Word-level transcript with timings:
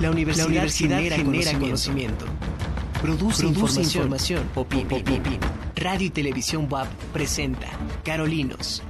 La 0.00 0.12
universidad, 0.12 0.68
genera, 0.68 1.16
conocimiento. 1.58 2.24
Produce, 3.02 3.44
información. 3.46 4.48
Opina. 4.54 4.96
Radio 5.74 6.06
y 6.06 6.10
Televisión 6.10 6.68
WAP 6.70 6.86
presenta 7.12 7.66
Carolinos. 8.04 8.84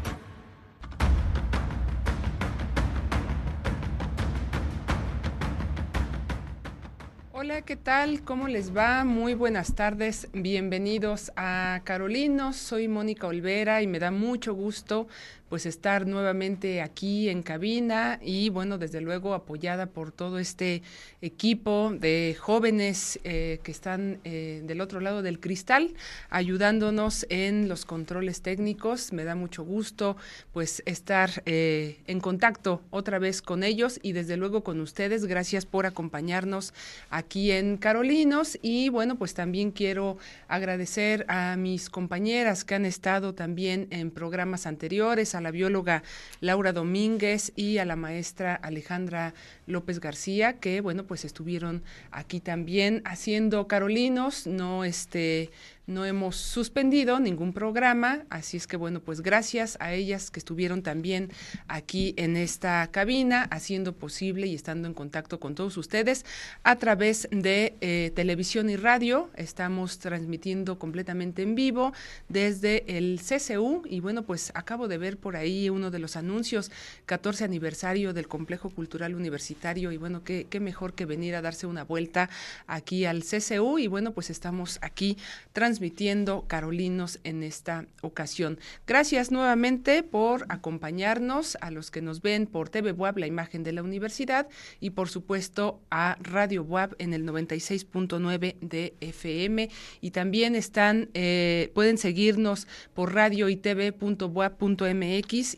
Hola, 7.32 7.62
¿qué 7.62 7.76
tal? 7.76 8.22
¿Cómo 8.22 8.46
les 8.46 8.76
va? 8.76 9.04
Muy 9.04 9.32
buenas 9.32 9.74
tardes. 9.74 10.28
Bienvenidos 10.34 11.32
a 11.36 11.80
Carolinos. 11.84 12.56
Soy 12.56 12.88
Mónica 12.88 13.28
Olvera 13.28 13.80
y 13.80 13.86
me 13.86 13.98
da 13.98 14.10
mucho 14.10 14.52
gusto 14.52 15.08
pues 15.48 15.66
estar 15.66 16.06
nuevamente 16.06 16.82
aquí 16.82 17.28
en 17.28 17.42
cabina 17.42 18.18
y 18.22 18.50
bueno, 18.50 18.78
desde 18.78 19.00
luego 19.00 19.34
apoyada 19.34 19.86
por 19.86 20.12
todo 20.12 20.38
este 20.38 20.82
equipo 21.22 21.92
de 21.98 22.36
jóvenes 22.38 23.18
eh, 23.24 23.60
que 23.62 23.70
están 23.70 24.20
eh, 24.24 24.62
del 24.64 24.80
otro 24.80 25.00
lado 25.00 25.22
del 25.22 25.40
cristal, 25.40 25.94
ayudándonos 26.28 27.26
en 27.30 27.68
los 27.68 27.84
controles 27.84 28.42
técnicos. 28.42 29.12
Me 29.12 29.24
da 29.24 29.34
mucho 29.34 29.64
gusto 29.64 30.16
pues 30.52 30.82
estar 30.86 31.42
eh, 31.46 32.00
en 32.06 32.20
contacto 32.20 32.82
otra 32.90 33.18
vez 33.18 33.40
con 33.42 33.64
ellos 33.64 33.98
y 34.02 34.12
desde 34.12 34.36
luego 34.36 34.62
con 34.62 34.80
ustedes. 34.80 35.24
Gracias 35.24 35.64
por 35.64 35.86
acompañarnos 35.86 36.74
aquí 37.10 37.52
en 37.52 37.78
Carolinos 37.78 38.58
y 38.60 38.90
bueno, 38.90 39.16
pues 39.16 39.34
también 39.34 39.70
quiero 39.70 40.18
agradecer 40.46 41.24
a 41.28 41.56
mis 41.56 41.88
compañeras 41.88 42.64
que 42.64 42.74
han 42.74 42.84
estado 42.84 43.34
también 43.34 43.88
en 43.90 44.10
programas 44.10 44.66
anteriores 44.66 45.34
a 45.38 45.40
la 45.40 45.50
bióloga 45.50 46.02
Laura 46.40 46.72
Domínguez 46.72 47.52
y 47.56 47.78
a 47.78 47.84
la 47.84 47.96
maestra 47.96 48.54
Alejandra 48.54 49.34
López 49.68 50.00
García, 50.00 50.54
que 50.54 50.80
bueno, 50.80 51.04
pues 51.04 51.24
estuvieron 51.24 51.82
aquí 52.10 52.40
también 52.40 53.02
haciendo 53.04 53.68
carolinos, 53.68 54.46
no 54.46 54.84
este 54.84 55.50
no 55.86 56.04
hemos 56.04 56.36
suspendido 56.36 57.18
ningún 57.18 57.54
programa, 57.54 58.26
así 58.28 58.58
es 58.58 58.66
que 58.66 58.76
bueno, 58.76 59.00
pues 59.00 59.22
gracias 59.22 59.78
a 59.80 59.94
ellas 59.94 60.30
que 60.30 60.38
estuvieron 60.38 60.82
también 60.82 61.30
aquí 61.66 62.12
en 62.18 62.36
esta 62.36 62.86
cabina, 62.88 63.44
haciendo 63.44 63.94
posible 63.94 64.46
y 64.46 64.54
estando 64.54 64.86
en 64.86 64.92
contacto 64.92 65.40
con 65.40 65.54
todos 65.54 65.78
ustedes 65.78 66.26
a 66.62 66.76
través 66.76 67.26
de 67.30 67.74
eh, 67.80 68.12
televisión 68.14 68.68
y 68.68 68.76
radio. 68.76 69.30
Estamos 69.34 69.98
transmitiendo 69.98 70.78
completamente 70.78 71.40
en 71.40 71.54
vivo 71.54 71.94
desde 72.28 72.84
el 72.98 73.18
CCU 73.18 73.82
y 73.88 74.00
bueno, 74.00 74.24
pues 74.24 74.52
acabo 74.54 74.88
de 74.88 74.98
ver 74.98 75.16
por 75.16 75.36
ahí 75.36 75.70
uno 75.70 75.90
de 75.90 76.00
los 76.00 76.16
anuncios, 76.16 76.70
14 77.06 77.44
aniversario 77.44 78.12
del 78.12 78.28
Complejo 78.28 78.68
Cultural 78.68 79.14
Universitario 79.14 79.57
y 79.92 79.96
bueno, 79.96 80.22
qué, 80.24 80.46
mejor 80.60 80.94
que 80.94 81.06
venir 81.06 81.34
a 81.34 81.42
darse 81.42 81.66
una 81.66 81.84
vuelta 81.84 82.30
aquí 82.66 83.04
al 83.04 83.22
CCU 83.22 83.78
y 83.78 83.86
bueno, 83.86 84.12
pues 84.12 84.30
estamos 84.30 84.78
aquí 84.82 85.16
transmitiendo 85.52 86.44
Carolinos 86.46 87.20
en 87.24 87.42
esta 87.42 87.86
ocasión. 88.02 88.58
Gracias 88.86 89.30
nuevamente 89.30 90.02
por 90.02 90.46
acompañarnos 90.48 91.56
a 91.60 91.70
los 91.70 91.90
que 91.90 92.02
nos 92.02 92.22
ven 92.22 92.46
por 92.46 92.68
TV 92.68 92.92
Web, 92.92 93.18
la 93.18 93.26
imagen 93.26 93.62
de 93.62 93.72
la 93.72 93.82
universidad, 93.82 94.48
y 94.80 94.90
por 94.90 95.08
supuesto 95.08 95.80
a 95.90 96.16
Radio 96.20 96.62
Web 96.62 96.96
en 96.98 97.14
el 97.14 97.26
96.9 97.26 98.56
de 98.60 98.94
FM. 99.00 99.70
Y 100.00 100.10
también 100.10 100.54
están, 100.54 101.10
eh, 101.14 101.70
pueden 101.74 101.98
seguirnos 101.98 102.66
por 102.94 103.14
radio 103.14 103.48
y 103.48 103.58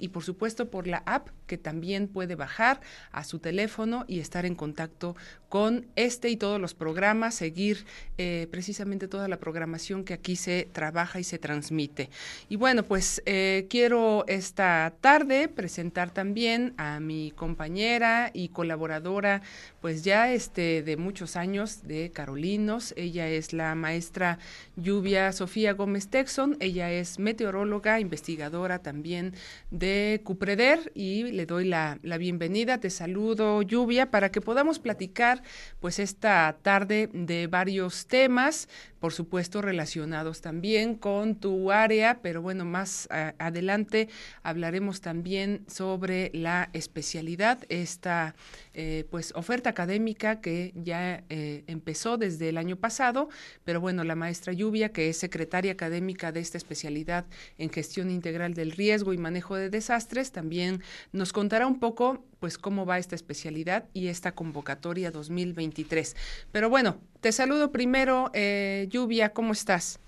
y 0.00 0.08
por 0.08 0.24
supuesto 0.24 0.70
por 0.70 0.86
la 0.86 1.02
app 1.06 1.28
que 1.50 1.58
también 1.58 2.06
puede 2.06 2.36
bajar 2.36 2.80
a 3.10 3.24
su 3.24 3.40
teléfono 3.40 4.04
y 4.06 4.20
estar 4.20 4.46
en 4.46 4.54
contacto 4.54 5.16
con 5.48 5.88
este 5.96 6.30
y 6.30 6.36
todos 6.36 6.60
los 6.60 6.74
programas, 6.74 7.34
seguir 7.34 7.84
eh, 8.18 8.46
precisamente 8.52 9.08
toda 9.08 9.26
la 9.26 9.40
programación 9.40 10.04
que 10.04 10.14
aquí 10.14 10.36
se 10.36 10.68
trabaja 10.72 11.18
y 11.18 11.24
se 11.24 11.38
transmite. 11.40 12.08
Y 12.48 12.54
bueno, 12.54 12.84
pues 12.84 13.20
eh, 13.26 13.66
quiero 13.68 14.24
esta 14.28 14.94
tarde 15.00 15.48
presentar 15.48 16.12
también 16.12 16.72
a 16.76 17.00
mi 17.00 17.32
compañera 17.32 18.30
y 18.32 18.50
colaboradora, 18.50 19.42
pues 19.80 20.04
ya 20.04 20.32
este 20.32 20.84
de 20.84 20.96
muchos 20.96 21.34
años 21.34 21.82
de 21.82 22.12
Carolinos. 22.12 22.94
Ella 22.96 23.28
es 23.28 23.52
la 23.52 23.74
maestra 23.74 24.38
Lluvia 24.76 25.32
Sofía 25.32 25.72
Gómez 25.72 26.06
Texon. 26.06 26.56
Ella 26.60 26.92
es 26.92 27.18
meteoróloga, 27.18 27.98
investigadora 27.98 28.78
también 28.78 29.34
de 29.72 30.20
Cupreder 30.22 30.92
y 30.94 31.39
le 31.40 31.46
doy 31.46 31.64
la, 31.64 31.98
la 32.02 32.18
bienvenida. 32.18 32.80
Te 32.80 32.90
saludo, 32.90 33.62
Lluvia, 33.62 34.10
para 34.10 34.30
que 34.30 34.42
podamos 34.42 34.78
platicar 34.78 35.42
pues 35.80 35.98
esta 35.98 36.58
tarde 36.60 37.08
de 37.14 37.46
varios 37.46 38.06
temas, 38.06 38.68
por 39.00 39.12
supuesto 39.12 39.62
relacionados 39.62 40.40
también 40.42 40.94
con 40.94 41.34
tu 41.34 41.72
área, 41.72 42.20
pero 42.22 42.42
bueno, 42.42 42.64
más 42.64 43.08
adelante 43.10 44.08
hablaremos 44.42 45.00
también 45.00 45.64
sobre 45.66 46.30
la 46.34 46.70
especialidad, 46.72 47.58
esta 47.68 48.34
eh, 48.74 49.06
pues 49.10 49.32
oferta 49.34 49.70
académica 49.70 50.40
que 50.40 50.72
ya 50.76 51.24
eh, 51.28 51.64
empezó 51.66 52.18
desde 52.18 52.50
el 52.50 52.58
año 52.58 52.76
pasado, 52.76 53.28
pero 53.64 53.80
bueno, 53.80 54.04
la 54.04 54.14
maestra 54.14 54.52
Lluvia, 54.52 54.90
que 54.90 55.08
es 55.08 55.16
secretaria 55.16 55.72
académica 55.72 56.30
de 56.30 56.40
esta 56.40 56.58
especialidad 56.58 57.24
en 57.58 57.70
gestión 57.70 58.10
integral 58.10 58.54
del 58.54 58.72
riesgo 58.72 59.12
y 59.12 59.18
manejo 59.18 59.56
de 59.56 59.70
desastres, 59.70 60.30
también 60.30 60.82
nos 61.12 61.32
contará 61.32 61.66
un 61.66 61.80
poco 61.80 62.24
pues 62.40 62.58
cómo 62.58 62.86
va 62.86 62.98
esta 62.98 63.14
especialidad 63.14 63.84
y 63.92 64.08
esta 64.08 64.32
convocatoria 64.32 65.10
2023. 65.10 66.16
Pero 66.50 66.68
bueno, 66.68 66.98
te 67.20 67.30
saludo 67.32 67.70
primero, 67.70 68.30
eh, 68.32 68.86
Lluvia, 68.90 69.32
¿cómo 69.32 69.52
estás? 69.52 70.00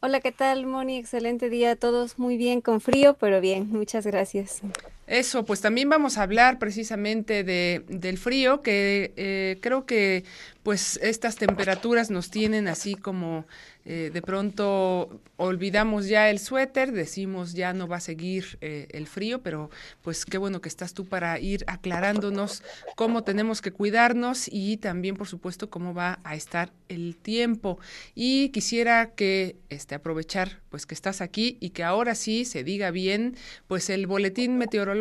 Hola, 0.00 0.20
¿qué 0.20 0.32
tal, 0.32 0.66
Moni? 0.66 0.98
Excelente 0.98 1.50
día 1.50 1.72
a 1.72 1.76
todos. 1.76 2.18
Muy 2.18 2.36
bien, 2.36 2.60
con 2.60 2.80
frío, 2.80 3.16
pero 3.18 3.40
bien. 3.40 3.70
Muchas 3.70 4.06
gracias. 4.06 4.60
Eso, 5.06 5.44
pues 5.44 5.60
también 5.60 5.88
vamos 5.88 6.16
a 6.16 6.22
hablar 6.22 6.58
precisamente 6.58 7.44
de, 7.44 7.84
del 7.88 8.18
frío, 8.18 8.62
que 8.62 9.12
eh, 9.16 9.58
creo 9.60 9.84
que 9.84 10.24
pues 10.62 10.98
estas 11.02 11.36
temperaturas 11.36 12.10
nos 12.10 12.30
tienen 12.30 12.68
así 12.68 12.94
como 12.94 13.44
eh, 13.86 14.10
de 14.14 14.22
pronto 14.22 15.20
olvidamos 15.36 16.08
ya 16.08 16.30
el 16.30 16.38
suéter, 16.38 16.90
decimos 16.92 17.52
ya 17.52 17.74
no 17.74 17.86
va 17.86 17.96
a 17.96 18.00
seguir 18.00 18.56
eh, 18.62 18.88
el 18.92 19.06
frío, 19.06 19.42
pero 19.42 19.68
pues 20.00 20.24
qué 20.24 20.38
bueno 20.38 20.62
que 20.62 20.70
estás 20.70 20.94
tú 20.94 21.04
para 21.04 21.38
ir 21.38 21.64
aclarándonos 21.66 22.62
cómo 22.96 23.24
tenemos 23.24 23.60
que 23.60 23.72
cuidarnos 23.72 24.48
y 24.50 24.78
también 24.78 25.16
por 25.16 25.26
supuesto 25.26 25.68
cómo 25.68 25.92
va 25.92 26.18
a 26.24 26.34
estar 26.34 26.72
el 26.88 27.14
tiempo. 27.16 27.78
Y 28.14 28.48
quisiera 28.48 29.10
que 29.10 29.56
este 29.68 29.94
aprovechar 29.94 30.60
pues 30.70 30.86
que 30.86 30.94
estás 30.94 31.20
aquí 31.20 31.58
y 31.60 31.70
que 31.70 31.84
ahora 31.84 32.14
sí 32.14 32.46
se 32.46 32.64
diga 32.64 32.90
bien 32.90 33.36
pues 33.68 33.90
el 33.90 34.06
boletín 34.06 34.56
meteorológico, 34.56 34.93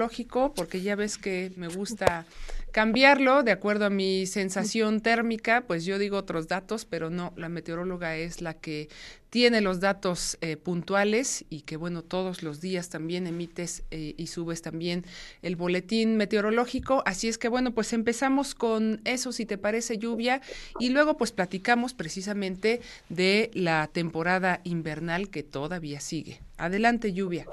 porque 0.56 0.82
ya 0.82 0.96
ves 0.96 1.18
que 1.18 1.52
me 1.56 1.68
gusta 1.68 2.26
cambiarlo 2.74 3.44
de 3.44 3.52
acuerdo 3.52 3.86
a 3.86 3.90
mi 3.92 4.26
sensación 4.26 5.00
térmica, 5.02 5.64
pues 5.68 5.86
yo 5.86 6.00
digo 6.00 6.18
otros 6.18 6.48
datos, 6.48 6.86
pero 6.86 7.12
no, 7.12 7.32
la 7.36 7.48
meteoróloga 7.48 8.16
es 8.18 8.42
la 8.42 8.56
que 8.56 8.90
tiene 9.30 9.62
los 9.62 9.80
datos 9.80 10.38
eh, 10.42 10.58
puntuales 10.58 11.46
y 11.50 11.62
que 11.62 11.78
bueno, 11.78 12.02
todos 12.02 12.42
los 12.42 12.62
días 12.62 12.90
también 12.90 13.28
emites 13.28 13.84
eh, 13.92 14.16
y 14.18 14.28
subes 14.28 14.64
también 14.64 15.06
el 15.44 15.56
boletín 15.56 16.18
meteorológico. 16.18 17.04
Así 17.06 17.28
es 17.28 17.38
que 17.38 17.48
bueno, 17.48 17.76
pues 17.76 17.94
empezamos 17.94 18.56
con 18.56 19.02
eso, 19.06 19.32
si 19.32 19.46
te 19.46 19.60
parece 19.60 20.00
lluvia, 20.00 20.42
y 20.80 20.90
luego 20.90 21.16
pues 21.16 21.32
platicamos 21.32 21.94
precisamente 21.94 22.82
de 23.10 23.52
la 23.54 23.88
temporada 23.92 24.62
invernal 24.64 25.30
que 25.30 25.44
todavía 25.44 26.00
sigue. 26.00 26.42
Adelante, 26.58 27.14
lluvia. 27.14 27.46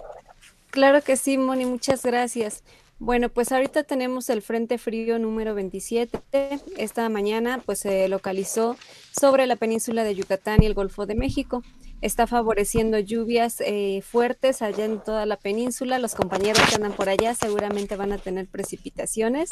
Claro 0.71 1.03
que 1.03 1.17
sí, 1.17 1.37
Moni, 1.37 1.67
muchas 1.67 2.03
gracias. 2.05 2.63
Bueno, 3.01 3.29
pues 3.29 3.51
ahorita 3.51 3.83
tenemos 3.83 4.29
el 4.31 4.43
Frente 4.43 4.79
Frío 4.79 5.19
número 5.19 5.55
27. 5.55 6.21
Esta 6.77 7.09
mañana 7.09 7.61
pues 7.65 7.81
se 7.81 8.09
localizó 8.09 8.77
sobre 9.19 9.47
la 9.47 9.57
península 9.57 10.05
de 10.05 10.15
Yucatán 10.15 10.63
y 10.63 10.67
el 10.67 10.75
Golfo 10.75 11.07
de 11.07 11.15
México. 11.15 11.63
Está 12.03 12.27
favoreciendo 12.27 12.99
lluvias 12.99 13.61
eh, 13.61 14.03
fuertes 14.03 14.63
allá 14.63 14.85
en 14.85 15.03
toda 15.03 15.27
la 15.27 15.37
península. 15.37 15.99
Los 15.99 16.15
compañeros 16.15 16.63
que 16.69 16.77
andan 16.77 16.93
por 16.93 17.09
allá 17.09 17.35
seguramente 17.35 17.97
van 17.97 18.13
a 18.13 18.19
tener 18.19 18.47
precipitaciones. 18.47 19.51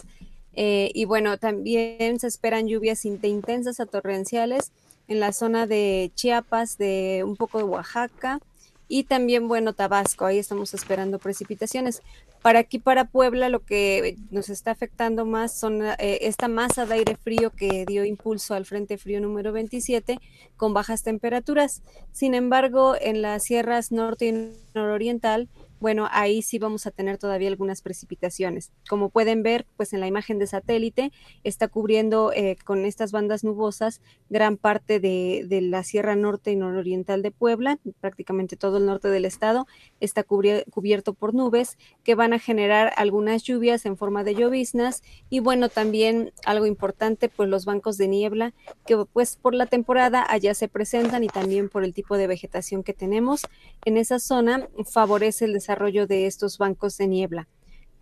Eh, 0.52 0.90
y 0.94 1.04
bueno, 1.06 1.38
también 1.38 2.20
se 2.20 2.26
esperan 2.26 2.68
lluvias 2.68 3.04
intensas 3.04 3.80
a 3.80 3.86
torrenciales 3.86 4.72
en 5.08 5.20
la 5.20 5.32
zona 5.32 5.66
de 5.66 6.12
Chiapas, 6.14 6.78
de 6.78 7.22
un 7.24 7.36
poco 7.36 7.58
de 7.58 7.64
Oaxaca, 7.64 8.40
y 8.88 9.04
también, 9.04 9.48
bueno, 9.48 9.74
Tabasco, 9.74 10.24
ahí 10.24 10.38
estamos 10.38 10.72
esperando 10.72 11.18
precipitaciones. 11.18 12.02
Para 12.40 12.60
aquí, 12.60 12.78
para 12.78 13.04
Puebla, 13.04 13.50
lo 13.50 13.60
que 13.60 14.16
nos 14.30 14.48
está 14.48 14.70
afectando 14.70 15.26
más 15.26 15.52
son 15.52 15.82
eh, 15.84 16.18
esta 16.22 16.48
masa 16.48 16.86
de 16.86 16.94
aire 16.94 17.16
frío 17.16 17.50
que 17.50 17.84
dio 17.86 18.04
impulso 18.04 18.54
al 18.54 18.64
Frente 18.64 18.96
Frío 18.96 19.20
número 19.20 19.52
27 19.52 20.18
con 20.56 20.72
bajas 20.72 21.02
temperaturas. 21.02 21.82
Sin 22.12 22.34
embargo, 22.34 22.94
en 22.98 23.20
las 23.20 23.44
sierras 23.44 23.92
norte 23.92 24.26
y 24.26 24.52
nororiental, 24.74 25.48
bueno, 25.80 26.08
ahí 26.10 26.42
sí 26.42 26.58
vamos 26.58 26.86
a 26.86 26.90
tener 26.90 27.18
todavía 27.18 27.48
algunas 27.48 27.82
precipitaciones. 27.82 28.72
Como 28.88 29.10
pueden 29.10 29.42
ver, 29.42 29.66
pues 29.76 29.92
en 29.92 30.00
la 30.00 30.06
imagen 30.06 30.38
de 30.38 30.46
satélite 30.46 31.12
está 31.44 31.68
cubriendo 31.68 32.32
eh, 32.32 32.56
con 32.64 32.84
estas 32.84 33.12
bandas 33.12 33.44
nubosas 33.44 34.00
gran 34.28 34.56
parte 34.56 34.98
de, 35.00 35.46
la 35.62 35.82
Sierra 35.82 36.16
Norte 36.16 36.52
y 36.52 36.56
Nororiental 36.56 37.22
de 37.22 37.30
Puebla, 37.30 37.78
prácticamente 38.00 38.56
todo 38.56 38.78
el 38.78 38.86
norte 38.86 39.08
del 39.08 39.24
estado 39.24 39.66
está 40.00 40.24
cubierto 40.24 41.14
por 41.14 41.34
nubes 41.34 41.78
que 42.04 42.14
van 42.14 42.32
a 42.32 42.38
generar 42.38 42.92
algunas 42.96 43.42
lluvias 43.42 43.86
en 43.86 43.96
forma 43.96 44.24
de 44.24 44.34
lloviznas 44.34 45.02
y 45.30 45.40
bueno, 45.40 45.68
también 45.68 46.32
algo 46.44 46.66
importante, 46.66 47.28
pues 47.28 47.48
los 47.48 47.64
bancos 47.64 47.98
de 47.98 48.08
niebla 48.08 48.54
que 48.86 48.96
pues 49.12 49.36
por 49.36 49.54
la 49.54 49.66
temporada 49.66 50.24
allá 50.28 50.54
se 50.54 50.68
presentan 50.68 51.24
y 51.24 51.28
también 51.28 51.68
por 51.68 51.84
el 51.84 51.94
tipo 51.94 52.16
de 52.16 52.26
vegetación 52.26 52.82
que 52.82 52.94
tenemos 52.94 53.42
en 53.84 53.96
esa 53.96 54.18
zona 54.18 54.68
favorece 54.84 55.44
el 55.44 55.52
desarrollo 55.52 55.67
de 55.76 56.26
estos 56.26 56.58
bancos 56.58 56.96
de 56.96 57.06
niebla. 57.06 57.48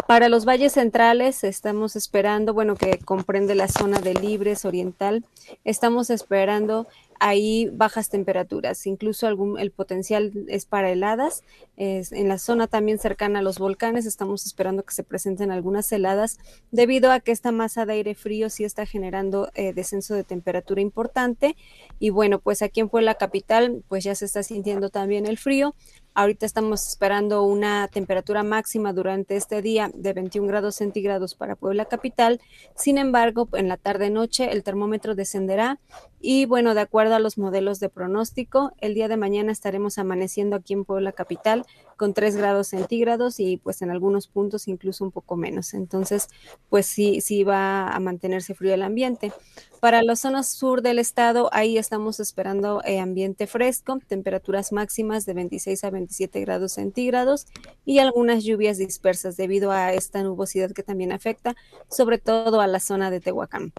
Para 0.07 0.29
los 0.29 0.45
valles 0.45 0.75
centrales 0.75 1.43
estamos 1.43 1.97
esperando, 1.97 2.55
bueno, 2.55 2.77
que 2.77 2.99
comprende 2.99 3.55
la 3.55 3.67
zona 3.67 3.99
de 3.99 4.15
Libres 4.15 4.65
Oriental, 4.65 5.25
estamos 5.65 6.11
esperando 6.11 6.87
hay 7.19 7.69
bajas 7.71 8.09
temperaturas, 8.09 8.87
incluso 8.87 9.27
algún, 9.27 9.59
el 9.59 9.71
potencial 9.71 10.33
es 10.49 10.67
para 10.67 10.91
heladas. 10.91 11.43
en 11.77 12.29
la 12.29 12.39
zona 12.39 12.67
también 12.67 12.99
cercana 12.99 13.41
a 13.41 13.43
los 13.43 13.59
volcanes 13.59 14.07
estamos 14.07 14.47
esperando 14.47 14.83
que 14.83 14.95
se 14.95 15.03
presenten 15.03 15.51
algunas 15.51 15.91
heladas 15.93 16.39
debido 16.71 17.11
a 17.13 17.21
que 17.21 17.33
esta 17.33 17.53
masa 17.53 17.87
de 17.87 17.95
aire 17.95 18.15
frío 18.15 18.51
sí 18.51 18.65
está 18.65 18.87
generando 18.87 19.51
eh, 19.55 19.73
descenso 19.73 20.15
de 20.15 20.25
temperatura 20.25 20.81
importante. 20.81 21.57
Y 21.99 22.11
bueno, 22.11 22.39
pues 22.39 22.63
aquí 22.63 22.81
en 22.81 22.89
Puebla 22.89 23.15
Capital 23.15 23.83
pues 23.89 24.05
ya 24.05 24.15
se 24.15 24.25
está 24.25 24.43
sintiendo 24.43 24.91
también 24.91 25.27
el 25.27 25.39
frío. 25.39 25.75
Ahorita 26.19 26.47
estamos 26.47 26.89
esperando 26.89 27.43
una 27.43 27.89
temperatura 27.89 28.43
máxima 28.43 28.95
durante 28.95 29.37
este 29.37 29.61
día 29.61 29.91
de 29.93 30.15
21 30.15 30.49
grados 30.49 30.77
centígrados 30.77 31.35
para 31.35 31.57
Puebla 31.57 31.85
Capital. 31.85 32.41
Sin 32.75 32.97
embargo, 32.97 33.51
en 33.53 33.69
la 33.69 33.77
tarde-noche 33.77 34.51
el 34.51 34.63
termómetro 34.63 35.15
descenderá 35.15 35.79
y 36.19 36.47
bueno, 36.47 36.75
de 36.75 36.81
acuerdo 36.81 37.17
a 37.17 37.19
los 37.19 37.37
modelos 37.37 37.81
de 37.81 37.91
pronóstico, 37.91 38.73
el 38.79 38.95
día 38.95 39.09
de 39.09 39.19
mañana 39.19 39.53
estaremos 39.53 39.99
amaneciendo 39.99 40.57
aquí 40.57 40.73
en 40.73 40.87
Puebla 40.87 41.13
Capital 41.13 41.67
con 41.97 42.15
3 42.15 42.37
grados 42.37 42.69
centígrados 42.69 43.41
y 43.41 43.57
pues 43.57 43.83
en 43.83 43.91
algunos 43.91 44.29
puntos 44.29 44.69
incluso 44.69 45.05
un 45.05 45.11
poco 45.11 45.37
menos. 45.37 45.75
Entonces, 45.75 46.29
pues 46.69 46.87
sí, 46.87 47.21
sí 47.21 47.45
va 47.45 47.89
a 47.89 48.01
mantenerse 48.01 48.55
frío 48.55 48.75
el 48.75 48.83
ambiente. 48.83 49.33
Para 49.81 50.03
la 50.03 50.17
zona 50.17 50.43
sur 50.43 50.83
del 50.83 50.99
estado, 50.99 51.49
ahí 51.53 51.79
estamos 51.79 52.19
esperando 52.21 52.83
eh, 52.85 52.99
ambiente 52.99 53.47
fresco, 53.47 53.99
temperaturas 54.07 54.73
máximas 54.73 55.27
de 55.27 55.35
26 55.35 55.85
a 55.85 55.91
27 55.91 56.41
grados 56.41 56.73
centígrados 56.73 57.47
y 57.85 57.99
algunas 57.99 58.45
lluvias 58.45 58.79
dispersas 58.79 59.37
debido 59.37 59.71
a 59.73 59.93
esta 59.93 60.23
nubosidad 60.23 60.73
que 60.73 60.83
también 60.83 61.13
afecta 61.13 61.57
sobre 61.89 62.19
todo 62.19 62.61
a 62.61 62.67
la 62.67 62.81
zona 62.81 63.11
de 63.11 63.21
Tehuacán. 63.21 63.73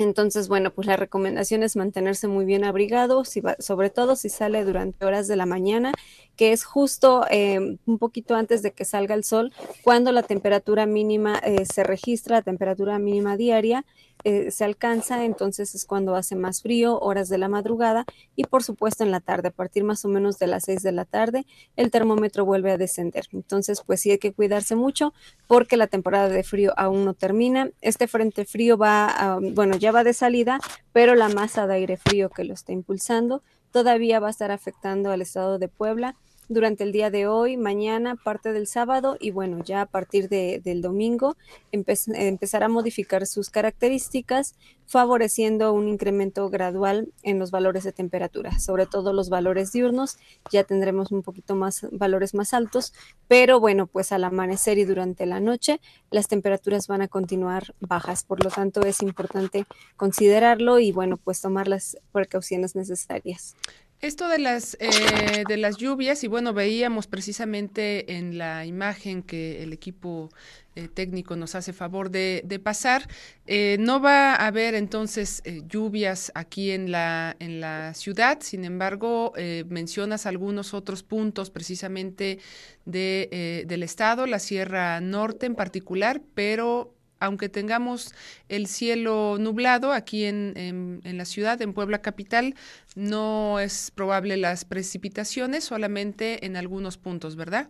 Entonces, 0.00 0.48
bueno, 0.48 0.72
pues 0.72 0.86
la 0.86 0.96
recomendación 0.96 1.62
es 1.62 1.76
mantenerse 1.76 2.26
muy 2.26 2.46
bien 2.46 2.64
abrigado, 2.64 3.22
sobre 3.58 3.90
todo 3.90 4.16
si 4.16 4.30
sale 4.30 4.64
durante 4.64 5.04
horas 5.04 5.28
de 5.28 5.36
la 5.36 5.44
mañana, 5.44 5.92
que 6.36 6.52
es 6.52 6.64
justo 6.64 7.26
eh, 7.30 7.76
un 7.84 7.98
poquito 7.98 8.34
antes 8.34 8.62
de 8.62 8.72
que 8.72 8.86
salga 8.86 9.14
el 9.14 9.24
sol, 9.24 9.52
cuando 9.84 10.10
la 10.10 10.22
temperatura 10.22 10.86
mínima 10.86 11.38
eh, 11.44 11.66
se 11.66 11.84
registra, 11.84 12.36
la 12.36 12.42
temperatura 12.42 12.98
mínima 12.98 13.36
diaria 13.36 13.84
eh, 14.24 14.50
se 14.50 14.64
alcanza, 14.64 15.24
entonces 15.24 15.74
es 15.74 15.84
cuando 15.84 16.14
hace 16.14 16.36
más 16.36 16.62
frío, 16.62 16.98
horas 16.98 17.28
de 17.28 17.38
la 17.38 17.48
madrugada 17.48 18.04
y 18.36 18.44
por 18.44 18.62
supuesto 18.62 19.04
en 19.04 19.10
la 19.10 19.20
tarde, 19.20 19.48
a 19.48 19.52
partir 19.52 19.84
más 19.84 20.04
o 20.04 20.08
menos 20.08 20.38
de 20.38 20.46
las 20.46 20.64
6 20.64 20.82
de 20.82 20.92
la 20.92 21.04
tarde, 21.04 21.46
el 21.76 21.90
termómetro 21.90 22.44
vuelve 22.44 22.70
a 22.72 22.78
descender. 22.78 23.26
Entonces, 23.32 23.82
pues 23.84 24.00
sí 24.00 24.10
hay 24.10 24.18
que 24.18 24.32
cuidarse 24.32 24.76
mucho 24.76 25.12
porque 25.46 25.76
la 25.76 25.86
temporada 25.86 26.28
de 26.28 26.42
frío 26.42 26.72
aún 26.76 27.04
no 27.04 27.14
termina. 27.14 27.70
Este 27.80 28.08
frente 28.08 28.44
frío 28.44 28.76
va, 28.76 29.38
bueno, 29.40 29.76
ya 29.76 29.92
va 29.92 30.04
de 30.04 30.12
salida, 30.12 30.60
pero 30.92 31.14
la 31.14 31.28
masa 31.28 31.66
de 31.66 31.74
aire 31.74 31.96
frío 31.96 32.30
que 32.30 32.44
lo 32.44 32.54
está 32.54 32.72
impulsando 32.72 33.42
todavía 33.70 34.20
va 34.20 34.28
a 34.28 34.30
estar 34.30 34.50
afectando 34.50 35.10
al 35.10 35.22
estado 35.22 35.58
de 35.58 35.68
Puebla 35.68 36.16
durante 36.50 36.82
el 36.82 36.90
día 36.90 37.10
de 37.10 37.28
hoy, 37.28 37.56
mañana, 37.56 38.16
parte 38.16 38.52
del 38.52 38.66
sábado 38.66 39.16
y 39.20 39.30
bueno, 39.30 39.62
ya 39.64 39.82
a 39.82 39.86
partir 39.86 40.28
del 40.28 40.82
domingo 40.82 41.36
empezará 41.70 42.66
a 42.66 42.68
modificar 42.68 43.24
sus 43.26 43.50
características, 43.50 44.56
favoreciendo 44.84 45.72
un 45.72 45.86
incremento 45.86 46.50
gradual 46.50 47.12
en 47.22 47.38
los 47.38 47.52
valores 47.52 47.84
de 47.84 47.92
temperatura, 47.92 48.58
sobre 48.58 48.86
todo 48.86 49.12
los 49.12 49.30
valores 49.30 49.70
diurnos, 49.70 50.18
ya 50.50 50.64
tendremos 50.64 51.12
un 51.12 51.22
poquito 51.22 51.54
más 51.54 51.86
valores 51.92 52.34
más 52.34 52.52
altos, 52.52 52.92
pero 53.28 53.60
bueno, 53.60 53.86
pues 53.86 54.10
al 54.10 54.24
amanecer 54.24 54.76
y 54.78 54.84
durante 54.84 55.26
la 55.26 55.38
noche 55.38 55.80
las 56.10 56.26
temperaturas 56.26 56.88
van 56.88 57.02
a 57.02 57.08
continuar 57.08 57.76
bajas, 57.78 58.24
por 58.24 58.42
lo 58.42 58.50
tanto 58.50 58.82
es 58.82 59.02
importante 59.02 59.66
considerarlo 59.96 60.80
y 60.80 60.90
bueno, 60.90 61.16
pues 61.16 61.40
tomar 61.40 61.68
las 61.68 61.96
precauciones 62.10 62.74
necesarias. 62.74 63.54
Esto 64.00 64.28
de 64.28 64.38
las, 64.38 64.78
eh, 64.80 65.44
de 65.46 65.56
las 65.58 65.76
lluvias, 65.76 66.24
y 66.24 66.26
bueno, 66.26 66.54
veíamos 66.54 67.06
precisamente 67.06 68.16
en 68.16 68.38
la 68.38 68.64
imagen 68.64 69.22
que 69.22 69.62
el 69.62 69.74
equipo 69.74 70.30
eh, 70.74 70.88
técnico 70.88 71.36
nos 71.36 71.54
hace 71.54 71.74
favor 71.74 72.10
de, 72.10 72.60
pasar, 72.64 73.06
eh, 73.46 73.76
no 73.78 74.00
va 74.00 74.34
a 74.36 74.46
haber 74.46 74.74
entonces 74.74 75.42
lluvias 75.68 76.32
aquí 76.34 76.70
en 76.70 76.90
la, 76.90 77.36
en 77.40 77.60
la 77.60 77.92
ciudad, 77.92 78.38
sin 78.40 78.64
embargo, 78.64 79.34
mencionas 79.68 80.24
algunos 80.24 80.72
otros 80.72 81.02
puntos 81.02 81.50
precisamente 81.50 82.38
de, 82.86 83.64
del 83.66 83.82
estado, 83.82 84.24
la 84.24 84.38
Sierra 84.38 84.98
Norte 85.02 85.44
en 85.44 85.54
particular, 85.54 86.22
pero 86.34 86.94
aunque 87.20 87.48
tengamos 87.48 88.14
el 88.48 88.66
cielo 88.66 89.36
nublado 89.38 89.92
aquí 89.92 90.24
en, 90.24 91.00
la 91.04 91.24
ciudad, 91.24 91.60
en 91.62 91.74
Puebla 91.74 92.02
Capital, 92.02 92.54
no 92.96 93.60
es 93.60 93.92
probable 93.94 94.36
las 94.36 94.64
precipitaciones, 94.64 95.64
solamente 95.64 96.44
en 96.46 96.56
algunos 96.56 96.96
puntos, 96.96 97.36
¿verdad? 97.36 97.68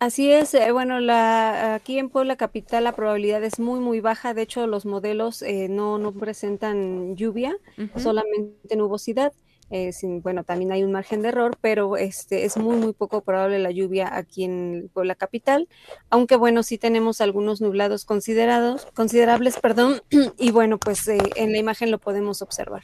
Así 0.00 0.32
es, 0.32 0.54
eh, 0.54 0.72
bueno, 0.72 0.98
la, 0.98 1.74
aquí 1.74 1.98
en 1.98 2.08
Puebla 2.08 2.36
Capital 2.36 2.84
la 2.84 2.96
probabilidad 2.96 3.44
es 3.44 3.60
muy, 3.60 3.80
muy 3.80 4.00
baja. 4.00 4.32
De 4.32 4.42
hecho, 4.42 4.66
los 4.66 4.86
modelos 4.86 5.42
eh, 5.42 5.68
no, 5.68 5.98
no 5.98 6.12
presentan 6.12 7.16
lluvia, 7.16 7.54
solamente 7.96 8.76
nubosidad. 8.76 9.34
Eh, 9.70 9.92
bueno, 10.22 10.44
también 10.44 10.72
hay 10.72 10.82
un 10.82 10.92
margen 10.92 11.22
de 11.22 11.28
error, 11.28 11.56
pero 11.60 11.96
este, 11.96 12.44
es 12.44 12.56
muy, 12.56 12.76
muy 12.76 12.92
poco 12.92 13.22
probable 13.22 13.58
la 13.58 13.70
lluvia 13.70 14.16
aquí 14.16 14.44
en 14.44 14.90
Puebla 14.92 15.14
Capital, 15.14 15.68
aunque 16.10 16.36
bueno, 16.36 16.62
sí 16.62 16.76
tenemos 16.76 17.20
algunos 17.20 17.60
nublados 17.60 18.04
considerados, 18.04 18.86
considerables, 18.94 19.58
perdón, 19.60 20.02
y 20.38 20.50
bueno, 20.50 20.78
pues 20.78 21.06
eh, 21.08 21.18
en 21.36 21.52
la 21.52 21.58
imagen 21.58 21.90
lo 21.90 21.98
podemos 21.98 22.42
observar. 22.42 22.82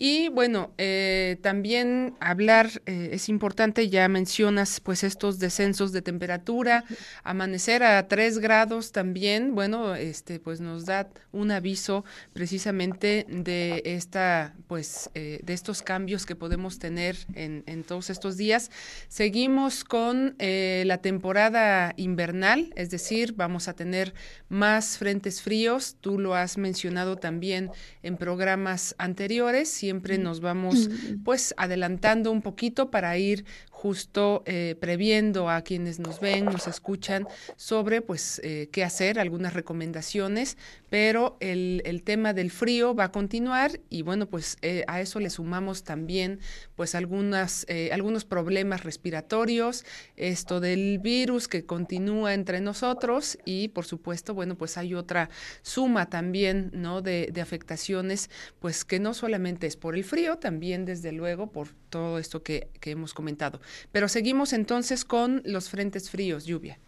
Y 0.00 0.28
bueno, 0.28 0.72
eh, 0.78 1.38
también 1.42 2.14
hablar, 2.20 2.70
eh, 2.86 3.10
es 3.10 3.28
importante, 3.28 3.88
ya 3.88 4.06
mencionas 4.06 4.78
pues 4.78 5.02
estos 5.02 5.40
descensos 5.40 5.90
de 5.90 6.02
temperatura, 6.02 6.84
amanecer 7.24 7.82
a 7.82 8.06
3 8.06 8.38
grados 8.38 8.92
también, 8.92 9.56
bueno, 9.56 9.96
este 9.96 10.38
pues 10.38 10.60
nos 10.60 10.86
da 10.86 11.08
un 11.32 11.50
aviso 11.50 12.04
precisamente 12.32 13.26
de 13.28 13.82
esta, 13.84 14.54
pues, 14.68 15.10
eh, 15.14 15.40
de 15.42 15.52
estos 15.52 15.82
cambios 15.82 16.26
que 16.26 16.36
podemos 16.36 16.78
tener 16.78 17.16
en, 17.34 17.64
en 17.66 17.82
todos 17.82 18.08
estos 18.08 18.36
días. 18.36 18.70
Seguimos 19.08 19.82
con 19.82 20.36
la 20.38 20.98
temporada 20.98 21.92
invernal, 21.96 22.72
es 22.76 22.90
decir, 22.90 23.32
vamos 23.32 23.66
a 23.66 23.72
tener 23.72 24.14
más 24.48 24.96
frentes 24.96 25.42
fríos, 25.42 25.96
tú 26.00 26.20
lo 26.20 26.36
has 26.36 26.56
mencionado 26.56 27.16
también 27.16 27.72
en 28.04 28.16
programas 28.16 28.94
anteriores 28.98 29.82
siempre 29.88 30.18
nos 30.18 30.40
vamos 30.40 30.90
pues 31.24 31.54
adelantando 31.56 32.30
un 32.30 32.42
poquito 32.42 32.90
para 32.90 33.16
ir 33.16 33.46
justo 33.78 34.42
eh, 34.44 34.74
previendo 34.80 35.48
a 35.48 35.62
quienes 35.62 36.00
nos 36.00 36.18
ven, 36.18 36.46
nos 36.46 36.66
escuchan 36.66 37.28
sobre 37.54 38.02
pues 38.02 38.40
eh, 38.42 38.68
qué 38.72 38.82
hacer, 38.82 39.20
algunas 39.20 39.54
recomendaciones, 39.54 40.58
pero 40.90 41.36
el, 41.38 41.82
el, 41.84 42.02
tema 42.02 42.32
del 42.32 42.50
frío 42.50 42.96
va 42.96 43.04
a 43.04 43.12
continuar 43.12 43.78
y 43.88 44.02
bueno, 44.02 44.26
pues 44.26 44.58
eh, 44.62 44.82
a 44.88 45.00
eso 45.00 45.20
le 45.20 45.30
sumamos 45.30 45.84
también 45.84 46.40
pues 46.74 46.96
algunas, 46.96 47.66
algunos 47.92 48.24
problemas 48.24 48.82
respiratorios, 48.82 49.84
esto 50.16 50.58
del 50.58 50.98
virus 50.98 51.46
que 51.46 51.64
continúa 51.64 52.34
entre 52.34 52.60
nosotros 52.60 53.38
y 53.44 53.68
por 53.68 53.84
supuesto, 53.84 54.34
bueno, 54.34 54.56
pues 54.56 54.76
hay 54.76 54.94
otra 54.94 55.30
suma 55.62 56.10
también, 56.10 56.72
¿no? 56.74 57.00
De, 57.00 57.28
de 57.32 57.40
afectaciones, 57.40 58.28
pues 58.58 58.84
que 58.84 58.98
no 58.98 59.14
solamente 59.14 59.68
es 59.68 59.76
por 59.76 59.94
el 59.94 60.02
frío, 60.02 60.38
también 60.38 60.84
desde 60.84 61.12
luego 61.12 61.52
por 61.52 61.68
todo 61.88 62.18
esto 62.18 62.42
que, 62.42 62.68
que 62.80 62.90
hemos 62.90 63.14
comentado. 63.14 63.60
Pero 63.92 64.08
seguimos 64.08 64.52
entonces 64.52 65.04
con 65.04 65.42
los 65.44 65.68
frentes 65.68 66.10
fríos, 66.10 66.44
lluvia. 66.44 66.78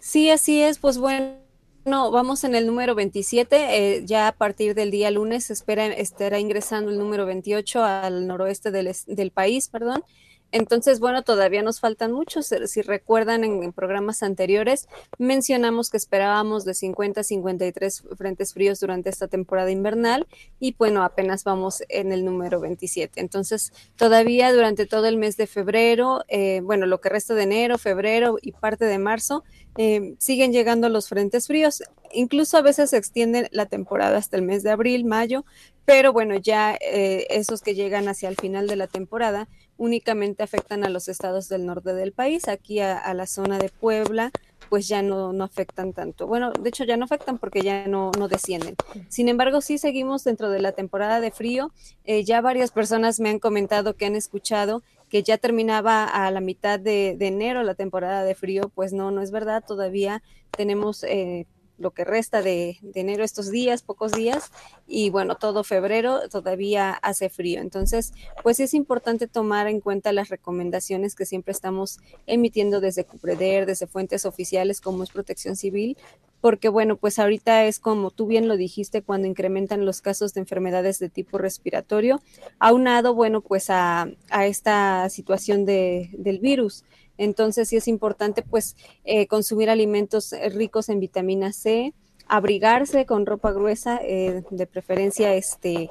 Sí, 0.00 0.30
así 0.30 0.60
es. 0.60 0.78
Pues 0.78 0.98
bueno, 0.98 1.38
vamos 1.84 2.44
en 2.44 2.54
el 2.54 2.66
número 2.66 2.94
27. 2.94 3.56
Eh, 3.96 4.02
ya 4.04 4.28
a 4.28 4.32
partir 4.32 4.74
del 4.74 4.90
día 4.90 5.10
lunes 5.10 5.50
espera, 5.50 5.86
estará 5.86 6.38
ingresando 6.38 6.90
el 6.90 6.98
número 6.98 7.26
28 7.26 7.82
al 7.82 8.26
noroeste 8.26 8.70
del, 8.70 8.94
del 9.06 9.30
país, 9.30 9.68
perdón. 9.68 10.04
Entonces, 10.50 10.98
bueno, 10.98 11.22
todavía 11.22 11.62
nos 11.62 11.78
faltan 11.80 12.12
muchos. 12.12 12.54
Si 12.66 12.82
recuerdan 12.82 13.44
en, 13.44 13.72
programas 13.72 14.22
anteriores, 14.22 14.88
mencionamos 15.18 15.90
que 15.90 15.98
esperábamos 15.98 16.64
de 16.64 16.74
50 16.74 17.20
a 17.20 17.24
53 17.24 18.04
frentes 18.16 18.54
fríos 18.54 18.80
durante 18.80 19.10
esta 19.10 19.28
temporada 19.28 19.70
invernal 19.70 20.26
y 20.58 20.74
bueno, 20.78 21.02
apenas 21.02 21.44
vamos 21.44 21.82
en 21.88 22.12
el 22.12 22.24
número 22.24 22.60
27. 22.60 23.20
Entonces, 23.20 23.72
todavía 23.96 24.52
durante 24.52 24.86
todo 24.86 25.06
el 25.06 25.18
mes 25.18 25.36
de 25.36 25.46
febrero, 25.46 26.24
eh, 26.28 26.60
bueno, 26.62 26.86
lo 26.86 27.00
que 27.00 27.10
resta 27.10 27.34
de 27.34 27.42
enero, 27.42 27.76
febrero 27.76 28.38
y 28.40 28.52
parte 28.52 28.86
de 28.86 28.98
marzo, 28.98 29.44
eh, 29.76 30.14
siguen 30.18 30.52
llegando 30.52 30.88
los 30.88 31.08
frentes 31.08 31.46
fríos. 31.46 31.82
Incluso 32.12 32.56
a 32.56 32.62
veces 32.62 32.90
se 32.90 32.96
extiende 32.96 33.48
la 33.52 33.66
temporada 33.66 34.16
hasta 34.16 34.36
el 34.36 34.42
mes 34.42 34.62
de 34.62 34.70
abril, 34.70 35.04
mayo, 35.04 35.44
pero 35.84 36.12
bueno, 36.12 36.36
ya 36.36 36.76
eh, 36.80 37.26
esos 37.30 37.60
que 37.60 37.74
llegan 37.74 38.08
hacia 38.08 38.28
el 38.28 38.36
final 38.36 38.66
de 38.66 38.76
la 38.76 38.86
temporada 38.86 39.48
únicamente 39.78 40.42
afectan 40.42 40.84
a 40.84 40.90
los 40.90 41.08
estados 41.08 41.48
del 41.48 41.64
norte 41.64 41.94
del 41.94 42.12
país, 42.12 42.48
aquí 42.48 42.80
a, 42.80 43.14
la 43.14 43.26
zona 43.26 43.58
de 43.58 43.70
Puebla, 43.70 44.30
pues 44.68 44.86
ya 44.88 45.00
no, 45.00 45.32
no, 45.32 45.44
afectan 45.44 45.94
tanto. 45.94 46.26
Bueno, 46.26 46.52
de 46.52 46.68
hecho 46.68 46.84
ya 46.84 46.96
no 46.96 47.04
afectan 47.04 47.38
porque 47.38 47.62
ya 47.62 47.86
no, 47.86 48.10
no 48.18 48.28
descienden. 48.28 48.74
Sin 49.08 49.28
embargo, 49.28 49.62
sí 49.62 49.78
seguimos 49.78 50.24
dentro 50.24 50.50
de 50.50 50.60
la 50.60 50.72
temporada 50.72 51.20
de 51.20 51.30
frío. 51.30 51.72
Eh, 52.04 52.24
ya 52.24 52.42
varias 52.42 52.70
personas 52.70 53.20
me 53.20 53.30
han 53.30 53.38
comentado 53.38 53.94
que 53.94 54.04
han 54.04 54.16
escuchado 54.16 54.82
que 55.08 55.22
ya 55.22 55.38
terminaba 55.38 56.04
a 56.04 56.30
la 56.30 56.40
mitad 56.40 56.78
de, 56.78 57.16
enero 57.20 57.62
la 57.62 57.74
temporada 57.74 58.24
de 58.24 58.34
frío. 58.34 58.70
Pues 58.74 58.92
no, 58.92 59.10
no 59.10 59.22
es 59.22 59.30
verdad. 59.30 59.64
Todavía 59.66 60.22
tenemos... 60.50 61.04
Eh, 61.04 61.46
lo 61.78 61.92
que 61.92 62.04
resta 62.04 62.42
de, 62.42 62.78
enero 62.94 63.24
estos 63.24 63.50
días, 63.50 63.82
pocos 63.82 64.12
días, 64.12 64.50
y 64.86 65.10
bueno, 65.10 65.36
todo 65.36 65.64
febrero 65.64 66.28
todavía 66.28 66.92
hace 66.92 67.28
frío. 67.28 67.60
Entonces, 67.60 68.12
pues 68.42 68.60
es 68.60 68.74
importante 68.74 69.26
tomar 69.26 69.68
en 69.68 69.80
cuenta 69.80 70.12
las 70.12 70.28
recomendaciones 70.28 71.14
que 71.14 71.26
siempre 71.26 71.52
estamos 71.52 71.98
emitiendo 72.26 72.80
desde 72.80 73.04
Cupreder, 73.04 73.66
desde 73.66 73.86
fuentes 73.86 74.24
oficiales 74.24 74.80
como 74.80 75.02
es 75.02 75.10
Protección 75.10 75.56
Civil, 75.56 75.96
porque 76.40 76.68
bueno, 76.68 76.96
pues 76.96 77.18
ahorita 77.18 77.64
es 77.64 77.78
como 77.80 78.10
tú 78.10 78.26
bien 78.26 78.48
lo 78.48 78.56
dijiste, 78.56 79.02
cuando 79.02 79.26
incrementan 79.26 79.84
los 79.84 80.00
casos 80.00 80.34
de 80.34 80.40
enfermedades 80.40 80.98
de 80.98 81.08
tipo 81.08 81.38
respiratorio, 81.38 82.20
aunado, 82.58 83.14
bueno, 83.14 83.40
pues 83.40 83.70
a, 83.70 84.08
a 84.30 84.46
esta 84.46 85.08
situación 85.08 85.64
de, 85.64 86.10
del 86.12 86.38
virus. 86.38 86.84
Entonces 87.18 87.68
sí 87.68 87.76
es 87.76 87.88
importante 87.88 88.42
pues 88.42 88.76
eh, 89.04 89.26
consumir 89.26 89.68
alimentos 89.68 90.32
eh, 90.32 90.48
ricos 90.48 90.88
en 90.88 91.00
vitamina 91.00 91.52
C, 91.52 91.92
abrigarse 92.28 93.06
con 93.06 93.26
ropa 93.26 93.52
gruesa, 93.52 94.00
eh, 94.02 94.42
de 94.50 94.66
preferencia 94.66 95.34
este, 95.34 95.88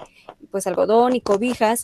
pues 0.52 0.68
algodón 0.68 1.16
y 1.16 1.22
cobijas, 1.22 1.84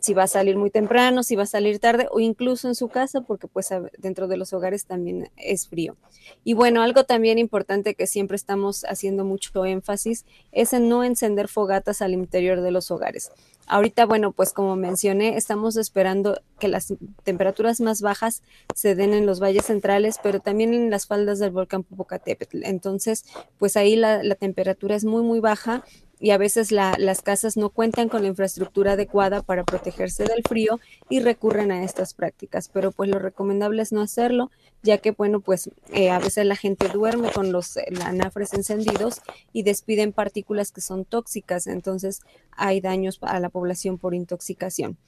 si 0.00 0.14
va 0.14 0.22
a 0.22 0.28
salir 0.28 0.56
muy 0.56 0.70
temprano, 0.70 1.22
si 1.22 1.36
va 1.36 1.42
a 1.42 1.46
salir 1.46 1.78
tarde 1.78 2.08
o 2.10 2.20
incluso 2.20 2.68
en 2.68 2.74
su 2.74 2.88
casa, 2.88 3.20
porque 3.20 3.48
pues 3.48 3.68
dentro 3.98 4.28
de 4.28 4.38
los 4.38 4.54
hogares 4.54 4.86
también 4.86 5.30
es 5.36 5.68
frío. 5.68 5.96
Y 6.42 6.54
bueno, 6.54 6.82
algo 6.82 7.04
también 7.04 7.38
importante 7.38 7.94
que 7.94 8.06
siempre 8.06 8.36
estamos 8.36 8.84
haciendo 8.84 9.26
mucho 9.26 9.66
énfasis 9.66 10.24
es 10.52 10.72
en 10.72 10.88
no 10.88 11.04
encender 11.04 11.48
fogatas 11.48 12.00
al 12.00 12.14
interior 12.14 12.62
de 12.62 12.70
los 12.70 12.90
hogares. 12.90 13.30
Ahorita, 13.72 14.04
bueno, 14.04 14.32
pues 14.32 14.52
como 14.52 14.74
mencioné, 14.74 15.36
estamos 15.36 15.76
esperando 15.76 16.40
que 16.58 16.66
las 16.66 16.92
temperaturas 17.22 17.80
más 17.80 18.02
bajas 18.02 18.42
se 18.74 18.96
den 18.96 19.14
en 19.14 19.26
los 19.26 19.38
valles 19.38 19.66
centrales, 19.66 20.18
pero 20.20 20.40
también 20.40 20.74
en 20.74 20.90
las 20.90 21.06
faldas 21.06 21.38
del 21.38 21.52
volcán 21.52 21.84
Popocatépetl. 21.84 22.64
Entonces, 22.64 23.24
pues 23.58 23.76
ahí 23.76 23.94
la, 23.94 24.24
la 24.24 24.34
temperatura 24.34 24.96
es 24.96 25.04
muy, 25.04 25.22
muy 25.22 25.38
baja 25.38 25.84
y 26.20 26.30
a 26.30 26.38
veces 26.38 26.70
las 26.70 27.22
casas 27.22 27.56
no 27.56 27.70
cuentan 27.70 28.10
con 28.10 28.22
la 28.22 28.28
infraestructura 28.28 28.92
adecuada 28.92 29.42
para 29.42 29.64
protegerse 29.64 30.24
del 30.24 30.42
frío 30.46 30.78
y 31.08 31.20
recurren 31.20 31.72
a 31.72 31.82
estas 31.82 32.12
prácticas. 32.12 32.68
Pero 32.68 32.92
pues 32.92 33.08
lo 33.08 33.18
recomendable 33.18 33.80
es 33.80 33.90
no 33.90 34.02
hacerlo, 34.02 34.50
ya 34.82 34.98
que 34.98 35.12
bueno, 35.12 35.40
pues 35.40 35.70
eh, 35.92 36.10
a 36.10 36.18
veces 36.18 36.44
la 36.44 36.56
gente 36.56 36.88
duerme 36.88 37.32
con 37.32 37.52
los 37.52 37.78
anafres 38.04 38.52
encendidos 38.52 39.22
y 39.54 39.62
despiden 39.62 40.12
partículas 40.12 40.72
que 40.72 40.82
son 40.82 41.06
tóxicas, 41.06 41.66
entonces 41.66 42.20
hay 42.52 42.82
daños 42.82 43.18
a 43.22 43.40
la 43.40 43.48
población 43.48 43.96
por 43.96 44.14
intoxicación. 44.14 44.98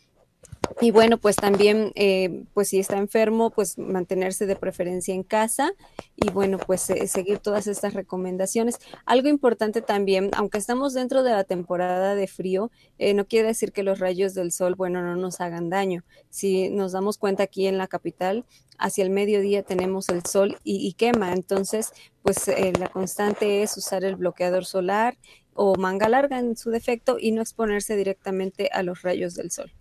Y 0.80 0.90
bueno, 0.90 1.18
pues 1.18 1.36
también, 1.36 1.92
eh, 1.94 2.44
pues 2.54 2.68
si 2.68 2.78
está 2.78 2.96
enfermo, 2.98 3.50
pues 3.50 3.78
mantenerse 3.78 4.46
de 4.46 4.56
preferencia 4.56 5.14
en 5.14 5.22
casa 5.22 5.72
y 6.16 6.30
bueno, 6.30 6.58
pues 6.58 6.88
eh, 6.90 7.06
seguir 7.06 7.38
todas 7.38 7.66
estas 7.66 7.94
recomendaciones. 7.94 8.78
Algo 9.04 9.28
importante 9.28 9.82
también, 9.82 10.30
aunque 10.36 10.58
estamos 10.58 10.94
dentro 10.94 11.22
de 11.22 11.30
la 11.30 11.44
temporada 11.44 12.14
de 12.14 12.26
frío, 12.26 12.70
eh, 12.98 13.14
no 13.14 13.26
quiere 13.26 13.48
decir 13.48 13.72
que 13.72 13.82
los 13.82 13.98
rayos 13.98 14.34
del 14.34 14.52
sol, 14.52 14.74
bueno, 14.74 15.02
no 15.02 15.16
nos 15.16 15.40
hagan 15.40 15.70
daño. 15.70 16.04
Si 16.30 16.70
nos 16.70 16.92
damos 16.92 17.18
cuenta 17.18 17.44
aquí 17.44 17.66
en 17.66 17.78
la 17.78 17.88
capital, 17.88 18.44
hacia 18.78 19.04
el 19.04 19.10
mediodía 19.10 19.62
tenemos 19.62 20.08
el 20.08 20.24
sol 20.24 20.58
y, 20.64 20.86
y 20.86 20.94
quema, 20.94 21.32
entonces, 21.32 21.92
pues 22.22 22.48
la 22.78 22.88
constante 22.88 23.62
es 23.62 23.76
usar 23.76 24.04
el 24.04 24.16
bloqueador 24.16 24.64
solar 24.64 25.16
o 25.54 25.76
manga 25.76 26.08
larga 26.08 26.38
en 26.38 26.56
su 26.56 26.70
defecto 26.70 27.16
y 27.18 27.32
no 27.32 27.42
exponerse 27.42 27.96
directamente 27.96 28.70
a 28.72 28.82
los 28.82 29.02
rayos 29.02 29.34
del 29.34 29.50
sol. 29.50 29.72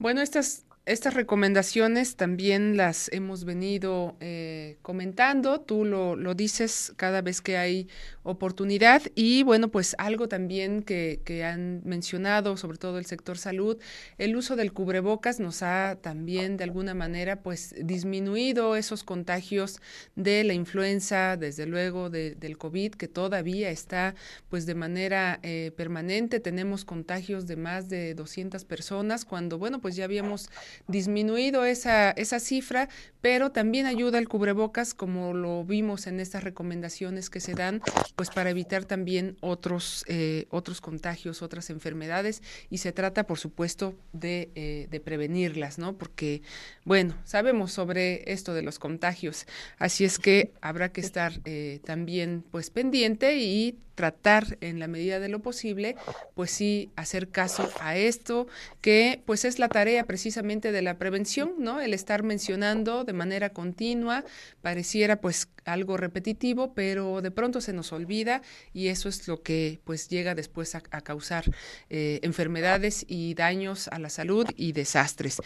Bueno, 0.00 0.22
estas 0.22 0.64
estas 0.86 1.14
recomendaciones 1.14 2.16
también 2.16 2.76
las 2.76 3.12
hemos 3.12 3.44
venido 3.44 4.16
eh, 4.20 4.78
comentando, 4.82 5.60
tú 5.60 5.84
lo, 5.84 6.16
lo, 6.16 6.34
dices 6.34 6.92
cada 6.96 7.20
vez 7.22 7.40
que 7.42 7.58
hay 7.58 7.88
oportunidad. 8.22 9.02
Y 9.14 9.42
bueno, 9.42 9.68
pues 9.68 9.94
algo 9.98 10.26
también 10.26 10.82
que, 10.82 11.20
que, 11.24 11.44
han 11.44 11.82
mencionado, 11.84 12.56
sobre 12.56 12.78
todo 12.78 12.98
el 12.98 13.06
sector 13.06 13.38
salud, 13.38 13.78
el 14.18 14.36
uso 14.36 14.56
del 14.56 14.72
cubrebocas 14.72 15.38
nos 15.38 15.62
ha 15.62 15.98
también 16.00 16.56
de 16.56 16.64
alguna 16.64 16.94
manera 16.94 17.42
pues 17.42 17.74
disminuido 17.78 18.74
esos 18.74 19.04
contagios 19.04 19.80
de 20.16 20.44
la 20.44 20.54
influenza, 20.54 21.36
desde 21.36 21.66
luego 21.66 22.10
del 22.10 22.58
COVID, 22.58 22.94
que 22.94 23.06
todavía 23.06 23.70
está 23.70 24.14
pues 24.48 24.66
de 24.66 24.74
manera 24.74 25.40
eh, 25.42 25.72
permanente, 25.76 26.40
tenemos 26.40 26.84
contagios 26.84 27.46
de 27.46 27.56
más 27.56 27.88
de 27.88 28.14
200 28.14 28.64
personas, 28.64 29.24
cuando 29.24 29.58
bueno, 29.58 29.80
pues 29.80 29.94
ya 29.94 30.04
habíamos 30.04 30.48
disminuido 30.86 31.64
esa, 31.64 32.10
esa 32.10 32.40
cifra, 32.40 32.88
pero 33.20 33.50
también 33.50 33.86
ayuda 33.86 34.18
el 34.18 34.28
cubrebocas, 34.28 34.94
como 34.94 35.34
lo 35.34 35.64
vimos 35.64 36.06
en 36.06 36.20
estas 36.20 36.44
recomendaciones 36.44 37.30
que 37.30 37.40
se 37.40 37.54
dan, 37.54 37.82
pues 38.16 38.30
para 38.30 38.50
evitar 38.50 38.84
también 38.84 39.36
otros, 39.40 40.04
eh, 40.08 40.46
otros 40.50 40.80
contagios, 40.80 41.42
otras 41.42 41.70
enfermedades, 41.70 42.42
y 42.70 42.78
se 42.78 42.92
trata, 42.92 43.24
por 43.24 43.38
supuesto, 43.38 43.94
de, 44.12 44.50
eh, 44.54 44.88
de 44.90 45.00
prevenirlas, 45.00 45.78
¿no? 45.78 45.96
Porque, 45.96 46.42
bueno, 46.84 47.14
sabemos 47.24 47.72
sobre 47.72 48.30
esto 48.32 48.54
de 48.54 48.62
los 48.62 48.78
contagios, 48.78 49.46
así 49.78 50.04
es 50.04 50.18
que 50.18 50.52
habrá 50.60 50.92
que 50.92 51.00
estar 51.00 51.32
eh, 51.44 51.80
también, 51.84 52.44
pues, 52.50 52.70
pendiente 52.70 53.36
y 53.36 53.78
tratar 54.00 54.56
en 54.62 54.78
la 54.78 54.88
medida 54.88 55.20
de 55.20 55.28
lo 55.28 55.40
posible, 55.40 55.94
pues 56.34 56.50
sí, 56.50 56.88
hacer 56.96 57.28
caso 57.28 57.70
a 57.82 57.98
esto, 57.98 58.46
que 58.80 59.20
pues 59.26 59.44
es 59.44 59.58
la 59.58 59.68
tarea 59.68 60.04
precisamente 60.04 60.72
de 60.72 60.80
la 60.80 60.96
prevención, 60.96 61.52
¿no? 61.58 61.82
El 61.82 61.92
estar 61.92 62.22
mencionando 62.22 63.04
de 63.04 63.12
manera 63.12 63.50
continua, 63.50 64.24
pareciera 64.62 65.20
pues 65.20 65.48
algo 65.66 65.98
repetitivo, 65.98 66.72
pero 66.72 67.20
de 67.20 67.30
pronto 67.30 67.60
se 67.60 67.74
nos 67.74 67.92
olvida 67.92 68.40
y 68.72 68.86
eso 68.86 69.10
es 69.10 69.28
lo 69.28 69.42
que 69.42 69.80
pues 69.84 70.08
llega 70.08 70.34
después 70.34 70.74
a, 70.74 70.80
causar 70.80 71.44
eh, 71.90 72.20
enfermedades 72.22 73.04
y 73.06 73.34
daños 73.34 73.86
a 73.88 73.98
la 73.98 74.08
salud 74.08 74.46
y 74.56 74.72
desastres. 74.72 75.42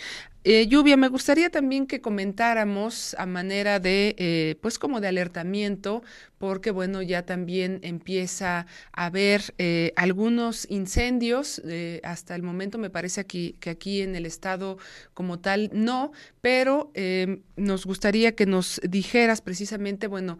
Eh, 0.46 0.66
Lluvia, 0.68 0.98
me 0.98 1.08
gustaría 1.08 1.48
también 1.48 1.86
que 1.86 2.02
comentáramos 2.02 3.16
a 3.18 3.24
manera 3.24 3.80
de, 3.80 4.14
eh, 4.18 4.56
pues 4.60 4.78
como 4.78 5.00
de 5.00 5.08
alertamiento, 5.08 6.02
porque 6.44 6.70
bueno, 6.70 7.00
ya 7.00 7.24
también 7.24 7.80
empieza 7.82 8.66
a 8.92 9.06
haber 9.06 9.54
eh, 9.56 9.94
algunos 9.96 10.66
incendios, 10.70 11.62
eh, 11.64 12.02
hasta 12.04 12.34
el 12.34 12.42
momento 12.42 12.76
me 12.76 12.90
parece 12.90 13.22
aquí, 13.22 13.56
que 13.60 13.70
aquí 13.70 14.02
en 14.02 14.14
el 14.14 14.26
estado 14.26 14.76
como 15.14 15.40
tal 15.40 15.70
no, 15.72 16.12
pero 16.42 16.90
eh, 16.92 17.40
nos 17.56 17.86
gustaría 17.86 18.34
que 18.34 18.44
nos 18.44 18.78
dijeras 18.86 19.40
precisamente, 19.40 20.06
bueno, 20.06 20.38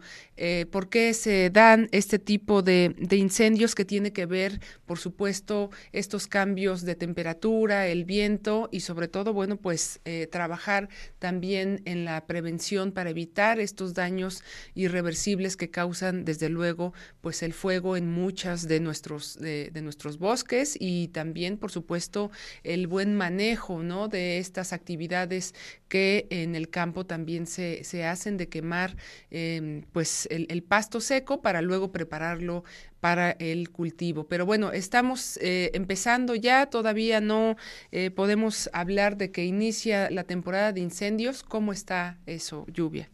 por 0.69 0.89
qué 0.89 1.15
se 1.15 1.49
dan 1.49 1.87
este 1.91 2.19
tipo 2.19 2.61
de, 2.61 2.93
de, 2.99 3.15
incendios 3.15 3.73
que 3.73 3.83
tiene 3.83 4.13
que 4.13 4.27
ver, 4.27 4.59
por 4.85 4.99
supuesto, 4.99 5.71
estos 5.91 6.27
cambios 6.27 6.83
de 6.83 6.93
temperatura, 6.93 7.87
el 7.87 8.05
viento 8.05 8.69
y 8.71 8.81
sobre 8.81 9.07
todo, 9.07 9.33
bueno, 9.33 9.57
pues 9.57 9.94
trabajar 10.31 10.89
también 11.19 11.81
en 11.85 12.05
la 12.05 12.25
prevención 12.25 12.91
para 12.91 13.09
evitar 13.09 13.59
estos 13.59 13.93
daños 13.93 14.43
irreversibles 14.73 15.57
que 15.57 15.69
causan 15.69 16.25
desde 16.25 16.49
luego 16.49 16.93
pues 17.21 17.43
el 17.43 17.53
fuego 17.53 17.97
en 17.97 18.11
muchas 18.11 18.67
de 18.67 18.79
nuestros 18.79 19.37
de, 19.39 19.71
nuestros 19.81 20.17
bosques 20.17 20.77
y 20.79 21.09
también 21.09 21.57
por 21.57 21.71
supuesto 21.71 22.31
el 22.63 22.87
buen 22.87 23.15
manejo 23.15 23.83
no 23.83 24.07
de 24.07 24.39
estas 24.39 24.73
actividades 24.73 25.53
que 25.87 26.27
en 26.29 26.55
el 26.55 26.69
campo 26.69 27.05
también 27.05 27.47
se, 27.47 27.83
se 27.83 28.05
hacen 28.05 28.37
de 28.37 28.49
quemar 28.49 28.95
em, 29.29 29.83
pues 29.91 30.27
el, 30.31 30.63
pasto 30.63 30.99
seco 30.99 31.41
para 31.41 31.61
luego 31.61 31.91
prepararlo 31.91 32.63
para 33.05 33.35
el 33.37 33.69
cultivo. 33.69 34.23
Pero 34.23 34.47
bueno, 34.47 34.71
estamos 34.71 35.37
eh, 35.37 35.69
empezando 35.75 36.33
ya, 36.33 36.65
todavía 36.65 37.21
no 37.21 37.55
eh, 37.91 38.09
podemos 38.09 38.67
hablar 38.73 39.15
de 39.15 39.29
que 39.29 39.45
inicia 39.45 40.09
la 40.09 40.23
temporada 40.23 40.73
de 40.73 40.81
incendios. 40.81 41.43
¿Cómo 41.43 41.71
está 41.71 42.17
eso, 42.25 42.65
lluvia? 42.73 43.11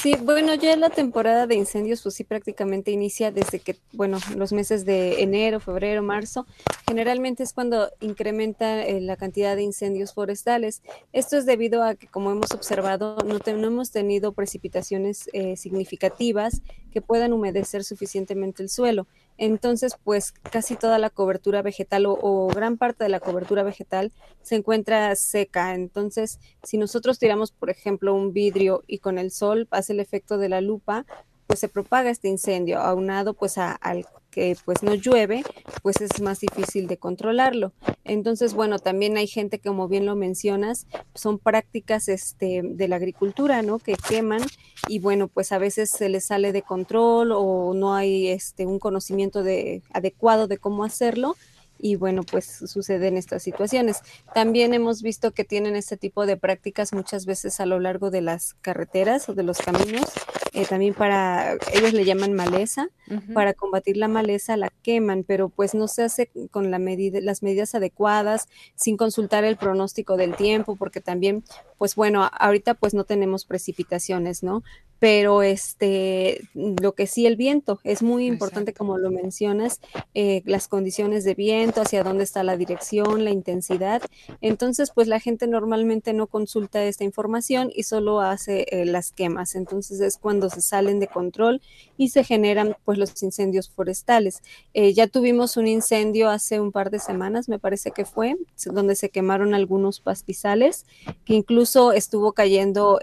Sí, 0.00 0.16
bueno, 0.22 0.54
ya 0.54 0.74
la 0.76 0.88
temporada 0.88 1.46
de 1.46 1.54
incendios, 1.54 2.02
pues 2.02 2.14
sí, 2.14 2.24
prácticamente 2.24 2.90
inicia 2.92 3.30
desde 3.30 3.60
que, 3.60 3.76
bueno, 3.92 4.18
los 4.34 4.52
meses 4.52 4.86
de 4.86 5.22
enero, 5.22 5.60
febrero, 5.60 6.02
marzo, 6.02 6.46
generalmente 6.88 7.42
es 7.42 7.52
cuando 7.52 7.90
incrementa 8.00 8.86
eh, 8.86 9.02
la 9.02 9.16
cantidad 9.16 9.54
de 9.54 9.62
incendios 9.62 10.14
forestales. 10.14 10.80
Esto 11.12 11.36
es 11.36 11.44
debido 11.44 11.82
a 11.82 11.94
que, 11.94 12.06
como 12.06 12.30
hemos 12.30 12.52
observado, 12.52 13.18
no, 13.26 13.38
no 13.38 13.66
hemos 13.66 13.90
tenido 13.90 14.32
precipitaciones 14.32 15.28
eh, 15.34 15.56
significativas 15.56 16.62
que 16.90 17.02
puedan 17.02 17.34
humedecer 17.34 17.84
suficientemente 17.84 18.62
el 18.62 18.70
suelo. 18.70 19.06
Entonces, 19.38 19.96
pues 20.02 20.32
casi 20.32 20.76
toda 20.76 20.98
la 20.98 21.10
cobertura 21.10 21.62
vegetal 21.62 22.06
o, 22.06 22.48
gran 22.48 22.78
parte 22.78 23.04
de 23.04 23.10
la 23.10 23.20
cobertura 23.20 23.62
vegetal 23.62 24.12
se 24.42 24.56
encuentra 24.56 25.14
seca. 25.16 25.74
Entonces, 25.74 26.40
si 26.62 26.78
nosotros 26.78 27.18
tiramos, 27.18 27.52
por 27.52 27.70
ejemplo, 27.70 28.14
un 28.14 28.32
vidrio 28.32 28.82
y 28.86 28.98
con 28.98 29.18
el 29.18 29.30
sol 29.30 29.68
hace 29.70 29.92
el 29.92 30.00
efecto 30.00 30.38
de 30.38 30.48
la 30.48 30.60
lupa, 30.60 31.04
pues 31.46 31.60
se 31.60 31.68
propaga 31.68 32.10
este 32.10 32.28
incendio, 32.28 32.80
aunado 32.80 33.34
pues 33.34 33.58
al 33.58 34.06
que 34.36 34.54
pues 34.66 34.82
no 34.82 34.94
llueve, 34.94 35.44
pues 35.82 36.02
es 36.02 36.20
más 36.20 36.40
difícil 36.40 36.88
de 36.88 36.98
controlarlo. 36.98 37.72
Entonces, 38.04 38.52
bueno, 38.52 38.78
también 38.78 39.16
hay 39.16 39.26
gente 39.26 39.58
que, 39.58 39.70
como 39.70 39.88
bien 39.88 40.04
lo 40.04 40.14
mencionas, 40.14 40.86
son 41.14 41.38
prácticas 41.38 42.10
este, 42.10 42.60
de 42.62 42.86
la 42.86 42.96
agricultura, 42.96 43.62
¿no? 43.62 43.78
Que 43.78 43.94
queman 43.94 44.42
y 44.88 44.98
bueno, 44.98 45.28
pues 45.28 45.52
a 45.52 45.58
veces 45.58 45.88
se 45.88 46.10
les 46.10 46.26
sale 46.26 46.52
de 46.52 46.60
control 46.60 47.32
o 47.32 47.72
no 47.72 47.94
hay 47.94 48.28
este, 48.28 48.66
un 48.66 48.78
conocimiento 48.78 49.42
de, 49.42 49.82
adecuado 49.90 50.48
de 50.48 50.58
cómo 50.58 50.84
hacerlo 50.84 51.34
y 51.78 51.96
bueno, 51.96 52.22
pues 52.22 52.46
suceden 52.66 53.16
estas 53.16 53.42
situaciones. 53.42 54.02
También 54.34 54.74
hemos 54.74 55.02
visto 55.02 55.32
que 55.32 55.44
tienen 55.44 55.76
este 55.76 55.96
tipo 55.96 56.26
de 56.26 56.36
prácticas 56.36 56.92
muchas 56.92 57.24
veces 57.24 57.58
a 57.60 57.66
lo 57.66 57.80
largo 57.80 58.10
de 58.10 58.20
las 58.20 58.54
carreteras 58.60 59.28
o 59.28 59.34
de 59.34 59.42
los 59.42 59.58
caminos, 59.58 60.12
eh, 60.56 60.64
también 60.64 60.94
para, 60.94 61.58
ellos 61.74 61.92
le 61.92 62.06
llaman 62.06 62.32
maleza, 62.32 62.88
para 63.34 63.52
combatir 63.52 63.98
la 63.98 64.08
maleza 64.08 64.56
la 64.56 64.72
queman, 64.82 65.22
pero 65.22 65.50
pues 65.50 65.74
no 65.74 65.86
se 65.86 66.04
hace 66.04 66.30
con 66.50 66.70
la 66.70 66.78
medida, 66.78 67.20
las 67.20 67.42
medidas 67.42 67.74
adecuadas, 67.74 68.48
sin 68.74 68.96
consultar 68.96 69.44
el 69.44 69.58
pronóstico 69.58 70.16
del 70.16 70.34
tiempo, 70.34 70.74
porque 70.76 71.02
también, 71.02 71.44
pues 71.76 71.94
bueno, 71.94 72.30
ahorita 72.32 72.72
pues 72.72 72.94
no 72.94 73.04
tenemos 73.04 73.44
precipitaciones, 73.44 74.42
¿no? 74.42 74.62
Pero 74.98 75.42
este, 75.42 76.48
lo 76.54 76.92
que 76.92 77.06
sí 77.06 77.26
el 77.26 77.36
viento 77.36 77.80
es 77.84 78.02
muy 78.02 78.26
importante 78.26 78.72
como 78.72 78.98
lo 78.98 79.10
mencionas, 79.10 79.80
eh, 80.14 80.42
las 80.46 80.68
condiciones 80.68 81.24
de 81.24 81.34
viento, 81.34 81.82
hacia 81.82 82.02
dónde 82.02 82.24
está 82.24 82.42
la 82.42 82.56
dirección, 82.56 83.24
la 83.24 83.30
intensidad. 83.30 84.02
Entonces, 84.40 84.90
pues 84.94 85.08
la 85.08 85.20
gente 85.20 85.46
normalmente 85.46 86.12
no 86.12 86.26
consulta 86.26 86.82
esta 86.84 87.04
información 87.04 87.70
y 87.74 87.82
solo 87.82 88.20
hace 88.20 88.66
eh, 88.70 88.86
las 88.86 89.12
quemas. 89.12 89.54
Entonces 89.54 90.00
es 90.00 90.16
cuando 90.16 90.48
se 90.48 90.62
salen 90.62 91.00
de 91.00 91.08
control 91.08 91.60
y 91.96 92.08
se 92.08 92.24
generan 92.24 92.76
pues 92.84 92.98
los 92.98 93.22
incendios 93.22 93.68
forestales. 93.68 94.42
Eh, 94.72 94.94
ya 94.94 95.06
tuvimos 95.06 95.56
un 95.56 95.66
incendio 95.66 96.30
hace 96.30 96.60
un 96.60 96.72
par 96.72 96.90
de 96.90 96.98
semanas, 96.98 97.48
me 97.48 97.58
parece 97.58 97.90
que 97.90 98.04
fue, 98.04 98.36
donde 98.64 98.94
se 98.96 99.10
quemaron 99.10 99.54
algunos 99.54 100.00
pastizales, 100.00 100.86
que 101.24 101.34
incluso 101.34 101.92
estuvo 101.92 102.32
cayendo 102.32 102.98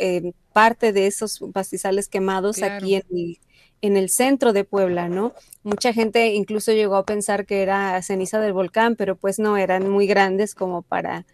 parte 0.53 0.93
de 0.93 1.07
esos 1.07 1.39
pastizales 1.53 2.07
quemados 2.07 2.61
aquí 2.61 2.95
en 2.95 3.03
el, 3.11 3.39
en 3.81 3.97
el 3.97 4.09
centro 4.09 4.53
de 4.53 4.63
Puebla, 4.63 5.09
¿no? 5.09 5.33
Mucha 5.63 5.91
gente 5.91 6.27
incluso 6.33 6.71
llegó 6.71 6.95
a 6.95 7.05
pensar 7.05 7.45
que 7.45 7.61
era 7.61 8.01
ceniza 8.01 8.39
del 8.39 8.53
volcán, 8.53 8.95
pero 8.95 9.15
pues 9.15 9.39
no, 9.39 9.57
eran 9.57 9.89
muy 9.89 10.07
grandes 10.07 10.55
como 10.55 10.83
para 10.83 11.25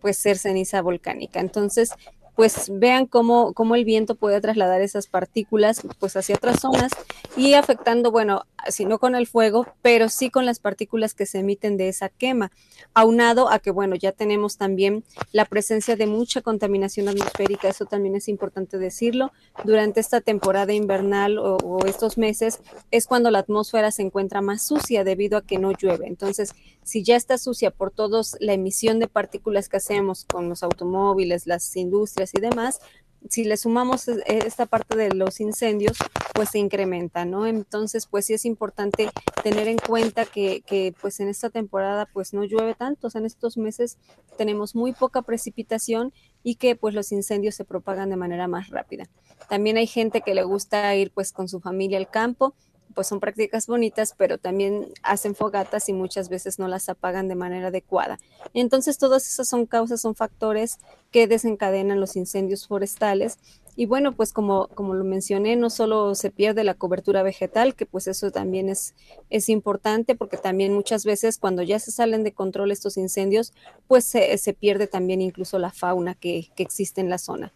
pues 0.00 0.16
ser 0.16 0.38
ceniza 0.38 0.82
volcánica. 0.82 1.40
Entonces, 1.40 1.90
pues 2.34 2.70
vean 2.72 3.06
cómo, 3.06 3.52
cómo 3.52 3.74
el 3.74 3.84
viento 3.84 4.14
puede 4.14 4.40
trasladar 4.40 4.80
esas 4.80 5.06
partículas 5.06 5.82
pues 5.98 6.16
hacia 6.16 6.36
otras 6.36 6.60
zonas 6.60 6.90
y 7.36 7.54
afectando, 7.54 8.10
bueno, 8.10 8.44
si 8.68 8.84
no 8.84 8.98
con 8.98 9.14
el 9.14 9.26
fuego, 9.26 9.66
pero 9.82 10.08
sí 10.08 10.30
con 10.30 10.46
las 10.46 10.58
partículas 10.58 11.14
que 11.14 11.26
se 11.26 11.40
emiten 11.40 11.76
de 11.76 11.88
esa 11.88 12.08
quema, 12.08 12.50
aunado 12.94 13.50
a 13.50 13.58
que, 13.58 13.70
bueno, 13.70 13.96
ya 13.96 14.12
tenemos 14.12 14.56
también 14.56 15.04
la 15.32 15.44
presencia 15.44 15.96
de 15.96 16.06
mucha 16.06 16.40
contaminación 16.42 17.08
atmosférica, 17.08 17.68
eso 17.68 17.86
también 17.86 18.14
es 18.14 18.28
importante 18.28 18.78
decirlo, 18.78 19.32
durante 19.64 20.00
esta 20.00 20.20
temporada 20.20 20.72
invernal 20.72 21.38
o, 21.38 21.56
o 21.56 21.86
estos 21.86 22.18
meses 22.18 22.60
es 22.90 23.06
cuando 23.06 23.30
la 23.30 23.40
atmósfera 23.40 23.90
se 23.90 24.02
encuentra 24.02 24.40
más 24.40 24.62
sucia 24.62 25.04
debido 25.04 25.38
a 25.38 25.42
que 25.42 25.58
no 25.58 25.72
llueve, 25.72 26.06
entonces 26.06 26.54
si 26.84 27.04
ya 27.04 27.16
está 27.16 27.38
sucia 27.38 27.70
por 27.70 27.90
todos 27.90 28.36
la 28.40 28.52
emisión 28.52 28.98
de 28.98 29.08
partículas 29.08 29.68
que 29.68 29.76
hacemos 29.76 30.24
con 30.24 30.48
los 30.48 30.62
automóviles, 30.62 31.46
las 31.46 31.76
industrias 31.76 32.32
y 32.34 32.40
demás, 32.40 32.80
si 33.28 33.44
le 33.44 33.56
sumamos 33.56 34.08
e, 34.08 34.22
esta 34.26 34.66
parte 34.66 34.96
de 34.96 35.14
los 35.14 35.40
incendios, 35.40 35.96
pues 36.34 36.50
se 36.50 36.58
incrementa, 36.58 37.24
¿no? 37.24 37.46
Entonces, 37.46 38.06
pues 38.06 38.26
sí 38.26 38.34
es 38.34 38.44
importante 38.44 39.10
tener 39.42 39.68
en 39.68 39.78
cuenta 39.78 40.24
que, 40.24 40.62
que, 40.62 40.94
pues 41.00 41.20
en 41.20 41.28
esta 41.28 41.50
temporada 41.50 42.08
pues 42.12 42.32
no 42.32 42.44
llueve 42.44 42.74
tanto, 42.74 43.06
o 43.06 43.10
sea, 43.10 43.20
en 43.20 43.26
estos 43.26 43.56
meses 43.56 43.98
tenemos 44.36 44.74
muy 44.74 44.92
poca 44.92 45.22
precipitación 45.22 46.12
y 46.42 46.56
que 46.56 46.74
pues 46.74 46.94
los 46.94 47.12
incendios 47.12 47.54
se 47.54 47.64
propagan 47.64 48.10
de 48.10 48.16
manera 48.16 48.48
más 48.48 48.70
rápida. 48.70 49.08
También 49.48 49.76
hay 49.76 49.86
gente 49.86 50.22
que 50.22 50.34
le 50.34 50.42
gusta 50.42 50.94
ir 50.96 51.12
pues 51.12 51.32
con 51.32 51.48
su 51.48 51.60
familia 51.60 51.98
al 51.98 52.10
campo 52.10 52.54
pues 52.92 53.06
son 53.06 53.20
prácticas 53.20 53.66
bonitas, 53.66 54.14
pero 54.16 54.38
también 54.38 54.88
hacen 55.02 55.34
fogatas 55.34 55.88
y 55.88 55.92
muchas 55.92 56.28
veces 56.28 56.58
no 56.58 56.68
las 56.68 56.88
apagan 56.88 57.28
de 57.28 57.34
manera 57.34 57.68
adecuada. 57.68 58.18
Entonces, 58.54 58.98
todas 58.98 59.28
esas 59.28 59.48
son 59.48 59.66
causas, 59.66 60.00
son 60.00 60.14
factores 60.14 60.78
que 61.10 61.26
desencadenan 61.26 62.00
los 62.00 62.16
incendios 62.16 62.66
forestales. 62.66 63.38
Y 63.74 63.86
bueno, 63.86 64.12
pues 64.12 64.32
como, 64.32 64.68
como 64.68 64.92
lo 64.92 65.02
mencioné, 65.04 65.56
no 65.56 65.70
solo 65.70 66.14
se 66.14 66.30
pierde 66.30 66.62
la 66.62 66.74
cobertura 66.74 67.22
vegetal, 67.22 67.74
que 67.74 67.86
pues 67.86 68.06
eso 68.06 68.30
también 68.30 68.68
es, 68.68 68.94
es 69.30 69.48
importante, 69.48 70.14
porque 70.14 70.36
también 70.36 70.74
muchas 70.74 71.04
veces 71.06 71.38
cuando 71.38 71.62
ya 71.62 71.78
se 71.78 71.90
salen 71.90 72.22
de 72.22 72.32
control 72.32 72.70
estos 72.70 72.98
incendios, 72.98 73.54
pues 73.88 74.04
se, 74.04 74.36
se 74.36 74.52
pierde 74.52 74.86
también 74.86 75.22
incluso 75.22 75.58
la 75.58 75.70
fauna 75.70 76.14
que, 76.14 76.50
que 76.54 76.62
existe 76.62 77.00
en 77.00 77.08
la 77.08 77.18
zona 77.18 77.52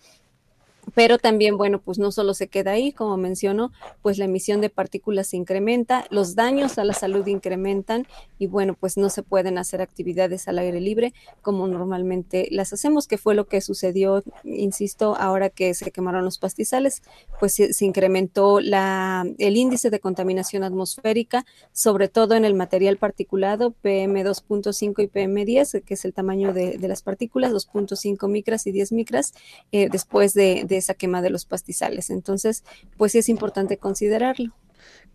pero 0.96 1.18
también, 1.18 1.58
bueno, 1.58 1.78
pues 1.78 1.98
no 1.98 2.10
solo 2.10 2.32
se 2.32 2.48
queda 2.48 2.70
ahí, 2.70 2.90
como 2.90 3.18
mencionó, 3.18 3.70
pues 4.00 4.16
la 4.16 4.24
emisión 4.24 4.62
de 4.62 4.70
partículas 4.70 5.26
se 5.26 5.36
incrementa, 5.36 6.06
los 6.08 6.34
daños 6.34 6.78
a 6.78 6.84
la 6.84 6.94
salud 6.94 7.26
incrementan 7.26 8.06
y 8.38 8.46
bueno, 8.46 8.72
pues 8.72 8.96
no 8.96 9.10
se 9.10 9.22
pueden 9.22 9.58
hacer 9.58 9.82
actividades 9.82 10.48
al 10.48 10.58
aire 10.58 10.80
libre 10.80 11.12
como 11.42 11.66
normalmente 11.66 12.48
las 12.50 12.72
hacemos, 12.72 13.06
que 13.06 13.18
fue 13.18 13.34
lo 13.34 13.46
que 13.46 13.60
sucedió, 13.60 14.24
insisto, 14.42 15.14
ahora 15.18 15.50
que 15.50 15.74
se 15.74 15.90
quemaron 15.90 16.24
los 16.24 16.38
pastizales, 16.38 17.02
pues 17.38 17.52
se, 17.52 17.84
incrementó 17.84 18.60
la, 18.60 19.26
el 19.36 19.58
índice 19.58 19.90
de 19.90 20.00
contaminación 20.00 20.64
atmosférica, 20.64 21.44
sobre 21.74 22.08
todo 22.08 22.36
en 22.36 22.46
el 22.46 22.54
material 22.54 22.96
particulado 22.96 23.74
PM2.5 23.84 25.04
y 25.04 25.08
PM10, 25.08 25.84
que 25.84 25.92
es 25.92 26.06
el 26.06 26.14
tamaño 26.14 26.54
de, 26.54 26.78
las 26.88 27.02
partículas, 27.02 27.52
2.5 27.52 28.30
micras 28.30 28.66
y 28.66 28.72
10 28.72 28.92
micras, 28.92 29.34
eh, 29.72 29.90
después 29.90 30.32
de 30.32 30.64
esa 30.86 30.94
quema 30.94 31.20
de 31.22 31.30
los 31.30 31.44
pastizales. 31.44 32.10
Entonces, 32.10 32.64
pues 32.96 33.12
sí 33.12 33.18
es 33.18 33.28
importante 33.28 33.76
considerarlo. 33.76 34.54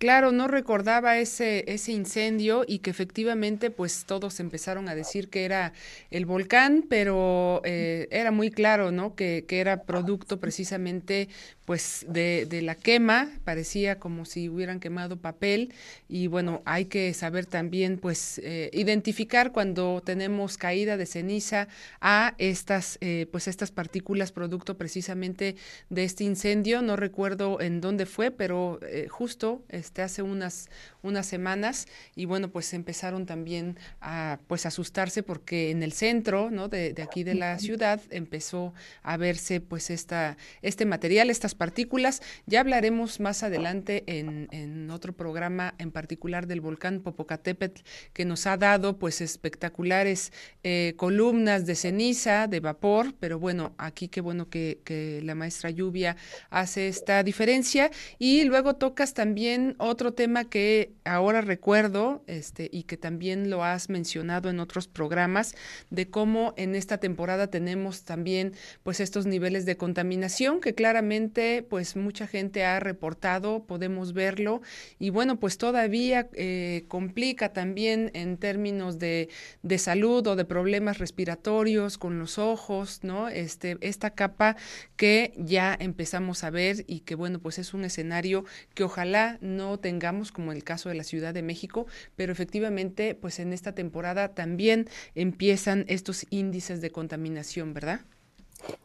Claro, 0.01 0.31
no 0.31 0.47
recordaba 0.47 1.19
ese, 1.19 1.63
ese 1.67 1.91
incendio 1.91 2.65
y 2.67 2.79
que 2.79 2.89
efectivamente 2.89 3.69
pues 3.69 4.05
todos 4.07 4.39
empezaron 4.39 4.89
a 4.89 4.95
decir 4.95 5.29
que 5.29 5.45
era 5.45 5.73
el 6.09 6.25
volcán, 6.25 6.83
pero 6.89 7.61
eh, 7.65 8.07
era 8.09 8.31
muy 8.31 8.49
claro, 8.49 8.91
¿no? 8.91 9.13
Que, 9.13 9.45
que, 9.47 9.59
era 9.59 9.83
producto 9.83 10.39
precisamente 10.39 11.29
pues 11.65 12.03
de, 12.09 12.47
de, 12.49 12.63
la 12.63 12.73
quema, 12.73 13.29
parecía 13.43 13.99
como 13.99 14.25
si 14.25 14.49
hubieran 14.49 14.79
quemado 14.79 15.17
papel 15.17 15.71
y 16.09 16.25
bueno, 16.25 16.63
hay 16.65 16.85
que 16.85 17.13
saber 17.13 17.45
también 17.45 17.99
pues 17.99 18.41
eh, 18.43 18.71
identificar 18.73 19.51
cuando 19.51 20.01
tenemos 20.03 20.57
caída 20.57 20.97
de 20.97 21.05
ceniza 21.05 21.67
a 22.01 22.33
estas 22.39 22.97
eh, 23.01 23.27
pues 23.31 23.47
estas 23.47 23.69
partículas 23.69 24.31
producto 24.31 24.79
precisamente 24.79 25.55
de 25.91 26.03
este 26.05 26.23
incendio, 26.23 26.81
no 26.81 26.95
recuerdo 26.95 27.61
en 27.61 27.81
dónde 27.81 28.07
fue, 28.07 28.31
pero 28.31 28.79
justo 29.09 29.63
este, 29.69 29.90
hace 29.97 30.21
unas, 30.21 30.69
unas 31.01 31.25
semanas 31.25 31.87
y 32.15 32.25
bueno, 32.25 32.49
pues 32.49 32.73
empezaron 32.73 33.25
también 33.25 33.77
a 33.99 34.39
pues 34.47 34.65
asustarse 34.65 35.23
porque 35.23 35.71
en 35.71 35.83
el 35.83 35.91
centro, 35.91 36.51
¿no? 36.51 36.67
De, 36.67 36.93
de 36.93 37.01
aquí 37.01 37.23
de 37.23 37.35
la 37.35 37.57
ciudad 37.59 38.01
empezó 38.09 38.73
a 39.03 39.17
verse 39.17 39.59
pues 39.59 39.89
esta, 39.89 40.37
este 40.61 40.85
material, 40.85 41.29
estas 41.29 41.55
partículas. 41.55 42.21
Ya 42.45 42.59
hablaremos 42.61 43.19
más 43.19 43.43
adelante 43.43 44.03
en, 44.05 44.47
en 44.51 44.89
otro 44.91 45.13
programa 45.13 45.73
en 45.77 45.91
particular 45.91 46.47
del 46.47 46.61
volcán 46.61 47.01
Popocatépetl 47.01 47.81
que 48.13 48.25
nos 48.25 48.47
ha 48.47 48.57
dado 48.57 48.97
pues 48.97 49.21
espectaculares 49.21 50.31
eh, 50.63 50.93
columnas 50.97 51.65
de 51.65 51.75
ceniza, 51.75 52.47
de 52.47 52.59
vapor, 52.59 53.13
pero 53.19 53.39
bueno, 53.39 53.73
aquí 53.77 54.07
qué 54.07 54.21
bueno 54.21 54.49
que, 54.49 54.79
que 54.83 55.21
la 55.23 55.35
maestra 55.35 55.69
Lluvia 55.69 56.15
hace 56.49 56.87
esta 56.87 57.23
diferencia 57.23 57.91
y 58.19 58.43
luego 58.43 58.75
tocas 58.75 59.13
también 59.13 59.75
otro 59.81 60.13
tema 60.13 60.45
que 60.45 60.93
ahora 61.03 61.41
recuerdo 61.41 62.23
este, 62.27 62.69
y 62.71 62.83
que 62.83 62.97
también 62.97 63.49
lo 63.49 63.63
has 63.63 63.89
mencionado 63.89 64.49
en 64.49 64.59
otros 64.59 64.87
programas 64.87 65.55
de 65.89 66.09
cómo 66.09 66.53
en 66.57 66.75
esta 66.75 66.99
temporada 66.99 67.47
tenemos 67.47 68.03
también 68.03 68.53
pues 68.83 68.99
estos 68.99 69.25
niveles 69.25 69.65
de 69.65 69.77
contaminación 69.77 70.61
que 70.61 70.75
claramente 70.75 71.65
pues 71.67 71.95
mucha 71.95 72.27
gente 72.27 72.63
ha 72.63 72.79
reportado, 72.79 73.63
podemos 73.65 74.13
verlo 74.13 74.61
y 74.99 75.09
bueno 75.09 75.39
pues 75.39 75.57
todavía 75.57 76.29
eh, 76.33 76.85
complica 76.87 77.53
también 77.53 78.11
en 78.13 78.37
términos 78.37 78.99
de, 78.99 79.29
de 79.63 79.77
salud 79.77 80.25
o 80.27 80.35
de 80.35 80.45
problemas 80.45 80.99
respiratorios 80.99 81.97
con 81.97 82.19
los 82.19 82.37
ojos, 82.37 83.03
¿no? 83.03 83.27
Este, 83.27 83.77
esta 83.81 84.11
capa 84.11 84.55
que 84.95 85.33
ya 85.37 85.75
empezamos 85.79 86.43
a 86.43 86.49
ver 86.49 86.83
y 86.87 87.01
que 87.01 87.15
bueno 87.15 87.39
pues 87.39 87.57
es 87.57 87.73
un 87.73 87.85
escenario 87.85 88.45
que 88.75 88.83
ojalá 88.83 89.37
no 89.41 89.70
tengamos 89.79 90.31
como 90.31 90.51
el 90.51 90.63
caso 90.63 90.89
de 90.89 90.95
la 90.95 91.03
Ciudad 91.03 91.33
de 91.33 91.41
México, 91.41 91.85
pero 92.15 92.31
efectivamente 92.31 93.15
pues 93.15 93.39
en 93.39 93.53
esta 93.53 93.73
temporada 93.73 94.33
también 94.33 94.89
empiezan 95.15 95.85
estos 95.87 96.25
índices 96.29 96.81
de 96.81 96.91
contaminación, 96.91 97.73
¿verdad? 97.73 98.01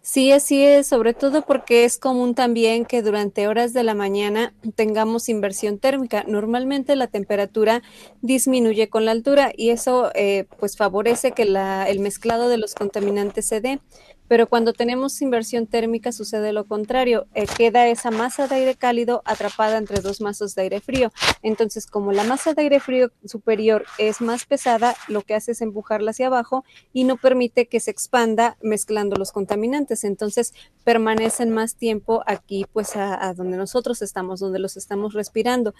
Sí, 0.00 0.32
así 0.32 0.64
es, 0.64 0.86
sobre 0.86 1.14
todo 1.14 1.42
porque 1.42 1.84
es 1.84 1.98
común 1.98 2.34
también 2.34 2.84
que 2.86 3.02
durante 3.02 3.48
horas 3.48 3.72
de 3.72 3.82
la 3.82 3.94
mañana 3.94 4.54
tengamos 4.74 5.28
inversión 5.28 5.78
térmica. 5.78 6.24
Normalmente 6.26 6.96
la 6.96 7.08
temperatura 7.08 7.82
disminuye 8.22 8.88
con 8.88 9.04
la 9.04 9.10
altura 9.10 9.52
y 9.54 9.70
eso 9.70 10.10
eh, 10.14 10.46
pues 10.58 10.76
favorece 10.76 11.32
que 11.32 11.44
la, 11.44 11.88
el 11.88 12.00
mezclado 12.00 12.48
de 12.48 12.58
los 12.58 12.74
contaminantes 12.74 13.46
se 13.46 13.60
dé. 13.60 13.80
Pero 14.28 14.46
cuando 14.46 14.72
tenemos 14.72 15.20
inversión 15.22 15.66
térmica 15.66 16.12
sucede 16.12 16.52
lo 16.52 16.66
contrario, 16.66 17.26
eh, 17.34 17.46
queda 17.56 17.88
esa 17.88 18.10
masa 18.10 18.48
de 18.48 18.56
aire 18.56 18.74
cálido 18.74 19.22
atrapada 19.24 19.78
entre 19.78 20.00
dos 20.00 20.20
masas 20.20 20.54
de 20.54 20.62
aire 20.62 20.80
frío. 20.80 21.12
Entonces, 21.42 21.86
como 21.86 22.12
la 22.12 22.24
masa 22.24 22.54
de 22.54 22.62
aire 22.62 22.80
frío 22.80 23.10
superior 23.24 23.84
es 23.98 24.20
más 24.20 24.44
pesada, 24.44 24.96
lo 25.08 25.22
que 25.22 25.34
hace 25.34 25.52
es 25.52 25.60
empujarla 25.60 26.10
hacia 26.10 26.26
abajo 26.26 26.64
y 26.92 27.04
no 27.04 27.16
permite 27.16 27.66
que 27.66 27.80
se 27.80 27.90
expanda 27.90 28.56
mezclando 28.60 29.16
los 29.16 29.32
contaminantes. 29.32 30.04
Entonces, 30.04 30.54
permanecen 30.84 31.50
más 31.50 31.76
tiempo 31.76 32.22
aquí, 32.26 32.66
pues 32.72 32.96
a, 32.96 33.28
a 33.28 33.34
donde 33.34 33.56
nosotros 33.56 34.02
estamos, 34.02 34.40
donde 34.40 34.58
los 34.58 34.76
estamos 34.76 35.14
respirando. 35.14 35.74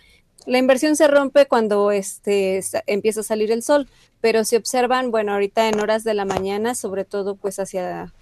La 0.46 0.59
inversión 0.59 0.96
se 0.96 1.09
rompe 1.09 1.46
cuando 1.46 1.90
este, 1.90 2.61
empieza 2.87 3.20
a 3.20 3.24
salir 3.24 3.50
el 3.50 3.62
sol, 3.62 3.88
pero 4.26 4.42
si 4.42 4.56
observan, 4.56 5.12
bueno, 5.12 5.34
ahorita 5.34 5.68
en 5.68 5.78
horas 5.78 6.02
de 6.02 6.12
la 6.12 6.24
mañana, 6.24 6.74
sobre 6.74 7.04
todo 7.04 7.36
pues 7.36 7.60
hacia, 7.60 8.12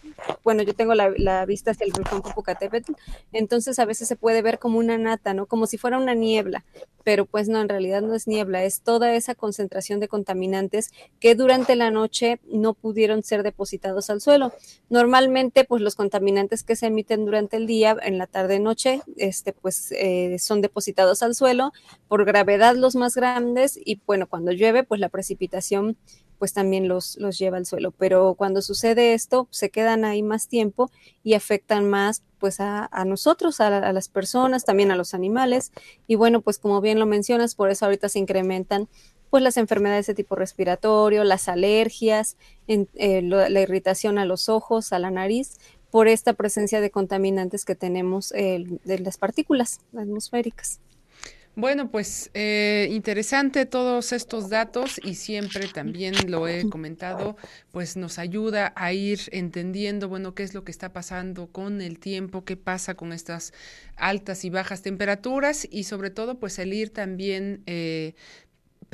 bueno, 0.43 0.63
yo 0.63 0.75
tengo 0.75 0.93
la, 0.93 1.11
la 1.17 1.47
vista 1.47 1.71
hacia 1.71 1.87
el 1.87 1.93
volcán 1.93 2.21
Popocatépetl, 2.21 2.93
entonces 3.33 3.79
a 3.79 3.87
veces 3.87 4.07
se 4.07 4.15
puede 4.15 4.43
ver 4.43 4.59
como 4.59 4.79
una 4.79 4.99
nata, 4.99 5.33
¿no? 5.33 5.47
Como 5.47 5.67
si 5.67 5.79
fuera 5.79 5.97
una 5.97 6.13
niebla, 6.13 6.63
pero 7.05 7.27
pues 7.27 7.49
no, 7.49 7.61
en 7.61 7.69
realidad 7.69 8.03
no 8.03 8.15
es 8.15 8.27
niebla, 8.27 8.65
es 8.65 8.81
toda 8.81 9.15
esa 9.15 9.35
concentración 9.35 10.01
de 10.01 10.09
contaminantes 10.09 10.91
que 11.21 11.35
durante 11.35 11.77
la 11.77 11.91
noche 11.91 12.41
no 12.51 12.75
pudieron 12.75 13.23
ser 13.23 13.43
depositados 13.43 14.11
al 14.11 14.21
suelo. 14.21 14.53
Normalmente, 14.89 15.65
pues 15.65 15.83
los 15.83 15.95
contaminantes 15.95 16.65
que 16.65 16.77
se 16.77 16.87
emiten 16.87 17.27
durante 17.27 17.59
el 17.59 17.67
día, 17.67 17.97
en 18.03 18.19
la 18.19 18.27
tarde-noche, 18.27 19.03
este, 19.17 19.53
pues 19.53 19.93
eh, 19.93 20.39
son 20.39 20.63
depositados 20.63 21.23
al 21.23 21.35
suelo, 21.35 21.73
por 22.09 22.25
gravedad 22.25 22.75
los 22.75 22.97
más 22.97 23.15
grandes, 23.15 23.79
y 23.83 24.01
bueno, 24.07 24.27
cuando 24.27 24.53
llueve, 24.53 24.83
pues 24.83 25.01
la 25.01 25.11
precipitación 25.11 25.97
pues 26.45 26.53
también 26.53 26.89
los, 26.89 27.17
los 27.17 27.39
lleva 27.39 27.57
al 27.57 27.65
suelo. 27.65 27.91
Pero 27.91 28.35
cuando 28.35 28.61
sucede 28.61 29.15
esto, 29.15 29.49
se 29.49 29.71
quedan 29.71 30.05
ahí 30.05 30.23
más 30.23 30.47
tiempo 30.47 30.91
y 31.23 31.33
afectan 31.33 31.89
más 31.89 32.23
pues 32.39 32.61
a, 32.61 32.87
a 32.93 33.07
nosotros, 33.07 33.63
a, 33.63 33.91
las 33.95 34.09
personas, 34.11 34.67
también 34.67 34.91
a 34.91 34.97
los 34.97 35.15
animales. 35.15 35.73
Y 36.07 36.17
bueno, 36.17 36.43
pues 36.43 36.59
como 36.59 36.83
bien 36.83 36.99
lo 36.99 37.07
mencionas, 37.07 37.55
por 37.55 37.71
eso 37.71 37.87
ahorita 37.87 38.11
se 38.11 38.19
incrementan 38.19 38.91
pues 39.31 39.43
las 39.43 39.57
enfermedades 39.57 40.07
de 40.07 40.13
tipo 40.13 40.37
respiratorio, 40.37 41.25
las 41.25 41.49
alergias, 41.49 42.37
eh, 42.69 43.23
la 43.23 43.61
irritación 43.63 44.19
a 44.19 44.27
los 44.27 44.51
ojos, 44.51 44.93
a 44.93 44.99
la 44.99 45.11
nariz, 45.11 45.57
por 45.91 46.09
esta 46.09 46.35
presencia 46.35 46.83
de 46.83 46.91
contaminantes 46.91 47.65
que 47.65 47.75
tenemos 47.75 48.33
eh, 48.33 48.67
de 48.85 48.99
las 48.99 49.17
partículas 49.17 49.81
atmosféricas. 49.97 50.79
Bueno, 51.57 51.89
pues 51.89 52.33
eh, 52.35 52.89
interesante 52.91 53.65
todos 53.65 54.13
estos 54.13 54.49
datos 54.51 55.01
y 55.05 55.15
siempre 55.15 55.69
también 55.69 56.29
lo 56.29 56.49
he 56.49 56.69
comentado, 56.69 57.37
pues 57.71 57.97
nos 57.97 58.19
ayuda 58.19 58.73
a 58.75 58.93
ir 58.93 59.21
entendiendo, 59.31 60.09
bueno, 60.09 60.35
qué 60.35 60.43
es 60.43 60.53
lo 60.53 60.65
que 60.65 60.73
está 60.73 60.93
pasando 60.93 61.47
con 61.47 61.81
el 61.81 62.01
tiempo, 62.01 62.45
qué 62.45 62.57
pasa 62.57 62.97
con 62.97 63.13
estas 63.13 63.53
altas 63.95 64.45
y 64.45 64.51
bajas 64.51 64.83
temperaturas 64.83 65.69
y 65.71 65.85
sobre 65.85 66.11
todo, 66.11 66.41
pues 66.41 66.59
el 66.59 66.73
ir 66.73 66.91
también 66.91 67.63
eh, 67.67 68.15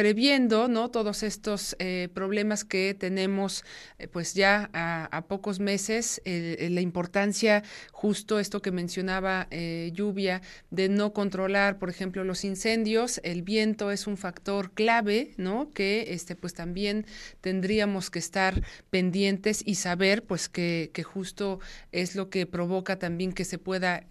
previendo 0.00 0.66
no 0.66 0.90
todos 0.90 1.22
estos 1.22 1.76
eh, 1.78 2.08
problemas 2.14 2.64
que 2.64 2.96
tenemos 2.98 3.66
eh, 3.98 4.08
pues 4.08 4.32
ya 4.32 4.70
a, 4.72 5.26
pocos 5.28 5.60
meses 5.60 6.22
la 6.24 6.80
importancia 6.80 7.62
justo 7.92 8.38
esto 8.38 8.62
que 8.62 8.72
mencionaba 8.72 9.46
eh, 9.50 9.90
lluvia 9.92 10.40
de 10.70 10.88
no 10.88 11.12
controlar 11.12 11.78
por 11.78 11.90
ejemplo 11.90 12.24
los 12.24 12.46
incendios 12.46 13.20
el 13.24 13.42
viento 13.42 13.90
es 13.90 14.06
un 14.06 14.16
factor 14.16 14.72
clave 14.72 15.34
no 15.36 15.70
que 15.74 16.14
este 16.14 16.34
pues 16.34 16.54
también 16.54 17.04
tendríamos 17.42 18.08
que 18.08 18.20
estar 18.20 18.62
pendientes 18.88 19.62
y 19.66 19.74
saber 19.74 20.22
pues 20.22 20.48
que, 20.48 20.90
que 20.94 21.02
justo 21.02 21.60
es 21.92 22.16
lo 22.16 22.30
que 22.30 22.46
provoca 22.46 22.98
también 22.98 23.34
que 23.34 23.44
se 23.44 23.58
pueda 23.58 24.06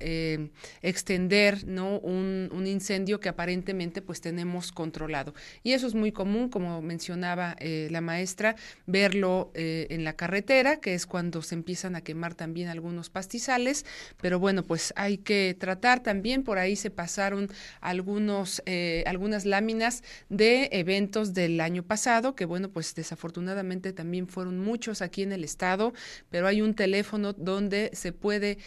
extender 0.83 1.65
no 1.65 1.97
un, 1.97 2.49
un 2.53 2.67
incendio 2.67 3.19
que 3.19 3.29
aparentemente 3.29 4.03
pues 4.03 4.21
tenemos 4.21 4.71
controlado. 4.71 5.33
Y 5.63 5.78
eso 5.79 5.87
es 5.87 5.95
muy 5.95 6.11
común, 6.11 6.49
como 6.49 6.81
mencionaba 6.81 7.55
eh, 7.59 7.87
la 7.89 8.01
maestra, 8.01 8.55
verlo 8.85 9.51
eh, 9.53 9.87
en 9.89 10.03
la 10.03 10.13
carretera, 10.13 10.81
que 10.81 10.93
es 10.93 11.05
cuando 11.05 11.41
se 11.41 11.55
empiezan 11.55 11.95
a 11.95 12.01
quemar 12.01 12.35
también 12.35 12.67
algunos 12.67 13.09
pastizales, 13.09 13.85
pero 14.21 14.39
bueno, 14.39 14.63
pues 14.63 14.93
hay 14.97 15.19
que 15.19 15.55
tratar 15.57 16.03
también, 16.03 16.43
por 16.43 16.57
ahí 16.57 16.75
se 16.75 16.91
pasaron 16.91 17.49
algunos, 17.79 18.61
eh, 18.65 19.03
algunas 19.07 19.45
láminas 19.45 20.03
de 20.27 20.67
eventos 20.73 21.33
del 21.33 21.61
año 21.61 21.83
pasado, 21.83 22.35
que 22.35 22.43
bueno, 22.43 22.69
pues 22.69 22.93
desafortunadamente 22.93 23.93
también 23.93 24.27
fueron 24.27 24.59
muchos 24.59 25.01
aquí 25.01 25.23
en 25.23 25.31
el 25.31 25.45
estado, 25.45 25.93
pero 26.29 26.47
hay 26.47 26.61
un 26.61 26.73
teléfono 26.73 27.31
donde 27.31 27.89
se 27.93 28.11
puede 28.11 28.57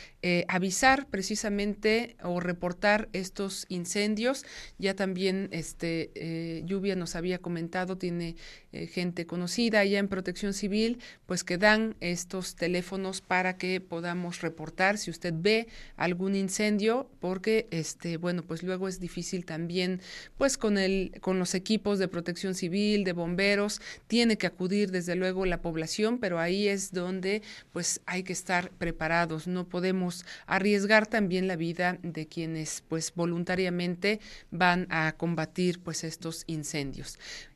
avisar 0.48 1.07
precisamente 1.09 2.16
o 2.22 2.40
reportar 2.40 3.11
estos 3.12 3.66
incendios. 3.68 4.46
Ya 4.79 4.94
también 4.94 5.48
este 5.53 6.11
eh, 6.14 6.62
Nos 6.96 7.16
había 7.16 7.38
comentado, 7.38 7.96
tiene 7.96 8.37
eh, 8.72 8.87
gente 8.87 9.26
conocida 9.26 9.85
ya 9.85 9.98
en 9.98 10.09
protección 10.09 10.55
civil, 10.55 10.98
pues 11.26 11.44
que 11.44 11.59
dan 11.59 11.94
estos 12.00 12.57
teléfonos 12.57 13.20
para 13.20 13.57
que 13.57 13.81
podamos 13.81 14.40
reportar 14.40 14.98
si 14.98 15.11
usted 15.11 15.35
ve 15.37 15.68
algún 15.96 16.35
incendio, 16.35 17.09
porque 17.20 17.66
este, 17.70 18.16
bueno, 18.16 18.42
pues 18.42 18.62
luego 18.62 18.88
es 18.88 19.00
difícil 19.00 19.44
también, 19.44 20.00
pues 20.38 20.59
con 20.59 20.78
el, 20.78 21.12
con 21.20 21.38
los 21.38 21.55
equipos 21.55 21.98
de 21.98 22.09
protección 22.09 22.55
civil, 22.55 23.05
de 23.05 23.12
bomberos, 23.12 23.81
tiene 24.07 24.37
que 24.37 24.46
acudir 24.46 24.90
desde 24.90 25.14
luego 25.14 25.46
la 25.46 25.62
población, 25.62 26.18
pero 26.18 26.38
ahí 26.38 26.68
es 26.68 26.92
donde 26.92 27.42
pues 27.72 28.00
hay 28.07 28.22
que 28.22 28.33
estar 28.33 28.70
preparados, 28.70 29.46
no 29.46 29.68
podemos 29.68 30.24
arriesgar 30.46 31.07
también 31.07 31.46
la 31.46 31.57
vida 31.57 31.98
de 32.02 32.26
quienes 32.26 32.83
pues 32.88 33.12
voluntariamente 33.14 34.20
van 34.50 34.87
a 34.90 35.14
combatir 35.16 35.81
pues 35.81 36.05
estos 36.05 36.44
incendios. 36.46 36.81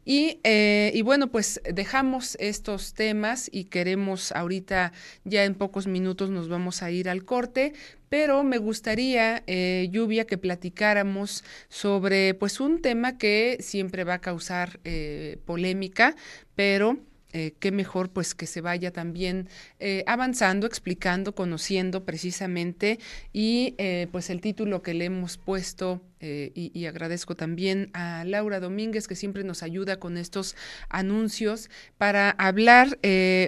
Y, 0.04 0.38
eh, 0.44 0.92
y, 0.94 1.02
bueno, 1.02 1.32
pues 1.32 1.60
dejamos 1.64 2.36
estos 2.38 2.94
temas 2.94 3.50
y 3.52 3.64
queremos 3.64 4.30
ahorita, 4.32 4.92
ya 5.24 5.44
en 5.44 5.54
pocos 5.54 5.88
minutos 5.88 6.30
nos 6.30 6.48
vamos 6.48 6.82
a 6.82 6.90
ir 6.92 7.08
al 7.08 7.24
corte, 7.24 7.72
pero 8.08 8.44
me 8.44 8.58
gustaría, 8.58 9.42
eh, 9.48 9.88
Lluvia, 9.90 10.24
que 10.24 10.38
platicáramos 10.38 11.42
sobre 11.68 12.34
pues 12.34 12.60
un 12.60 12.80
tema 12.80 13.18
que 13.18 13.58
siempre 13.60 14.04
va 14.04 14.14
a 14.14 14.20
causar 14.20 14.78
eh, 14.84 15.38
polémica, 15.44 16.14
pero 16.54 16.98
eh, 17.38 17.52
qué 17.60 17.70
mejor 17.70 18.08
pues 18.08 18.34
que 18.34 18.46
se 18.46 18.62
vaya 18.62 18.92
también 18.92 19.50
eh, 19.78 20.04
avanzando, 20.06 20.66
explicando, 20.66 21.34
conociendo 21.34 22.02
precisamente 22.02 22.98
y 23.30 23.74
eh, 23.76 24.08
pues 24.10 24.30
el 24.30 24.40
título 24.40 24.80
que 24.80 24.94
le 24.94 25.04
hemos 25.04 25.36
puesto 25.36 26.00
y, 26.18 26.86
agradezco 26.86 27.36
también 27.36 27.90
a 27.92 28.24
Laura 28.24 28.58
Domínguez 28.58 29.06
que 29.06 29.14
siempre 29.14 29.44
nos 29.44 29.62
ayuda 29.62 30.00
con 30.00 30.16
estos 30.16 30.56
anuncios 30.88 31.70
para 31.98 32.30
hablar 32.30 32.98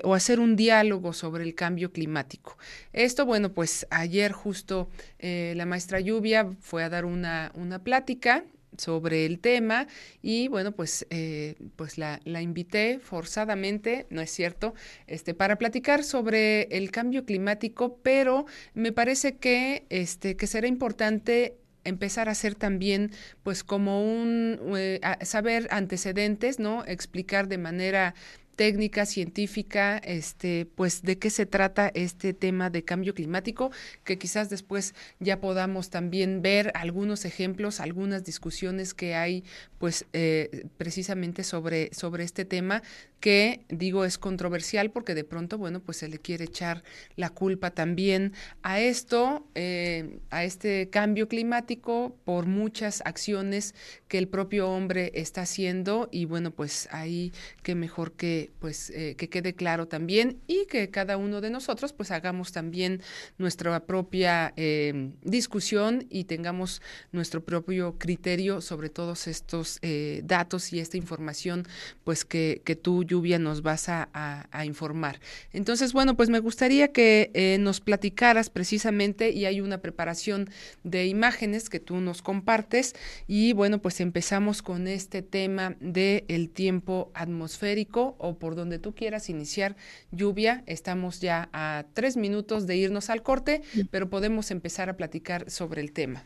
o 0.05 0.15
hacer 0.15 0.39
un 0.39 0.55
diálogo 0.55 1.13
sobre 1.13 1.43
el 1.43 1.57
cambio 1.57 1.91
climático. 1.93 2.57
Esto, 2.93 3.25
bueno, 3.25 3.53
pues 3.53 3.87
ayer 3.91 4.31
justo 4.31 4.91
la 5.19 5.65
maestra 5.67 5.99
Lluvia 5.99 6.55
fue 6.61 6.85
a 6.85 6.91
dar 6.91 7.05
una, 7.07 7.51
una 7.55 7.83
plática 7.83 8.45
sobre 8.77 9.27
el 9.27 9.41
tema 9.41 9.87
y 10.23 10.49
bueno 10.49 10.73
pues 10.73 11.07
eh, 11.11 11.55
pues 11.77 11.99
la, 11.99 12.21
la, 12.25 12.43
invité 12.43 12.99
forzadamente 13.01 14.07
no 14.11 14.21
es 14.21 14.31
cierto 14.31 14.75
este 15.07 15.35
para 15.35 15.57
platicar 15.57 16.05
sobre 16.05 16.63
el 16.77 16.91
cambio 16.91 17.25
climático 17.25 17.99
pero 18.03 18.47
me 18.75 18.93
parece 18.93 19.37
que 19.37 19.87
este 19.89 20.37
que 20.37 20.47
será 20.47 20.67
importante 20.67 21.57
empezar 21.85 22.29
a 22.29 22.33
hacer 22.33 22.55
también 22.55 23.13
pues 23.43 23.65
como 23.65 24.05
un 24.05 24.59
eh, 24.77 25.01
saber 25.23 25.69
antecedentes 25.71 26.59
no 26.59 26.85
explicar 26.85 27.49
de 27.49 27.59
manera 27.59 28.15
técnica, 28.59 29.07
científica, 29.07 29.99
este, 29.99 30.67
pues 30.67 31.03
de 31.03 31.17
qué 31.17 31.31
se 31.31 31.47
trata 31.47 31.93
este 31.95 32.35
tema 32.35 32.71
de 32.71 32.83
cambio 32.83 33.15
climático, 33.15 33.71
que 34.03 34.19
quizás 34.19 34.51
después 34.51 34.97
ya 35.21 35.41
podamos 35.41 35.91
también 35.91 36.43
ver 36.43 36.73
algunos 36.75 37.25
ejemplos, 37.25 37.79
algunas 37.79 38.25
discusiones 38.25 38.95
que 38.95 39.15
hay, 39.15 39.45
pues 39.79 40.07
eh, 40.13 40.67
precisamente 40.77 41.45
sobre, 41.45 41.95
sobre 41.95 42.25
este 42.25 42.45
tema, 42.45 42.83
que 43.21 43.65
digo 43.69 44.05
es 44.05 44.19
controversial 44.19 44.91
porque 44.91 45.15
de 45.15 45.25
pronto, 45.25 45.59
bueno, 45.59 45.81
pues 45.81 45.99
se 45.99 46.09
le 46.09 46.19
quiere 46.19 46.45
echar 46.45 46.85
la 47.17 47.31
culpa 47.31 47.71
también 47.73 48.33
a 48.63 48.81
esto, 48.81 49.47
eh, 49.55 50.21
a 50.31 50.45
este 50.45 50.89
cambio 50.91 51.29
climático 51.29 52.17
por 52.25 52.47
muchas 52.47 53.03
acciones 53.05 53.75
que 54.07 54.19
el 54.19 54.29
propio 54.29 54.71
hombre 54.71 55.11
está 55.15 55.43
haciendo 55.43 56.09
y 56.13 56.27
bueno, 56.27 56.53
pues 56.53 56.89
ahí 56.93 57.33
que 57.63 57.75
mejor 57.75 58.13
que 58.13 58.51
pues 58.61 58.91
eh, 58.91 59.17
que 59.17 59.29
quede 59.29 59.55
claro 59.55 59.89
también 59.89 60.39
y 60.47 60.67
que 60.67 60.91
cada 60.91 61.17
uno 61.17 61.41
de 61.41 61.51
nosotros 61.51 61.93
pues 61.93 62.11
hagamos 62.11 62.53
también 62.53 63.03
nuestra 63.37 63.85
propia 63.85 64.53
eh, 64.57 65.11
discusión 65.23 66.07
y 66.09 66.25
tengamos 66.25 66.83
nuestro 67.11 67.45
propio 67.45 67.99
criterio 67.99 68.61
sobre 68.61 68.89
todos 68.91 69.27
estos 69.27 69.81
datos 70.23 70.73
y 70.73 70.81
esta 70.81 70.97
información 70.97 71.67
pues 72.05 72.25
que, 72.25 72.63
que 72.65 72.77
tú 72.77 73.05
lluvia 73.09 73.41
nos 73.41 73.63
vas 73.63 73.89
a, 73.89 74.09
a, 74.13 74.65
informar 74.65 75.21
entonces 75.53 75.93
bueno 75.93 76.17
pues 76.17 76.29
me 76.29 76.39
gustaría 76.39 76.93
que 76.93 77.57
nos 77.59 77.81
platicaras 77.81 78.51
precisamente 78.51 79.31
y 79.31 79.47
hay 79.47 79.61
una 79.61 79.79
preparación 79.79 80.49
de 80.85 81.07
imágenes 81.07 81.69
que 81.69 81.81
tú 81.81 81.97
nos 81.97 82.23
compartes 82.23 82.95
y 83.27 83.53
bueno 83.55 83.81
pues 83.81 84.01
empezamos 84.01 84.63
con 84.63 84.87
este 84.87 85.23
tema 85.23 85.77
de 85.81 86.25
el 86.29 86.51
tiempo 86.51 87.11
atmosférico 87.15 88.15
o 88.19 88.39
por 88.39 88.55
donde 88.55 88.79
tú 88.79 88.95
quieras 88.95 89.29
iniciar 89.29 89.77
lluvia. 90.11 90.63
Estamos 90.67 91.21
ya 91.21 91.49
a 91.53 91.87
tres 91.95 92.17
minutos 92.17 92.67
de 92.67 92.77
irnos 92.77 93.11
al 93.11 93.23
corte, 93.23 93.63
pero 93.91 94.11
podemos 94.11 94.51
empezar 94.51 94.89
a 94.89 94.97
platicar 94.97 95.51
sobre 95.51 95.81
el 95.81 95.93
tema. 95.93 96.25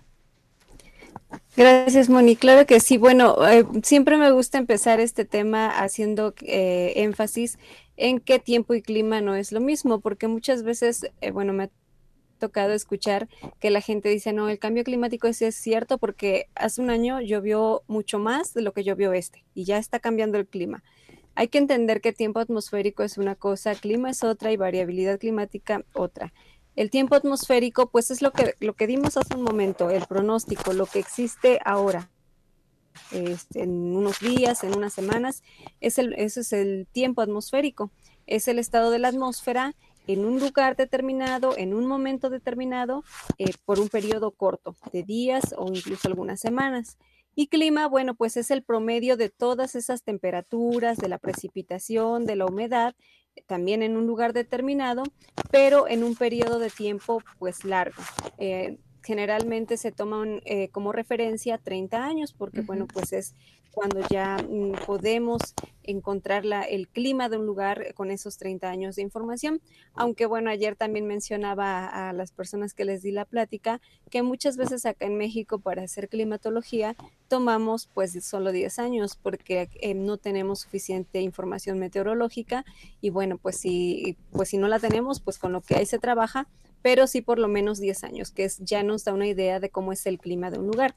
Gracias, 1.57 2.09
Moni. 2.09 2.37
Claro 2.37 2.67
que 2.67 2.81
sí. 2.81 2.97
Bueno, 2.97 3.37
eh, 3.47 3.65
siempre 3.83 4.17
me 4.17 4.31
gusta 4.31 4.59
empezar 4.59 5.01
este 5.01 5.25
tema 5.25 5.69
haciendo 5.69 6.35
eh, 6.43 6.95
énfasis 6.97 7.59
en 7.97 8.21
qué 8.21 8.39
tiempo 8.39 8.75
y 8.75 8.83
clima 8.83 9.21
no 9.21 9.35
es 9.35 9.53
lo 9.53 9.61
mismo, 9.61 10.01
porque 10.01 10.29
muchas 10.29 10.63
veces, 10.63 11.07
eh, 11.21 11.31
bueno, 11.31 11.53
me 11.53 11.65
ha 11.65 11.71
tocado 12.39 12.73
escuchar 12.73 13.29
que 13.61 13.71
la 13.71 13.81
gente 13.81 14.09
dice, 14.09 14.33
no, 14.33 14.49
el 14.49 14.59
cambio 14.59 14.83
climático 14.83 15.29
es 15.29 15.39
cierto 15.55 15.99
porque 15.99 16.49
hace 16.55 16.81
un 16.81 16.91
año 16.91 17.21
llovió 17.21 17.83
mucho 17.87 18.19
más 18.19 18.53
de 18.55 18.63
lo 18.63 18.73
que 18.73 18.83
llovió 18.83 19.13
este 19.13 19.45
y 19.55 19.65
ya 19.65 19.79
está 19.79 20.01
cambiando 20.01 20.39
el 20.39 20.47
clima. 20.49 20.83
Hay 21.35 21.49
que 21.49 21.59
entender 21.59 22.01
que 22.01 22.13
tiempo 22.13 22.41
atmosférico 22.41 23.05
es 23.05 23.17
una 23.17 23.37
cosa, 23.37 23.75
clima 23.75 24.11
es 24.11 24.25
otra 24.25 24.53
y 24.53 24.57
variabilidad 24.57 25.19
climática 25.19 25.85
otra. 25.95 26.33
El 26.75 26.91
tiempo 26.91 27.15
atmosférico, 27.15 27.91
pues 27.91 28.11
es 28.11 28.23
lo 28.23 28.33
que, 28.33 28.55
lo 28.61 28.75
que 28.75 28.87
dimos 28.87 29.17
hace 29.17 29.35
un 29.35 29.43
momento, 29.43 29.91
el 29.91 30.07
pronóstico, 30.07 30.73
lo 30.73 30.87
que 30.87 30.99
existe 30.99 31.59
ahora, 31.65 32.11
este, 33.11 33.63
en 33.63 33.95
unos 33.95 34.21
días, 34.21 34.65
en 34.65 34.77
unas 34.77 34.93
semanas, 34.93 35.43
es 35.81 35.99
el, 35.99 36.15
ese 36.15 36.41
es 36.41 36.53
el 36.53 36.87
tiempo 36.91 37.21
atmosférico, 37.21 37.91
es 38.27 38.49
el 38.49 38.59
estado 38.59 38.91
de 38.91 38.99
la 38.99 39.09
atmósfera 39.09 39.75
en 40.07 40.25
un 40.25 40.41
lugar 40.41 40.77
determinado, 40.77 41.57
en 41.57 41.75
un 41.75 41.87
momento 41.87 42.31
determinado, 42.31 43.05
eh, 43.39 43.53
por 43.65 43.79
un 43.79 43.89
periodo 43.89 44.31
corto, 44.33 44.75
de 44.93 45.03
días 45.03 45.55
o 45.57 45.69
incluso 45.69 46.09
algunas 46.09 46.41
semanas. 46.41 46.99
Y 47.35 47.47
clima, 47.47 47.87
bueno, 47.87 48.15
pues 48.15 48.37
es 48.37 48.51
el 48.51 48.63
promedio 48.63 49.17
de 49.17 49.31
todas 49.31 49.75
esas 49.75 50.03
temperaturas, 50.03 50.99
de 50.99 51.09
la 51.09 51.19
precipitación, 51.19 52.27
de 52.27 52.37
la 52.37 52.47
humedad, 52.47 52.95
también 53.47 53.83
en 53.83 53.97
un 53.97 54.07
lugar 54.07 54.33
determinado, 54.33 55.03
pero 55.51 55.89
en 55.89 56.05
un 56.05 56.15
periodo 56.15 56.59
de 56.59 56.71
tiempo 56.71 57.23
pues 57.39 57.65
largo. 57.65 58.03
Eh, 58.39 58.79
generalmente 59.03 59.77
se 59.77 59.93
toman 59.93 60.41
eh, 60.45 60.69
como 60.69 60.93
referencia 60.93 61.59
30 61.59 62.05
años, 62.05 62.33
porque 62.33 62.61
bueno, 62.63 62.87
pues 62.87 63.13
es 63.13 63.35
cuando 63.73 64.07
ya 64.11 64.37
mm, 64.37 64.85
podemos 64.87 65.41
encontrar 65.83 66.45
el 66.69 66.89
clima 66.89 67.29
de 67.29 67.39
un 67.39 67.47
lugar 67.47 67.95
con 67.95 68.11
esos 68.11 68.37
30 68.37 68.69
años 68.69 68.97
de 68.97 69.03
información. 69.03 69.61
Aunque 69.95 70.27
bueno, 70.27 70.51
ayer 70.51 70.77
también 70.77 71.07
mencionaba 71.07 71.87
a, 71.87 72.13
las 72.13 72.31
personas 72.31 72.75
que 72.75 72.85
les 72.85 73.03
di 73.03 73.11
la 73.11 73.25
plática 73.25 73.81
que 74.11 74.23
muchas 74.23 74.57
veces 74.57 74.87
acá 74.87 75.07
en 75.07 75.17
México 75.17 75.59
para 75.59 75.83
hacer 75.83 76.09
climatología 76.09 76.95
tomamos 77.29 77.89
pues 77.93 78.13
solo 78.25 78.53
10 78.53 78.79
años 78.79 79.19
porque 79.21 79.71
eh, 79.81 79.95
no 79.95 80.19
tenemos 80.19 80.61
suficiente 80.61 81.23
información 81.23 81.79
meteorológica 81.79 82.65
y 83.01 83.11
bueno, 83.11 83.39
pues 83.39 83.57
si, 83.57 84.17
pues 84.31 84.51
si 84.51 84.59
no 84.59 84.69
la 84.69 84.79
tenemos, 84.79 85.21
pues 85.21 85.39
con 85.39 85.53
lo 85.53 85.63
que 85.63 85.77
hay 85.77 85.87
se 85.87 85.99
trabaja, 85.99 86.47
pero 86.83 87.07
sí 87.07 87.23
por 87.23 87.39
lo 87.39 87.49
menos 87.49 87.81
10 87.81 88.05
años, 88.05 88.31
que 88.31 88.45
es, 88.45 88.59
ya 88.59 88.83
nos 88.83 89.05
da 89.05 89.15
una 89.15 89.27
idea 89.27 89.61
de 89.61 89.71
cómo 89.71 89.93
es 89.93 90.05
el 90.07 90.19
clima 90.19 90.51
de 90.51 90.59
un 90.59 90.67
lugar. 90.67 90.95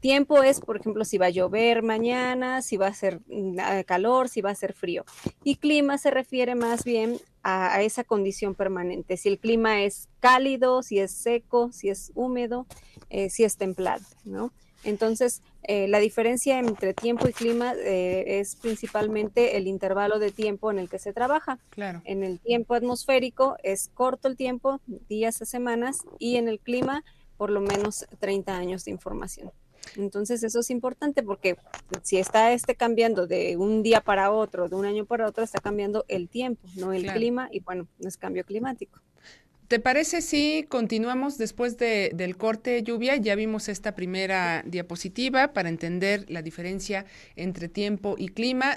Tiempo 0.00 0.44
es, 0.44 0.60
por 0.60 0.76
ejemplo, 0.76 1.04
si 1.04 1.18
va 1.18 1.26
a 1.26 1.30
llover 1.30 1.82
mañana, 1.82 2.62
si 2.62 2.76
va 2.76 2.86
a 2.86 2.94
ser 2.94 3.20
mm, 3.26 3.56
calor, 3.84 4.28
si 4.28 4.40
va 4.40 4.50
a 4.50 4.54
ser 4.54 4.72
frío. 4.72 5.04
Y 5.42 5.56
clima 5.56 5.98
se 5.98 6.12
refiere 6.12 6.54
más 6.54 6.84
bien 6.84 7.18
a, 7.42 7.82
esa 7.82 8.04
condición 8.04 8.54
permanente. 8.54 9.16
Si 9.16 9.28
el 9.28 9.38
clima 9.38 9.82
es 9.82 10.08
cálido, 10.20 10.84
si 10.84 11.00
es 11.00 11.10
seco, 11.10 11.72
si 11.72 11.88
es 11.88 12.12
húmedo, 12.14 12.66
eh, 13.10 13.28
si 13.28 13.42
es 13.42 13.56
templado, 13.56 14.04
¿no? 14.24 14.52
Entonces, 14.84 15.42
eh, 15.70 15.86
la 15.86 15.98
diferencia 15.98 16.58
entre 16.58 16.94
tiempo 16.94 17.28
y 17.28 17.34
clima 17.34 17.74
eh, 17.74 18.40
es 18.40 18.56
principalmente 18.56 19.58
el 19.58 19.66
intervalo 19.66 20.18
de 20.18 20.30
tiempo 20.32 20.70
en 20.70 20.78
el 20.78 20.88
que 20.88 20.98
se 20.98 21.12
trabaja. 21.12 21.58
Claro. 21.68 22.00
En 22.06 22.24
el 22.24 22.40
tiempo 22.40 22.72
atmosférico 22.72 23.58
es 23.62 23.90
corto 23.92 24.28
el 24.28 24.36
tiempo, 24.38 24.80
días 25.10 25.42
a 25.42 25.44
semanas, 25.44 25.98
y 26.18 26.36
en 26.36 26.48
el 26.48 26.58
clima 26.58 27.04
por 27.36 27.50
lo 27.50 27.60
menos 27.60 28.06
30 28.18 28.56
años 28.56 28.86
de 28.86 28.92
información. 28.92 29.52
Entonces 29.96 30.42
eso 30.42 30.60
es 30.60 30.70
importante 30.70 31.22
porque 31.22 31.58
si 32.02 32.16
está 32.16 32.50
este 32.52 32.74
cambiando 32.74 33.26
de 33.26 33.58
un 33.58 33.82
día 33.82 34.00
para 34.00 34.32
otro, 34.32 34.70
de 34.70 34.74
un 34.74 34.86
año 34.86 35.04
para 35.04 35.26
otro, 35.26 35.44
está 35.44 35.60
cambiando 35.60 36.06
el 36.08 36.30
tiempo, 36.30 36.66
no 36.76 36.94
el 36.94 37.12
clima 37.12 37.50
y 37.52 37.60
bueno, 37.60 37.86
no 37.98 38.08
es 38.08 38.16
cambio 38.16 38.42
climático. 38.44 39.00
¿Te 39.68 39.78
parece 39.78 40.22
si 40.22 40.64
continuamos 40.66 41.36
después 41.36 41.76
de, 41.76 42.10
del 42.14 42.38
corte 42.38 42.82
lluvia? 42.82 43.16
Ya 43.16 43.34
vimos 43.34 43.68
esta 43.68 43.94
primera 43.94 44.62
diapositiva 44.64 45.52
para 45.52 45.68
entender 45.68 46.24
la 46.28 46.40
diferencia 46.40 47.04
entre 47.36 47.68
tiempo 47.68 48.14
y 48.16 48.28
clima. 48.28 48.74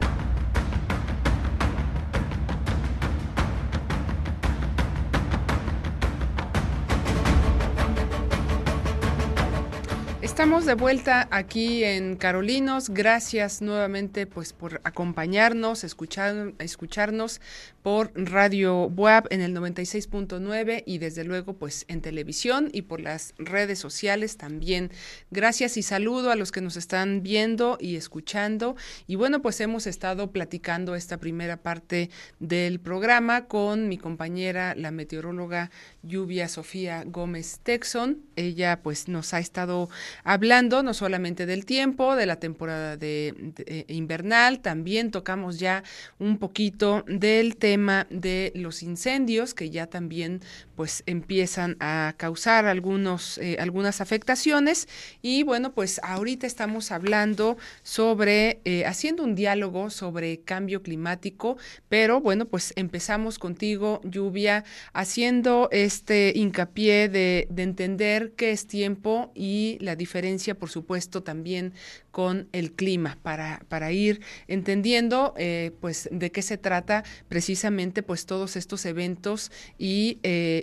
Estamos 10.32 10.66
de 10.66 10.76
vuelta 10.76 11.28
aquí 11.30 11.84
en 11.84 12.16
Carolinos. 12.16 12.90
Gracias 12.90 13.62
nuevamente 13.62 14.26
pues 14.26 14.54
por 14.54 14.80
acompañarnos, 14.86 15.84
escuchar, 15.84 16.54
escucharnos 16.58 17.42
por 17.84 18.12
Radio 18.16 18.86
Web 18.86 19.28
en 19.30 19.42
el 19.42 19.54
96.9 19.54 20.84
y 20.86 21.00
desde 21.00 21.26
luego 21.26 21.54
pues 21.54 21.84
en 21.90 22.02
televisión 22.02 22.70
y 22.72 22.84
por 22.84 23.02
las 23.02 23.34
redes 23.40 23.80
sociales 23.80 24.38
también. 24.38 24.90
Gracias 25.32 25.76
y 25.76 25.84
saludo 25.84 26.32
a 26.32 26.36
los 26.36 26.54
que 26.54 26.62
nos 26.62 26.78
están 26.78 27.24
viendo 27.24 27.78
y 27.82 27.98
escuchando. 27.98 28.78
Y 29.08 29.18
bueno, 29.18 29.42
pues 29.42 29.60
hemos 29.60 29.86
estado 29.86 30.32
platicando 30.32 30.96
esta 30.96 31.18
primera 31.18 31.58
parte 31.58 32.10
del 32.40 32.80
programa 32.80 33.48
con 33.48 33.90
mi 33.90 33.98
compañera, 33.98 34.76
la 34.76 34.92
meteoróloga 34.92 35.72
Lluvia 36.04 36.48
Sofía 36.48 37.04
Gómez 37.06 37.60
Texon. 37.64 38.22
Ella 38.38 38.80
pues 38.82 39.10
nos 39.10 39.34
ha 39.34 39.40
estado 39.40 39.90
hablando 40.24 40.84
no 40.84 40.94
solamente 40.94 41.46
del 41.46 41.66
tiempo, 41.66 42.16
de 42.16 42.26
la 42.26 42.38
temporada 42.38 42.98
de, 42.98 43.54
eh, 43.66 43.86
invernal, 43.88 44.60
también 44.60 45.12
tocamos 45.12 45.60
ya 45.60 45.84
un 46.20 46.38
poquito 46.38 47.04
del 47.08 47.58
tema 47.58 48.08
de 48.10 48.52
los 48.56 48.84
incendios 48.84 49.54
que 49.54 49.70
ya 49.70 49.88
también 49.88 50.42
pues 50.82 51.04
empiezan 51.06 51.78
a 51.80 52.16
causar 52.18 52.66
algunos, 52.66 53.38
eh, 53.38 53.58
algunas 53.60 54.02
afectaciones. 54.02 54.88
Y 55.22 55.44
bueno 55.44 55.74
pues 55.74 56.02
ahorita 56.02 56.48
estamos 56.48 56.92
hablando 56.92 57.56
sobre, 57.84 58.62
eh, 58.66 58.88
haciendo 58.88 59.24
un 59.24 59.36
diálogo 59.36 59.92
sobre 59.92 60.40
cambio 60.40 60.82
climático, 60.82 61.58
pero 61.88 62.20
bueno 62.20 62.46
pues 62.46 62.74
empezamos 62.78 63.38
contigo 63.38 64.02
lluvia 64.04 64.64
haciendo 64.92 65.70
este 65.72 66.34
hincapié 66.36 67.10
de, 67.10 67.48
de 67.52 67.62
entender 67.62 68.34
qué 68.36 68.50
es 68.50 68.66
tiempo 68.66 69.32
y 69.36 69.78
la 69.82 69.96
diferencia 69.96 70.56
por 70.56 70.72
supuesto 70.72 71.22
también 71.22 71.74
con 72.12 72.50
el 72.52 72.74
clima 72.74 73.18
para, 73.24 73.64
para 73.70 73.92
ir 73.92 74.22
entendiendo 74.48 75.34
eh, 75.38 75.72
pues 75.80 76.10
de 76.12 76.32
qué 76.32 76.42
se 76.42 76.58
trata 76.58 77.04
precisamente 77.30 78.04
pues 78.04 78.26
todos 78.26 78.56
estos 78.56 78.86
eventos 78.86 79.52
y, 79.78 80.20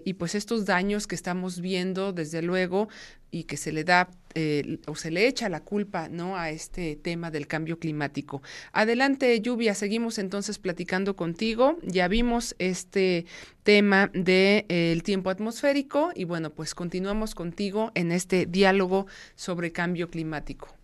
y 0.09 0.14
pues 0.14 0.35
estos 0.35 0.64
daños 0.64 1.07
que 1.07 1.14
estamos 1.14 1.61
viendo 1.61 2.14
desde 2.14 2.40
luego 2.40 2.88
y 3.31 3.44
que 3.44 3.59
se 3.59 3.73
le 3.73 3.85
da 3.85 4.09
eh, 4.35 4.79
o 4.87 4.97
se 4.97 5.11
le 5.11 5.27
echa 5.27 5.51
la 5.51 5.61
culpa 5.61 6.09
no 6.09 6.38
a 6.38 6.49
este 6.49 6.97
tema 6.97 7.31
del 7.31 7.47
cambio 7.47 7.79
climático. 7.79 8.40
Adelante, 8.73 9.38
Lluvia, 9.42 9.75
seguimos 9.75 10.16
entonces 10.16 10.59
platicando 10.59 11.14
contigo. 11.14 11.77
Ya 11.83 12.09
vimos 12.09 12.57
este 12.59 13.27
tema 13.64 14.07
del 14.14 14.25
de, 14.25 15.03
tiempo 15.05 15.29
atmosférico 15.29 16.11
y 16.14 16.25
bueno, 16.25 16.55
pues 16.55 16.75
continuamos 16.75 17.35
contigo 17.35 17.92
en 17.94 18.11
este 18.11 18.47
diálogo 18.47 19.09
sobre 19.35 19.73
cambio 19.73 20.09
climático. 20.09 20.78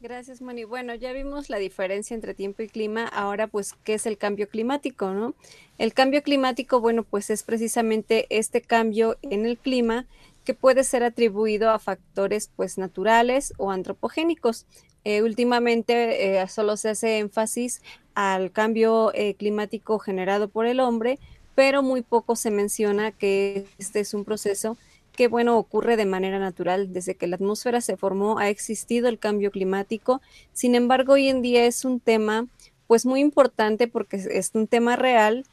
Gracias, 0.00 0.40
Moni. 0.40 0.62
Bueno, 0.62 0.94
ya 0.94 1.12
vimos 1.12 1.50
la 1.50 1.58
diferencia 1.58 2.14
entre 2.14 2.32
tiempo 2.32 2.62
y 2.62 2.68
clima. 2.68 3.04
Ahora, 3.08 3.48
pues, 3.48 3.74
¿qué 3.82 3.94
es 3.94 4.06
el 4.06 4.16
cambio 4.16 4.48
climático, 4.48 5.10
no? 5.10 5.34
El 5.76 5.92
cambio 5.92 6.22
climático, 6.22 6.80
bueno, 6.80 7.02
pues 7.02 7.30
es 7.30 7.42
precisamente 7.42 8.26
este 8.30 8.60
cambio 8.62 9.18
en 9.22 9.44
el 9.44 9.58
clima 9.58 10.06
que 10.44 10.54
puede 10.54 10.84
ser 10.84 11.02
atribuido 11.02 11.70
a 11.70 11.80
factores, 11.80 12.48
pues, 12.54 12.78
naturales 12.78 13.54
o 13.56 13.72
antropogénicos. 13.72 14.66
Eh, 15.02 15.22
últimamente 15.22 16.40
eh, 16.40 16.46
solo 16.46 16.76
se 16.76 16.90
hace 16.90 17.18
énfasis 17.18 17.82
al 18.14 18.52
cambio 18.52 19.12
eh, 19.14 19.34
climático 19.34 19.98
generado 19.98 20.48
por 20.48 20.66
el 20.66 20.78
hombre, 20.78 21.18
pero 21.56 21.82
muy 21.82 22.02
poco 22.02 22.36
se 22.36 22.52
menciona 22.52 23.10
que 23.10 23.66
este 23.78 23.98
es 23.98 24.14
un 24.14 24.24
proceso 24.24 24.76
que, 25.18 25.26
bueno, 25.26 25.58
ocurre 25.58 25.96
de 25.96 26.06
manera 26.06 26.38
natural. 26.38 26.92
Desde 26.92 27.16
que 27.16 27.26
la 27.26 27.34
atmósfera 27.34 27.80
se 27.80 27.96
formó 27.96 28.38
ha 28.38 28.48
existido 28.50 29.08
el 29.08 29.18
cambio 29.18 29.50
climático. 29.50 30.22
Sin 30.52 30.76
embargo, 30.76 31.14
hoy 31.14 31.26
en 31.28 31.42
día 31.42 31.64
es 31.64 31.84
un 31.84 31.98
tema, 31.98 32.46
pues, 32.86 33.04
muy 33.04 33.18
importante 33.18 33.88
porque 33.88 34.16
es 34.16 34.52
un 34.54 34.68
tema 34.68 34.94
real, 34.94 35.44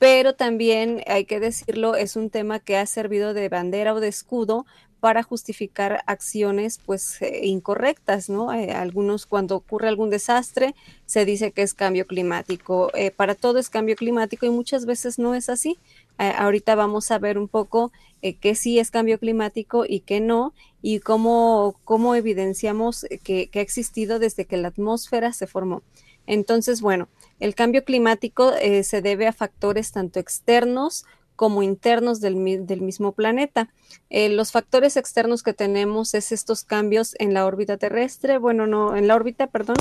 pero 0.00 0.34
también 0.34 1.04
hay 1.06 1.24
que 1.24 1.38
decirlo, 1.38 1.94
es 1.94 2.16
un 2.16 2.30
tema 2.30 2.58
que 2.58 2.76
ha 2.76 2.84
servido 2.84 3.32
de 3.32 3.48
bandera 3.48 3.94
o 3.94 4.00
de 4.00 4.08
escudo 4.08 4.66
para 5.02 5.24
justificar 5.24 6.04
acciones 6.06 6.78
pues 6.86 7.20
eh, 7.22 7.40
incorrectas, 7.46 8.28
¿no? 8.28 8.52
Eh, 8.52 8.70
algunos 8.70 9.26
cuando 9.26 9.56
ocurre 9.56 9.88
algún 9.88 10.10
desastre 10.10 10.76
se 11.06 11.24
dice 11.24 11.50
que 11.50 11.62
es 11.62 11.74
cambio 11.74 12.06
climático, 12.06 12.88
eh, 12.94 13.10
para 13.10 13.34
todo 13.34 13.58
es 13.58 13.68
cambio 13.68 13.96
climático 13.96 14.46
y 14.46 14.50
muchas 14.50 14.86
veces 14.86 15.18
no 15.18 15.34
es 15.34 15.48
así. 15.48 15.80
Ahorita 16.18 16.74
vamos 16.74 17.10
a 17.10 17.18
ver 17.18 17.38
un 17.38 17.48
poco 17.48 17.92
qué 18.40 18.54
sí 18.54 18.78
es 18.78 18.90
cambio 18.90 19.18
climático 19.18 19.84
y 19.88 20.00
qué 20.00 20.20
no 20.20 20.54
y 20.80 21.00
cómo, 21.00 21.76
cómo 21.84 22.14
evidenciamos 22.14 23.06
que, 23.24 23.48
que 23.48 23.58
ha 23.58 23.62
existido 23.62 24.18
desde 24.18 24.44
que 24.44 24.56
la 24.56 24.68
atmósfera 24.68 25.32
se 25.32 25.46
formó. 25.46 25.82
Entonces, 26.26 26.80
bueno, 26.80 27.08
el 27.40 27.54
cambio 27.56 27.84
climático 27.84 28.52
se 28.82 29.02
debe 29.02 29.26
a 29.26 29.32
factores 29.32 29.90
tanto 29.90 30.20
externos 30.20 31.04
como 31.42 31.64
internos 31.64 32.20
del, 32.20 32.36
mismo 32.36 33.12
planeta. 33.12 33.68
Eh, 34.10 34.28
los 34.28 34.52
factores 34.52 34.96
externos 34.96 35.42
que 35.42 35.52
tenemos 35.52 36.14
es 36.14 36.30
estos 36.30 36.62
cambios 36.62 37.16
en 37.18 37.34
la 37.34 37.46
órbita 37.46 37.78
terrestre, 37.78 38.38
bueno, 38.38 38.68
no, 38.68 38.94
en 38.96 39.08
la 39.08 39.16
órbita, 39.16 39.48
perdón, 39.48 39.76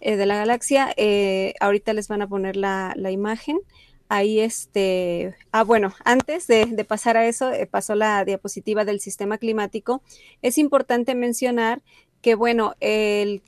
eh, 0.00 0.16
de 0.16 0.26
la 0.26 0.36
galaxia. 0.36 0.92
Eh, 0.96 1.54
ahorita 1.58 1.94
les 1.94 2.06
van 2.06 2.22
a 2.22 2.28
poner 2.28 2.56
la, 2.56 2.94
imagen. 3.10 3.58
Ahí 4.12 4.40
este, 4.40 5.36
ah, 5.52 5.62
bueno, 5.62 5.94
antes 6.04 6.48
de, 6.48 6.84
pasar 6.84 7.16
a 7.16 7.28
eso, 7.28 7.52
pasó 7.70 7.94
la 7.94 8.24
diapositiva 8.24 8.84
del 8.84 8.98
sistema 8.98 9.38
climático. 9.38 10.02
Es 10.42 10.58
importante 10.58 11.14
mencionar 11.14 11.80
que, 12.20 12.34
bueno, 12.34 12.74
el, 12.80 13.40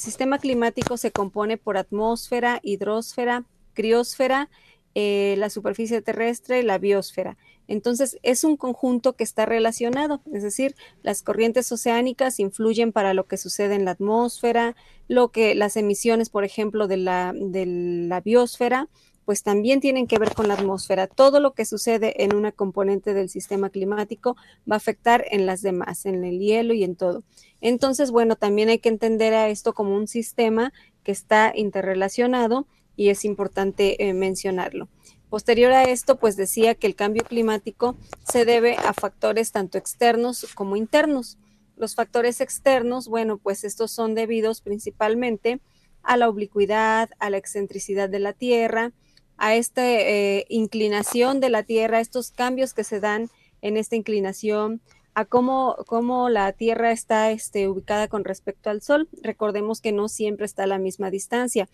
sistema 0.00 0.40
climático 0.40 0.96
se 0.96 1.12
compone 1.12 1.56
por 1.56 1.76
atmósfera, 1.76 2.58
hidrosfera, 2.64 3.44
criósfera, 3.74 4.50
eh, 4.96 5.36
la 5.38 5.50
superficie 5.50 6.02
terrestre, 6.02 6.64
la 6.64 6.78
biosfera. 6.78 7.36
Entonces, 7.68 8.18
es 8.24 8.42
un 8.42 8.56
conjunto 8.56 9.14
que 9.14 9.22
está 9.22 9.46
relacionado, 9.46 10.20
es 10.32 10.42
decir, 10.42 10.74
las 11.04 11.22
corrientes 11.22 11.70
oceánicas 11.70 12.40
influyen 12.40 12.90
para 12.90 13.14
lo 13.14 13.28
que 13.28 13.36
sucede 13.36 13.76
en 13.76 13.84
la 13.84 13.92
atmósfera, 13.92 14.74
lo 15.06 15.30
que 15.30 15.54
las 15.54 15.76
emisiones, 15.76 16.28
por 16.28 16.42
ejemplo, 16.42 16.88
de 16.88 16.96
la, 16.96 17.32
de 17.36 17.66
la 17.66 18.20
biosfera, 18.20 18.88
pues 19.28 19.42
también 19.42 19.80
tienen 19.80 20.06
que 20.06 20.18
ver 20.18 20.32
con 20.32 20.48
la 20.48 20.54
atmósfera. 20.54 21.06
Todo 21.06 21.38
lo 21.38 21.52
que 21.52 21.66
sucede 21.66 22.24
en 22.24 22.34
una 22.34 22.50
componente 22.50 23.12
del 23.12 23.28
sistema 23.28 23.68
climático 23.68 24.36
va 24.60 24.76
a 24.76 24.78
afectar 24.78 25.26
en 25.30 25.44
las 25.44 25.60
demás, 25.60 26.06
en 26.06 26.24
el 26.24 26.38
hielo 26.38 26.72
y 26.72 26.82
en 26.82 26.96
todo. 26.96 27.24
Entonces, 27.60 28.10
bueno, 28.10 28.36
también 28.36 28.70
hay 28.70 28.78
que 28.78 28.88
entender 28.88 29.34
a 29.34 29.50
esto 29.50 29.74
como 29.74 29.94
un 29.94 30.08
sistema 30.08 30.72
que 31.02 31.12
está 31.12 31.52
interrelacionado 31.54 32.66
y 32.96 33.10
es 33.10 33.26
importante 33.26 34.08
eh, 34.08 34.14
mencionarlo. 34.14 34.88
Posterior 35.28 35.72
a 35.72 35.84
esto, 35.84 36.16
pues 36.16 36.38
decía 36.38 36.74
que 36.74 36.86
el 36.86 36.94
cambio 36.94 37.22
climático 37.22 37.96
se 38.26 38.46
debe 38.46 38.76
a 38.76 38.94
factores 38.94 39.52
tanto 39.52 39.76
externos 39.76 40.46
como 40.54 40.74
internos. 40.74 41.36
Los 41.76 41.94
factores 41.94 42.40
externos, 42.40 43.08
bueno, 43.08 43.36
pues 43.36 43.64
estos 43.64 43.90
son 43.90 44.14
debidos 44.14 44.62
principalmente 44.62 45.60
a 46.02 46.16
la 46.16 46.30
oblicuidad, 46.30 47.10
a 47.18 47.28
la 47.28 47.36
excentricidad 47.36 48.08
de 48.08 48.20
la 48.20 48.32
Tierra, 48.32 48.94
a 49.38 49.54
esta 49.54 49.82
eh, 49.84 50.44
inclinación 50.48 51.40
de 51.40 51.50
la 51.50 51.62
Tierra, 51.62 52.00
estos 52.00 52.30
cambios 52.30 52.74
que 52.74 52.84
se 52.84 53.00
dan 53.00 53.30
en 53.62 53.76
esta 53.76 53.96
inclinación, 53.96 54.80
a 55.14 55.24
cómo, 55.24 55.76
cómo 55.86 56.28
la 56.28 56.52
Tierra 56.52 56.92
está 56.92 57.30
este, 57.30 57.68
ubicada 57.68 58.08
con 58.08 58.24
respecto 58.24 58.70
al 58.70 58.82
Sol. 58.82 59.08
Recordemos 59.22 59.80
que 59.80 59.92
no 59.92 60.08
siempre 60.08 60.46
está 60.46 60.64
a 60.64 60.68
la 60.68 60.78
misma 60.78 61.10
distancia 61.10 61.68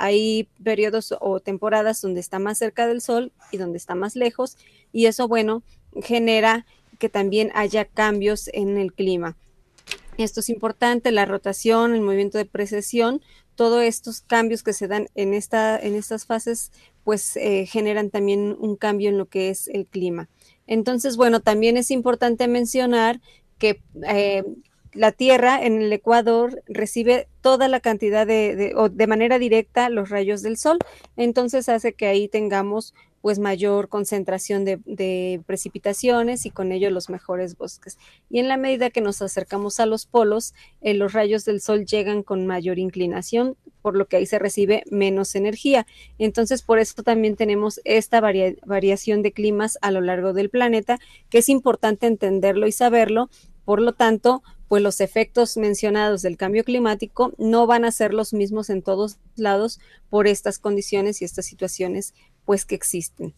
hay 0.00 0.48
periodos 0.64 1.14
o 1.20 1.40
temporadas 1.40 2.00
donde 2.00 2.20
está 2.20 2.38
más 2.38 2.56
cerca 2.56 2.86
del 2.86 3.02
sol 3.02 3.32
y 3.52 3.58
donde 3.58 3.76
está 3.76 3.94
más 3.94 4.16
lejos 4.16 4.56
y 4.92 5.04
eso, 5.04 5.28
bueno, 5.28 5.62
genera 6.02 6.64
que 6.98 7.10
también 7.10 7.50
haya 7.54 7.84
cambios 7.84 8.48
en 8.54 8.78
el 8.78 8.94
clima. 8.94 9.36
Esto 10.16 10.40
es 10.40 10.48
importante, 10.48 11.12
la 11.12 11.26
rotación, 11.26 11.94
el 11.94 12.00
movimiento 12.00 12.38
de 12.38 12.46
precesión, 12.46 13.20
todos 13.56 13.82
estos 13.82 14.22
cambios 14.22 14.62
que 14.62 14.72
se 14.72 14.88
dan 14.88 15.08
en, 15.14 15.34
esta, 15.34 15.78
en 15.78 15.94
estas 15.94 16.24
fases, 16.24 16.72
pues 17.04 17.36
eh, 17.36 17.66
generan 17.66 18.10
también 18.10 18.56
un 18.58 18.76
cambio 18.76 19.08
en 19.08 19.18
lo 19.18 19.26
que 19.26 19.50
es 19.50 19.68
el 19.68 19.86
clima. 19.86 20.28
Entonces, 20.66 21.16
bueno, 21.16 21.40
también 21.40 21.76
es 21.76 21.90
importante 21.90 22.46
mencionar 22.46 23.20
que 23.58 23.82
eh, 24.06 24.44
la 24.92 25.12
Tierra 25.12 25.64
en 25.64 25.80
el 25.80 25.92
Ecuador 25.92 26.62
recibe 26.66 27.28
toda 27.40 27.68
la 27.68 27.80
cantidad 27.80 28.26
de, 28.26 28.72
o 28.76 28.88
de 28.88 29.06
manera 29.06 29.38
directa 29.38 29.88
los 29.88 30.10
rayos 30.10 30.42
del 30.42 30.56
sol. 30.56 30.78
Entonces 31.16 31.68
hace 31.68 31.92
que 31.92 32.06
ahí 32.06 32.28
tengamos 32.28 32.94
pues 33.20 33.38
mayor 33.38 33.88
concentración 33.88 34.64
de, 34.64 35.40
precipitaciones 35.46 36.46
y 36.46 36.50
con 36.50 36.72
ello 36.72 36.90
los 36.90 37.10
mejores 37.10 37.56
bosques. 37.56 37.98
Y 38.30 38.38
en 38.38 38.48
la 38.48 38.56
medida 38.56 38.90
que 38.90 39.00
nos 39.00 39.20
acercamos 39.20 39.80
a 39.80 39.86
los 39.86 40.06
polos, 40.06 40.54
eh, 40.80 40.94
los 40.94 41.12
rayos 41.12 41.44
del 41.44 41.60
sol 41.60 41.84
llegan 41.84 42.22
con 42.22 42.46
mayor 42.46 42.78
inclinación, 42.78 43.56
por 43.82 43.96
lo 43.96 44.06
que 44.06 44.16
ahí 44.16 44.26
se 44.26 44.38
recibe 44.38 44.84
menos 44.90 45.34
energía. 45.34 45.86
Entonces, 46.18 46.62
por 46.62 46.78
eso 46.78 47.02
también 47.02 47.36
tenemos 47.36 47.80
esta 47.84 48.20
variación 48.20 49.22
de 49.22 49.32
climas 49.32 49.78
a 49.82 49.90
lo 49.90 50.00
largo 50.00 50.32
del 50.32 50.50
planeta, 50.50 50.98
que 51.28 51.38
es 51.38 51.48
importante 51.48 52.06
entenderlo 52.06 52.66
y 52.66 52.72
saberlo. 52.72 53.28
Por 53.64 53.82
lo 53.82 53.92
tanto, 53.92 54.42
pues 54.70 54.84
los 54.84 55.00
efectos 55.00 55.56
mencionados 55.56 56.22
del 56.22 56.36
cambio 56.36 56.62
climático 56.62 57.32
no 57.38 57.66
van 57.66 57.84
a 57.84 57.90
ser 57.90 58.14
los 58.14 58.32
mismos 58.32 58.70
en 58.70 58.82
todos 58.82 59.18
lados 59.34 59.80
por 60.10 60.28
estas 60.28 60.60
condiciones 60.60 61.20
y 61.20 61.24
estas 61.24 61.46
situaciones 61.46 62.14
pues 62.50 62.64
que 62.64 62.74
existen. 62.74 63.32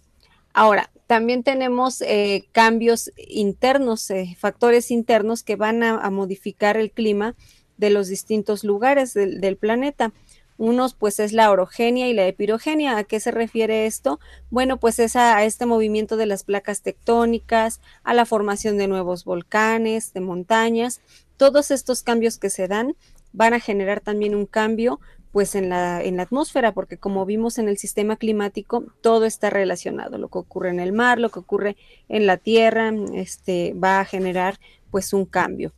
Ahora, 0.54 0.90
también 1.06 1.42
tenemos 1.42 2.00
eh, 2.00 2.46
cambios 2.52 3.12
internos, 3.28 4.10
eh, 4.10 4.38
factores 4.38 4.90
internos 4.90 5.42
que 5.42 5.54
van 5.54 5.82
a, 5.82 6.08
modificar 6.08 6.78
el 6.78 6.90
clima 6.90 7.34
de 7.76 7.90
los 7.90 8.08
distintos 8.08 8.64
lugares 8.64 9.12
del 9.12 9.58
planeta. 9.58 10.14
Unos, 10.56 10.94
pues, 10.94 11.20
es 11.20 11.34
la 11.34 11.50
orogenia 11.50 12.08
y 12.08 12.14
la 12.14 12.26
epirogenia. 12.26 12.96
¿A 12.96 13.04
qué 13.04 13.20
se 13.20 13.32
refiere 13.32 13.84
esto? 13.84 14.18
Bueno, 14.48 14.78
pues 14.78 14.98
es 14.98 15.14
a, 15.14 15.44
este 15.44 15.66
movimiento 15.66 16.16
de 16.16 16.24
las 16.24 16.42
placas 16.42 16.80
tectónicas, 16.80 17.82
a 18.04 18.14
la 18.14 18.24
formación 18.24 18.78
de 18.78 18.88
nuevos 18.88 19.26
volcanes, 19.26 20.14
de 20.14 20.20
montañas. 20.22 21.02
todos 21.36 21.70
estos 21.70 22.02
cambios 22.02 22.38
que 22.38 22.48
se 22.48 22.66
dan 22.66 22.96
van 23.34 23.52
a 23.52 23.60
generar 23.60 24.00
también 24.00 24.34
un 24.34 24.46
cambio 24.46 25.00
pues 25.32 25.54
en 25.54 25.70
la, 25.70 26.02
en 26.02 26.18
la 26.18 26.24
atmósfera, 26.24 26.72
porque 26.72 26.98
como 26.98 27.24
vimos 27.24 27.58
en 27.58 27.68
el 27.68 27.78
sistema 27.78 28.16
climático, 28.16 28.84
todo 29.00 29.24
está 29.24 29.48
relacionado. 29.48 30.18
Lo 30.18 30.28
que 30.28 30.38
ocurre 30.38 30.68
en 30.68 30.78
el 30.78 30.92
mar, 30.92 31.18
lo 31.18 31.30
que 31.30 31.38
ocurre 31.38 31.76
en 32.08 32.26
la 32.26 32.36
tierra, 32.36 32.92
este, 33.14 33.74
va 33.74 34.00
a 34.00 34.04
generar 34.04 34.60
pues 34.90 35.14
un 35.14 35.24
cambio. 35.24 35.72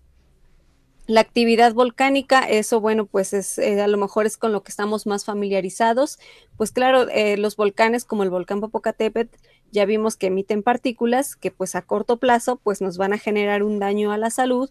La 1.07 1.21
actividad 1.21 1.75
volcánica, 1.75 2.41
eso 2.49 2.81
bueno, 2.81 3.05
pues 3.05 3.33
es, 3.33 3.59
eh, 3.59 3.81
a 3.81 3.87
lo 3.87 3.99
mejor 3.99 4.27
es 4.27 4.37
con 4.37 4.53
lo 4.53 4.63
que 4.63 4.71
estamos 4.71 5.07
más 5.07 5.25
familiarizados. 5.25 6.19
Pues 6.57 6.73
claro, 6.73 7.09
eh, 7.11 7.37
los 7.37 7.57
volcanes 7.57 8.05
como 8.05 8.23
el 8.23 8.31
volcán 8.31 8.61
Popocatépetl, 8.61 9.37
ya 9.71 9.85
vimos 9.85 10.17
que 10.17 10.29
emiten 10.29 10.63
partículas 10.63 11.37
que 11.37 11.51
pues 11.51 11.75
a 11.75 11.83
corto 11.83 12.17
plazo 12.17 12.57
pues 12.57 12.81
nos 12.81 12.97
van 12.97 13.13
a 13.13 13.19
generar 13.19 13.63
un 13.63 13.79
daño 13.79 14.13
a 14.13 14.19
la 14.19 14.31
salud, 14.31 14.71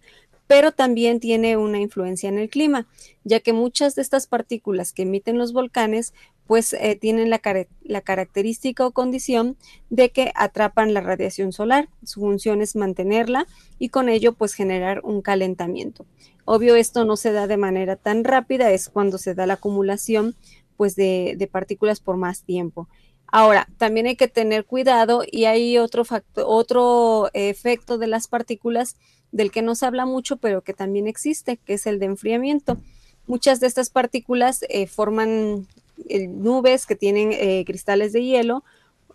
pero 0.53 0.71
también 0.71 1.19
tiene 1.19 1.57
una 1.57 1.79
influencia 1.79 2.29
en 2.29 2.37
el 2.37 2.47
clima, 2.47 2.85
ya 3.23 3.39
que 3.39 3.53
muchas 3.53 3.95
de 3.95 4.03
estas 4.03 4.27
partículas 4.27 4.93
que 4.93 5.01
emiten 5.01 5.39
los 5.39 5.51
volcanes 5.51 6.13
pues 6.45 6.73
eh, 6.73 6.95
tienen 6.95 7.31
la, 7.31 7.39
característica 7.39 8.85
o 8.85 8.91
condición 8.91 9.57
de 9.89 10.11
que 10.11 10.31
atrapan 10.35 10.93
la 10.93 11.01
radiación 11.01 11.53
solar. 11.53 11.89
Su 12.03 12.19
función 12.19 12.61
es 12.61 12.75
mantenerla 12.75 13.47
y 13.79 13.89
con 13.89 14.09
ello 14.09 14.33
pues 14.33 14.53
generar 14.53 15.01
un 15.03 15.23
calentamiento. 15.23 16.05
Obvio 16.45 16.75
esto 16.75 17.03
no 17.03 17.17
se 17.17 17.31
da 17.31 17.47
de 17.47 17.57
manera 17.57 17.95
tan 17.95 18.23
rápida, 18.23 18.69
es 18.69 18.89
cuando 18.89 19.17
se 19.17 19.33
da 19.33 19.47
la 19.47 19.55
acumulación 19.55 20.35
pues 20.77 20.95
de, 20.95 21.49
partículas 21.51 21.99
por 21.99 22.17
más 22.17 22.43
tiempo. 22.43 22.87
Ahora, 23.25 23.67
también 23.79 24.05
hay 24.05 24.15
que 24.15 24.27
tener 24.27 24.65
cuidado 24.65 25.23
y 25.25 25.45
hay 25.45 25.79
otro, 25.79 26.03
otro 26.45 27.31
efecto 27.33 27.97
de 27.97 28.05
las 28.05 28.27
partículas 28.27 28.97
del 29.33 29.51
que 29.51 29.63
no 29.63 29.75
se 29.75 29.85
habla 29.85 30.05
mucho, 30.05 30.37
pero 30.37 30.61
que 30.61 30.73
también 30.73 31.07
existe, 31.07 31.57
que 31.57 31.73
es 31.73 31.87
el 31.87 31.99
de 31.99 32.05
enfriamiento. 32.05 32.77
Muchas 33.27 33.59
de 33.59 33.67
estas 33.67 33.89
partículas 33.89 34.63
eh, 34.69 34.87
forman 34.87 35.67
eh, 36.07 36.27
nubes 36.27 36.85
que 36.85 36.95
tienen 36.95 37.31
eh, 37.33 37.63
cristales 37.65 38.13
de 38.13 38.23
hielo 38.23 38.63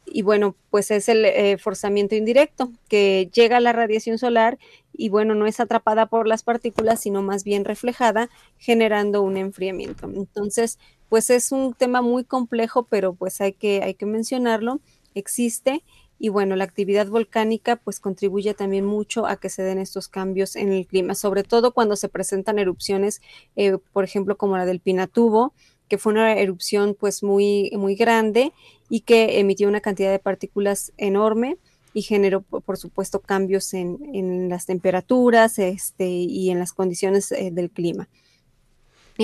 y 0.05 0.23
bueno, 0.23 0.57
pues 0.71 0.91
es 0.91 1.09
el 1.11 1.59
forzamiento 1.59 2.15
indirecto, 2.15 2.73
que 2.89 3.31
llega 3.35 3.59
a 3.59 3.61
la 3.61 3.75
radiación 3.75 4.17
solar 4.17 4.59
y 4.95 5.11
bueno, 5.11 5.35
no 5.35 5.47
es 5.47 5.61
atrapada 5.61 6.07
por 6.07 6.27
las 6.27 6.43
partículas, 6.43 7.01
sino 7.01 7.21
más 7.21 7.45
bien 7.45 7.67
reflejada, 7.67 8.31
generando 8.57 9.21
un 9.21 9.37
enfriamiento. 9.37 10.07
Entonces, 10.07 10.79
pues 11.11 11.29
es 11.29 11.53
un 11.53 11.75
tema 11.75 12.01
muy 12.01 12.25
complejo, 12.25 12.85
pero 12.85 13.13
pues 13.13 13.43
hay 13.43 13.53
que, 13.53 13.83
hay 13.83 13.93
que 13.93 14.07
mencionarlo, 14.07 14.81
existe 15.15 15.85
y 16.19 16.31
bueno, 16.31 16.57
la 16.57 16.65
actividad 16.65 17.07
volcánica 17.09 17.77
pues 17.77 18.01
contribuye 18.01 18.55
también 18.55 18.85
mucho 18.85 19.27
a 19.27 19.37
que 19.37 19.49
se 19.49 19.63
den 19.63 19.79
estos 19.79 20.09
cambios 20.09 20.57
en 20.57 20.73
el 20.73 20.87
clima, 20.87 21.15
sobre 21.15 21.45
todo 21.45 21.73
cuando 21.73 21.97
se 21.97 22.09
presentan 22.09 22.59
erupciones, 22.59 23.21
eh, 23.57 23.79
por 23.93 24.05
ejemplo, 24.05 24.37
como 24.37 24.57
la 24.57 24.67
del 24.67 24.81
Pinatubo, 24.81 25.53
que 25.89 25.99
fue 25.99 26.13
una 26.13 26.35
erupción 26.35 26.97
pues 26.99 27.23
muy, 27.23 27.71
muy 27.75 27.95
grande 27.95 28.53
y 28.89 29.01
que 29.01 29.39
emitió 29.39 29.69
una 29.69 29.81
cantidad 29.81 30.11
de 30.11 30.19
partículas 30.19 30.93
enorme 30.97 31.57
y 31.95 32.03
generó, 32.03 32.43
por 32.43 32.77
supuesto, 32.77 33.21
cambios 33.21 33.73
en, 33.73 33.99
en 34.13 34.49
las 34.49 34.67
temperaturas 34.67 35.59
este, 35.59 36.09
y 36.09 36.51
en 36.51 36.59
las 36.59 36.73
condiciones 36.73 37.33
eh, 37.33 37.51
del 37.53 37.71
clima 37.71 38.09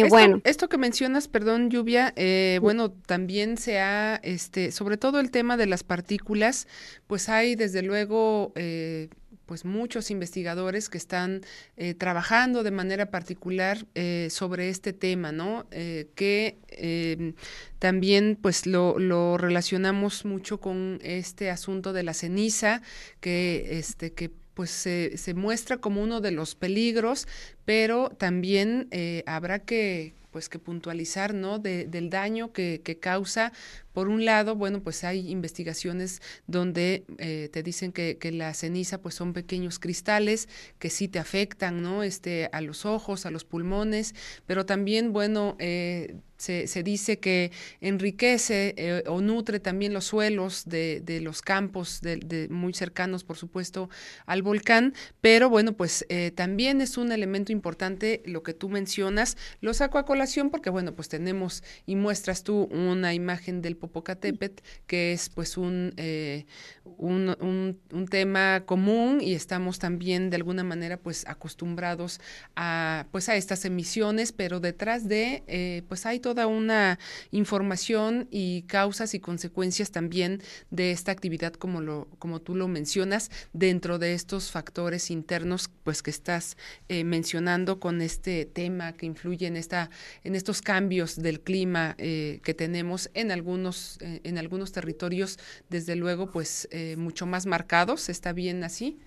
esto, 0.03 0.15
bueno. 0.15 0.41
Esto 0.45 0.69
que 0.69 0.79
mencionas, 0.79 1.29
perdón, 1.29 1.71
lluvia, 1.71 2.13
eh, 2.17 2.59
bueno, 2.61 2.91
también 2.91 3.57
se 3.57 3.79
ha, 3.79 4.17
este, 4.23 4.73
sobre 4.73 4.97
todo 4.97 5.21
el 5.21 5.31
tema 5.31 5.57
de 5.57 5.67
las 5.67 5.85
partículas, 5.85 6.67
pues 7.07 7.29
hay 7.29 7.55
desde 7.55 7.83
luego, 7.83 8.53
eh, 8.57 9.09
pues 9.47 9.65
muchos 9.65 10.11
investigadores 10.11 10.89
que 10.89 10.97
están 10.97 11.43
eh, 11.77 11.95
trabajando 11.95 12.63
de 12.63 12.71
manera 12.71 13.11
particular 13.11 13.87
sobre 14.31 14.71
este 14.71 14.95
tema, 14.95 15.33
¿no? 15.33 15.67
que 15.71 16.59
em, 16.69 17.35
también 17.79 18.39
pues 18.41 18.67
lo, 18.67 18.99
lo, 18.99 19.37
relacionamos 19.37 20.25
mucho 20.25 20.61
con 20.61 20.99
este 21.03 21.51
asunto 21.51 21.93
de 21.93 22.05
la 22.05 22.15
ceniza, 22.15 22.81
que, 23.21 23.79
este, 23.79 24.15
que 24.15 24.31
pues 24.55 24.71
se, 24.71 25.17
se, 25.19 25.35
muestra 25.35 25.79
como 25.79 26.03
uno 26.03 26.21
de 26.21 26.31
los 26.31 26.55
peligros, 26.55 27.27
pero 27.65 28.11
también 28.11 28.89
eh, 28.91 29.23
habrá 29.27 29.59
que 29.61 30.15
pues 30.31 30.49
que 30.49 30.59
puntualizar, 30.59 31.33
¿no? 31.33 31.61
De, 31.61 31.87
del 31.87 32.11
daño 32.11 32.53
que, 32.53 32.81
que, 32.83 32.99
causa. 32.99 33.53
Por 33.95 34.09
un 34.09 34.25
lado, 34.25 34.57
bueno, 34.57 34.83
pues 34.83 35.05
hay 35.05 35.31
investigaciones 35.31 36.21
donde 36.49 37.05
eh, 37.19 37.49
te 37.53 37.63
dicen 37.63 37.93
que, 37.93 38.19
la 38.33 38.53
ceniza, 38.53 39.01
pues 39.01 39.15
son 39.15 39.33
pequeños 39.33 39.79
cristales 39.79 40.49
que 40.81 40.91
sí 40.91 41.07
te 41.07 41.21
afectan, 41.21 41.81
¿no? 41.81 42.03
Este, 42.03 42.49
a 42.53 42.61
los 42.61 42.85
ojos, 42.85 43.25
a 43.25 43.31
los 43.31 43.45
pulmones, 43.45 44.17
pero 44.47 44.67
también, 44.67 45.13
bueno, 45.13 45.55
eh, 45.61 46.17
se, 46.37 46.83
dice 46.83 47.21
que 47.21 47.53
enriquece 47.81 48.75
eh, 48.77 49.05
o 49.07 49.21
nutre 49.21 49.61
también 49.61 49.95
los 49.95 50.07
suelos 50.07 50.65
de, 50.67 51.03
los 51.23 51.41
campos 51.41 52.01
de, 52.01 52.49
muy 52.51 52.75
cercanos, 52.75 53.23
por 53.23 53.37
supuesto, 53.37 53.89
al 54.27 54.43
volcán, 54.43 54.93
pero 55.21 55.49
bueno, 55.49 55.75
pues 55.75 56.05
también 56.35 56.81
es 56.81 56.99
un 56.99 57.13
elemento 57.13 57.53
importante 57.53 58.23
lo 58.27 58.43
que 58.43 58.55
tú 58.55 58.69
mencionas. 58.69 59.37
Lo 59.61 59.73
saco 59.73 59.99
a 59.99 60.05
colación 60.05 60.51
porque, 60.51 60.71
bueno, 60.71 60.95
pues 60.95 61.09
tenemos 61.09 61.63
y 61.87 61.95
muestras 61.95 62.43
tú 62.43 62.65
una 62.73 63.15
imagen 63.15 63.63
del 63.63 63.77
Popocatépetl, 63.87 64.63
que 64.87 65.13
es 65.13 65.29
pues 65.29 65.57
un, 65.57 65.93
eh, 65.97 66.47
un, 66.85 67.37
un, 67.41 67.81
un, 67.93 68.09
tema 68.09 68.65
común 68.67 69.21
y 69.21 69.35
estamos 69.35 69.79
también 69.79 70.31
de 70.31 70.37
alguna 70.37 70.63
manera 70.63 70.97
pues 70.97 71.27
acostumbrados 71.27 72.21
a 72.57 73.07
pues 73.13 73.29
a 73.29 73.37
estas 73.37 73.65
emisiones, 73.65 74.33
pero 74.33 74.61
detrás 74.61 75.09
de 75.09 75.83
pues 75.89 76.07
hay 76.07 76.21
toda 76.21 76.47
una 76.47 76.99
información 77.31 78.29
y 78.31 78.63
causas 78.63 79.15
y 79.15 79.21
consecuencias 79.21 79.91
también 79.91 80.43
de 80.71 80.93
esta 80.93 81.13
actividad 81.13 81.53
como 81.53 81.81
lo 81.81 82.09
como 82.19 82.41
tú 82.41 82.55
lo 82.55 82.69
mencionas 82.69 83.31
dentro 83.53 83.99
de 83.99 84.15
estos 84.15 84.51
factores 84.51 85.11
internos 85.11 85.71
pues 85.83 86.03
que 86.03 86.11
estás 86.11 86.57
eh, 86.89 87.05
mencionando 87.05 87.81
con 87.81 88.01
este 88.01 88.45
tema 88.45 88.93
que 88.93 89.07
influye 89.07 89.47
en 89.47 89.57
esta 89.57 89.91
en 90.23 90.35
estos 90.35 90.63
cambios 90.63 91.17
del 91.17 91.41
clima 91.41 91.95
eh, 91.99 92.41
que 92.43 92.55
tenemos 92.55 93.11
en 93.15 93.31
algunos 93.31 93.74
eh, 94.01 94.21
en 94.25 94.39
algunos 94.39 94.73
territorios 94.73 95.39
desde 95.71 95.97
luego 95.97 96.31
pues 96.31 96.69
mucho 96.97 97.27
más 97.27 97.47
marcados 97.47 98.09
está 98.09 98.33
bien 98.33 98.65
así 98.65 98.99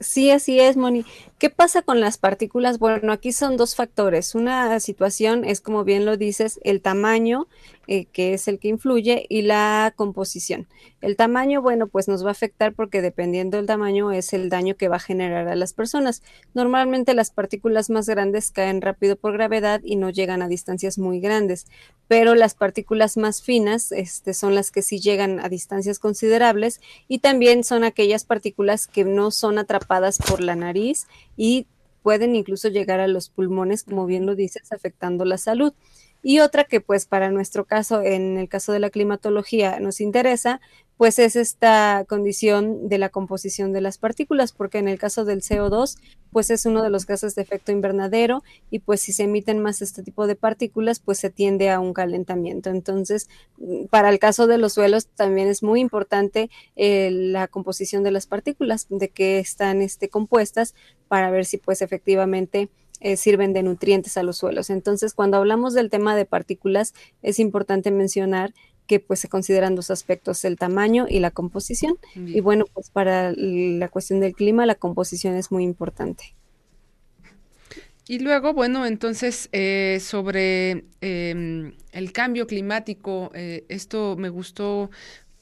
Sí, 0.00 0.30
así 0.30 0.60
es, 0.60 0.76
Moni. 0.76 1.04
¿Qué 1.38 1.50
pasa 1.50 1.82
con 1.82 2.00
las 2.00 2.18
partículas? 2.18 2.78
Bueno, 2.78 3.12
aquí 3.12 3.32
son 3.32 3.56
dos 3.56 3.74
factores. 3.74 4.34
Una 4.34 4.78
situación 4.80 5.44
es, 5.44 5.60
como 5.60 5.84
bien 5.84 6.04
lo 6.04 6.16
dices, 6.16 6.60
el 6.64 6.80
tamaño 6.80 7.46
eh, 7.88 8.06
que 8.06 8.34
es 8.34 8.48
el 8.48 8.58
que 8.58 8.68
influye, 8.68 9.26
y 9.28 9.42
la 9.42 9.92
composición. 9.96 10.68
El 11.00 11.16
tamaño, 11.16 11.62
bueno, 11.62 11.88
pues 11.88 12.08
nos 12.08 12.24
va 12.24 12.28
a 12.28 12.32
afectar 12.32 12.74
porque 12.74 13.02
dependiendo 13.02 13.56
del 13.56 13.66
tamaño 13.66 14.12
es 14.12 14.32
el 14.32 14.48
daño 14.48 14.76
que 14.76 14.88
va 14.88 14.96
a 14.96 15.00
generar 15.00 15.48
a 15.48 15.56
las 15.56 15.72
personas. 15.72 16.22
Normalmente 16.54 17.14
las 17.14 17.30
partículas 17.30 17.90
más 17.90 18.08
grandes 18.08 18.50
caen 18.50 18.80
rápido 18.80 19.16
por 19.16 19.32
gravedad 19.32 19.80
y 19.82 19.96
no 19.96 20.10
llegan 20.10 20.42
a 20.42 20.48
distancias 20.48 20.98
muy 20.98 21.20
grandes, 21.20 21.66
pero 22.08 22.34
las 22.34 22.54
partículas 22.54 23.16
más 23.16 23.42
finas 23.42 23.90
este, 23.90 24.34
son 24.34 24.54
las 24.54 24.70
que 24.70 24.82
sí 24.82 25.00
llegan 25.00 25.40
a 25.40 25.48
distancias 25.48 25.98
considerables 25.98 26.80
y 27.08 27.18
también 27.18 27.64
son 27.64 27.84
aquellas 27.84 28.24
partículas 28.24 28.86
que 28.86 29.04
no 29.04 29.30
son 29.30 29.58
atrapadas 29.58 30.18
por 30.18 30.40
la 30.40 30.54
nariz 30.54 31.06
y 31.36 31.66
pueden 32.02 32.36
incluso 32.36 32.68
llegar 32.68 33.00
a 33.00 33.08
los 33.08 33.28
pulmones, 33.28 33.84
como 33.84 34.06
bien 34.06 34.26
lo 34.26 34.34
dices, 34.34 34.72
afectando 34.72 35.24
la 35.24 35.38
salud. 35.38 35.72
Y 36.22 36.38
otra 36.38 36.64
que 36.64 36.80
pues 36.80 37.06
para 37.06 37.30
nuestro 37.30 37.64
caso, 37.64 38.00
en 38.02 38.38
el 38.38 38.48
caso 38.48 38.72
de 38.72 38.78
la 38.78 38.90
climatología, 38.90 39.80
nos 39.80 40.00
interesa, 40.00 40.60
pues 40.96 41.18
es 41.18 41.34
esta 41.34 42.04
condición 42.08 42.88
de 42.88 42.98
la 42.98 43.08
composición 43.08 43.72
de 43.72 43.80
las 43.80 43.98
partículas, 43.98 44.52
porque 44.52 44.78
en 44.78 44.86
el 44.86 45.00
caso 45.00 45.24
del 45.24 45.40
CO2, 45.42 45.98
pues 46.30 46.48
es 46.50 46.64
uno 46.64 46.80
de 46.80 46.90
los 46.90 47.06
gases 47.06 47.34
de 47.34 47.42
efecto 47.42 47.72
invernadero 47.72 48.44
y 48.70 48.78
pues 48.78 49.00
si 49.00 49.12
se 49.12 49.24
emiten 49.24 49.58
más 49.58 49.82
este 49.82 50.04
tipo 50.04 50.28
de 50.28 50.36
partículas, 50.36 51.00
pues 51.00 51.18
se 51.18 51.28
tiende 51.28 51.70
a 51.70 51.80
un 51.80 51.92
calentamiento. 51.92 52.70
Entonces, 52.70 53.28
para 53.90 54.10
el 54.10 54.20
caso 54.20 54.46
de 54.46 54.58
los 54.58 54.74
suelos 54.74 55.08
también 55.08 55.48
es 55.48 55.64
muy 55.64 55.80
importante 55.80 56.50
eh, 56.76 57.10
la 57.10 57.48
composición 57.48 58.04
de 58.04 58.12
las 58.12 58.26
partículas, 58.26 58.86
de 58.88 59.08
que 59.08 59.40
están 59.40 59.82
este, 59.82 60.08
compuestas, 60.08 60.76
para 61.08 61.30
ver 61.32 61.46
si 61.46 61.58
pues 61.58 61.82
efectivamente 61.82 62.70
eh, 63.02 63.16
sirven 63.16 63.52
de 63.52 63.62
nutrientes 63.62 64.16
a 64.16 64.22
los 64.22 64.38
suelos. 64.38 64.70
Entonces, 64.70 65.12
cuando 65.12 65.36
hablamos 65.36 65.74
del 65.74 65.90
tema 65.90 66.16
de 66.16 66.24
partículas, 66.24 66.94
es 67.22 67.38
importante 67.38 67.90
mencionar 67.90 68.54
que 68.86 69.00
pues 69.00 69.20
se 69.20 69.28
consideran 69.28 69.74
dos 69.74 69.90
aspectos, 69.90 70.44
el 70.44 70.56
tamaño 70.56 71.06
y 71.08 71.20
la 71.20 71.30
composición. 71.30 71.98
Y 72.14 72.40
bueno, 72.40 72.64
pues 72.72 72.90
para 72.90 73.32
la 73.36 73.88
cuestión 73.88 74.20
del 74.20 74.34
clima, 74.34 74.66
la 74.66 74.74
composición 74.74 75.34
es 75.36 75.50
muy 75.50 75.64
importante. 75.64 76.34
Y 78.08 78.18
luego, 78.18 78.52
bueno, 78.52 78.84
entonces 78.84 79.48
eh, 79.52 79.98
sobre 80.00 80.84
em, 81.00 81.72
el 81.92 82.12
cambio 82.12 82.46
climático, 82.46 83.30
eh, 83.34 83.64
esto 83.68 84.16
me 84.16 84.28
gustó 84.28 84.90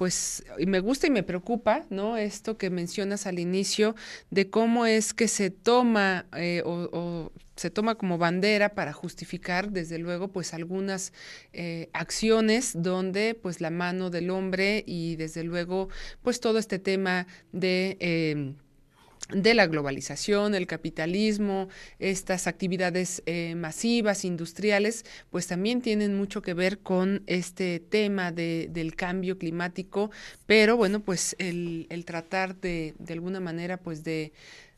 pues 0.01 0.45
me 0.67 0.81
gusta 0.81 1.09
y 1.09 1.11
me 1.11 1.23
preocupa, 1.23 1.85
¿no? 1.91 2.17
Esto 2.17 2.57
que 2.57 2.71
mencionas 2.71 3.27
al 3.27 3.39
inicio 3.39 3.95
de 4.31 4.49
cómo 4.49 4.87
es 4.87 5.13
que 5.13 5.29
se 5.29 5.51
toma 5.51 6.25
eh, 6.35 6.63
o, 6.65 7.31
se 7.55 7.69
toma 7.69 7.97
como 7.97 8.17
bandera 8.17 8.71
para 8.71 8.95
justificar, 8.95 9.73
desde 9.73 9.99
luego, 9.99 10.29
pues 10.29 10.55
algunas 10.55 11.13
eh, 11.53 11.91
acciones 11.93 12.73
donde 12.75 13.35
pues 13.35 13.61
la 13.61 13.69
mano 13.69 14.09
del 14.09 14.31
hombre 14.31 14.85
y 14.87 15.17
desde 15.17 15.45
luego 15.45 15.91
pues 16.23 16.41
todo 16.41 16.59
este 16.59 16.79
tema 16.79 17.27
de... 17.53 17.99
Em, 18.01 18.55
de 19.33 19.55
la 19.55 19.67
globalización, 19.67 20.55
el 20.55 20.67
capitalismo, 20.67 21.69
estas 21.99 22.47
actividades 22.47 23.23
eh, 23.27 23.55
masivas, 23.57 24.25
industriales, 24.25 25.05
pues 25.31 25.47
también 25.47 25.83
tienen 25.83 26.17
mucho 26.17 26.43
que 26.43 26.55
ver 26.55 26.79
con 26.79 27.23
este 27.27 27.81
tema 27.81 28.33
de, 28.33 28.69
del 28.71 28.95
cambio 28.95 29.39
climático, 29.39 30.11
pero 30.47 30.77
bueno, 30.77 31.01
pues 31.01 31.37
el, 31.39 31.87
el 31.91 32.05
tratar 32.05 32.57
de, 32.61 32.95
de 32.99 33.13
alguna 33.13 33.41
manera, 33.41 33.77
pues 33.79 34.05
de, 34.05 34.33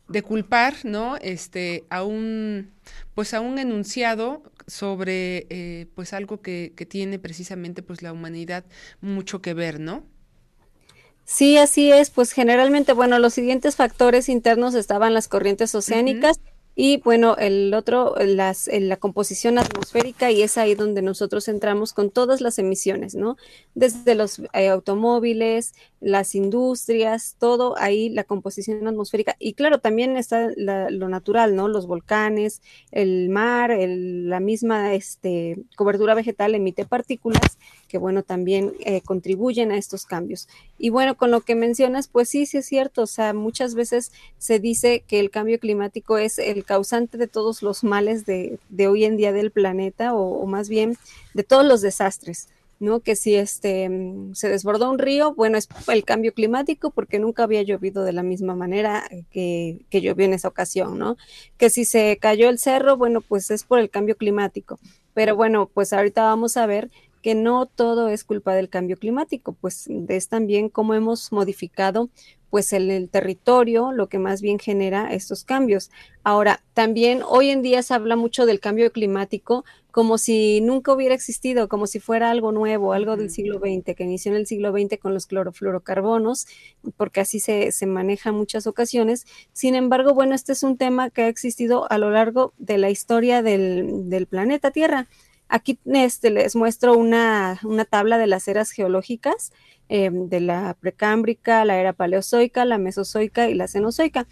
de 0.08 0.22
culpar, 0.22 0.74
¿no? 0.84 1.16
Este, 1.16 1.84
a 1.90 2.02
un, 2.04 2.70
pues 3.14 3.34
a 3.34 3.40
un 3.40 3.58
enunciado 3.58 4.42
sobre, 4.66 5.46
eh, 5.50 5.86
pues 5.94 6.12
algo 6.12 6.40
que, 6.40 6.72
que 6.76 6.86
tiene 6.86 7.18
precisamente, 7.18 7.82
pues 7.82 8.02
la 8.02 8.12
humanidad 8.12 8.64
mucho 9.00 9.42
que 9.42 9.54
ver, 9.54 9.80
¿no? 9.80 10.04
Sí, 11.24 11.56
así 11.56 11.92
es. 11.92 12.10
Pues 12.10 12.32
generalmente, 12.32 12.92
bueno, 12.92 13.18
los 13.18 13.34
siguientes 13.34 13.76
factores 13.76 14.28
internos 14.28 14.74
estaban 14.74 15.14
las 15.14 15.28
corrientes 15.28 15.74
oceánicas. 15.74 16.40
Y 16.74 16.98
bueno, 17.02 17.36
el 17.36 17.74
otro, 17.74 18.14
las, 18.18 18.68
la 18.72 18.96
composición 18.96 19.58
atmosférica, 19.58 20.30
y 20.30 20.42
es 20.42 20.56
ahí 20.56 20.74
donde 20.74 21.02
nosotros 21.02 21.48
entramos 21.48 21.92
con 21.92 22.10
todas 22.10 22.40
las 22.40 22.58
emisiones, 22.58 23.14
¿no? 23.14 23.36
Desde 23.74 24.14
los 24.14 24.38
eh, 24.54 24.68
automóviles, 24.68 25.74
las 26.02 26.34
industrias, 26.34 27.36
todo 27.38 27.78
ahí, 27.78 28.08
la 28.10 28.24
composición 28.24 28.86
atmosférica. 28.86 29.36
Y 29.38 29.54
claro, 29.54 29.78
también 29.78 30.16
está 30.16 30.50
lo 30.56 31.08
natural, 31.08 31.54
¿no? 31.54 31.68
Los 31.68 31.86
volcanes, 31.86 32.60
el 32.90 33.28
mar, 33.28 33.74
la 33.78 34.40
misma 34.40 34.94
este, 34.94 35.62
cobertura 35.76 36.14
vegetal 36.14 36.54
emite 36.54 36.84
partículas 36.84 37.56
que, 37.88 37.98
bueno, 37.98 38.22
también 38.22 38.72
eh, 38.80 39.02
contribuyen 39.02 39.70
a 39.70 39.76
estos 39.76 40.06
cambios. 40.06 40.48
Y 40.78 40.90
bueno, 40.90 41.16
con 41.16 41.30
lo 41.30 41.42
que 41.42 41.54
mencionas, 41.54 42.08
pues 42.08 42.28
sí, 42.28 42.46
sí 42.46 42.58
es 42.58 42.66
cierto. 42.66 43.02
O 43.02 43.06
sea, 43.06 43.32
muchas 43.32 43.74
veces 43.74 44.12
se 44.38 44.58
dice 44.58 45.04
que 45.06 45.20
el 45.20 45.30
cambio 45.30 45.60
climático 45.60 46.18
es 46.18 46.38
el 46.38 46.64
causante 46.64 47.18
de 47.18 47.28
todos 47.28 47.62
los 47.62 47.84
males 47.84 48.26
de, 48.26 48.58
hoy 48.88 49.04
en 49.04 49.16
día 49.16 49.32
del 49.32 49.50
planeta 49.50 50.14
o, 50.14 50.46
más 50.46 50.68
bien 50.68 50.96
de 51.34 51.44
todos 51.44 51.64
los 51.64 51.80
desastres. 51.80 52.48
¿No? 52.82 53.00
Que 53.00 53.14
si 53.14 53.36
este 53.36 53.88
se 54.34 54.48
desbordó 54.48 54.90
un 54.90 54.98
río, 54.98 55.34
bueno, 55.34 55.56
es 55.56 55.68
el 55.86 56.04
cambio 56.04 56.34
climático 56.34 56.90
porque 56.90 57.20
nunca 57.20 57.44
había 57.44 57.62
llovido 57.62 58.04
de 58.04 58.12
la 58.12 58.24
misma 58.24 58.56
manera 58.56 59.08
que, 59.30 59.78
que, 59.88 60.00
llovió 60.00 60.26
en 60.26 60.34
esa 60.34 60.48
ocasión, 60.48 60.98
¿no? 60.98 61.16
Que 61.58 61.70
si 61.70 61.84
se 61.84 62.18
cayó 62.20 62.48
el 62.48 62.58
cerro, 62.58 62.96
bueno, 62.96 63.20
pues 63.20 63.52
es 63.52 63.62
por 63.62 63.78
el 63.78 63.88
cambio 63.88 64.16
climático. 64.16 64.80
Pero 65.14 65.36
bueno, 65.36 65.70
pues 65.72 65.92
ahorita 65.92 66.24
vamos 66.24 66.56
a 66.56 66.66
ver 66.66 66.90
que 67.22 67.34
no 67.34 67.66
todo 67.66 68.08
es 68.08 68.24
culpa 68.24 68.54
del 68.54 68.68
cambio 68.68 68.96
climático, 68.98 69.52
pues 69.52 69.88
es 70.08 70.28
también 70.28 70.68
cómo 70.68 70.94
hemos 70.94 71.32
modificado 71.32 72.10
pues 72.50 72.74
el, 72.74 72.90
el, 72.90 73.08
territorio, 73.08 73.92
lo 73.92 74.10
que 74.10 74.18
más 74.18 74.42
bien 74.42 74.58
genera 74.58 75.14
estos 75.14 75.42
cambios. 75.42 75.90
Ahora, 76.22 76.62
también 76.74 77.22
hoy 77.26 77.48
en 77.48 77.62
día 77.62 77.82
se 77.82 77.94
habla 77.94 78.14
mucho 78.14 78.44
del 78.44 78.60
cambio 78.60 78.92
climático 78.92 79.64
como 79.92 80.18
si 80.18 80.60
nunca 80.62 80.92
hubiera 80.92 81.14
existido, 81.14 81.68
como 81.68 81.86
si 81.86 82.00
fuera 82.00 82.30
algo 82.30 82.50
nuevo, 82.50 82.94
algo 82.94 83.16
del 83.16 83.30
siglo 83.30 83.58
XX, 83.58 83.94
que 83.94 84.04
inició 84.04 84.32
en 84.32 84.38
el 84.38 84.46
siglo 84.46 84.72
XX 84.72 84.98
con 84.98 85.14
los 85.14 85.26
clorofluorocarbonos, 85.26 86.46
porque 86.96 87.20
así 87.20 87.40
se, 87.40 87.72
se 87.72 87.86
maneja 87.86 88.30
en 88.30 88.36
muchas 88.36 88.66
ocasiones. 88.66 89.26
Sin 89.52 89.74
embargo, 89.74 90.14
bueno, 90.14 90.34
este 90.34 90.52
es 90.52 90.62
un 90.62 90.78
tema 90.78 91.10
que 91.10 91.22
ha 91.22 91.28
existido 91.28 91.90
a 91.92 91.98
lo 91.98 92.10
largo 92.10 92.54
de 92.56 92.78
la 92.78 92.90
historia 92.90 93.42
del, 93.42 94.08
del 94.08 94.26
planeta 94.26 94.70
Tierra. 94.70 95.08
Aquí 95.54 95.78
este, 95.84 96.30
les 96.30 96.56
muestro 96.56 96.96
una, 96.96 97.60
una 97.62 97.84
tabla 97.84 98.16
de 98.16 98.26
las 98.26 98.48
eras 98.48 98.70
geológicas 98.70 99.52
eh, 99.90 100.08
de 100.10 100.40
la 100.40 100.78
precámbrica, 100.80 101.66
la 101.66 101.78
era 101.78 101.92
paleozoica, 101.92 102.64
la 102.64 102.78
mesozoica 102.78 103.50
y 103.50 103.54
la 103.54 103.68
cenozoica. 103.68 104.26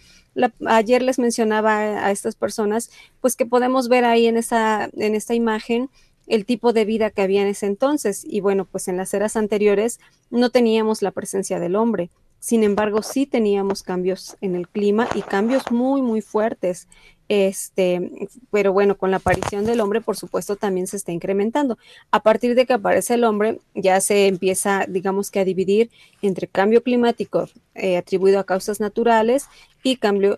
ayer 0.65 1.03
les 1.03 1.19
mencionaba 1.19 1.77
a, 2.03 2.09
estas 2.09 2.33
personas, 2.33 2.89
pues 3.19 3.35
que 3.35 3.45
podemos 3.45 3.87
ver 3.87 4.03
ahí 4.03 4.25
en, 4.25 4.35
esa, 4.35 4.89
en 4.93 5.13
esta 5.13 5.35
imagen 5.35 5.91
el 6.25 6.47
tipo 6.47 6.73
de 6.73 6.85
vida 6.85 7.11
que 7.11 7.21
había 7.21 7.43
en 7.43 7.49
ese 7.49 7.67
entonces. 7.67 8.23
Y 8.25 8.41
bueno, 8.41 8.65
pues 8.65 8.87
en 8.87 8.97
las 8.97 9.13
eras 9.13 9.37
anteriores 9.37 9.99
no 10.31 10.49
teníamos 10.49 11.03
la 11.03 11.11
presencia 11.11 11.59
del 11.59 11.75
hombre. 11.75 12.09
Sin 12.39 12.63
embargo, 12.63 13.03
sí 13.03 13.27
teníamos 13.27 13.83
cambios 13.83 14.37
en 14.41 14.55
el 14.55 14.67
clima 14.67 15.07
y 15.13 15.21
cambios 15.21 15.71
muy, 15.71 16.01
muy 16.01 16.21
fuertes. 16.21 16.87
Este, 17.33 18.11
pero 18.51 18.73
bueno, 18.73 18.97
con 18.97 19.09
la 19.09 19.15
aparición 19.15 19.63
del 19.63 19.79
hombre, 19.79 20.01
por 20.01 20.17
supuesto, 20.17 20.57
también 20.57 20.85
se 20.85 20.97
está 20.97 21.13
incrementando. 21.13 21.77
A 22.11 22.19
partir 22.19 22.55
de 22.55 22.65
que 22.65 22.73
aparece 22.73 23.13
el 23.13 23.23
hombre, 23.23 23.59
ya 23.73 24.01
se 24.01 24.27
empieza, 24.27 24.85
digamos 24.85 25.31
que 25.31 25.39
a 25.39 25.45
dividir 25.45 25.89
entre 26.21 26.47
cambio 26.47 26.83
climático 26.83 27.47
eh, 27.73 27.95
atribuido 27.95 28.37
a 28.37 28.43
causas 28.43 28.81
naturales 28.81 29.47
y 29.81 29.95
cambio, 29.95 30.35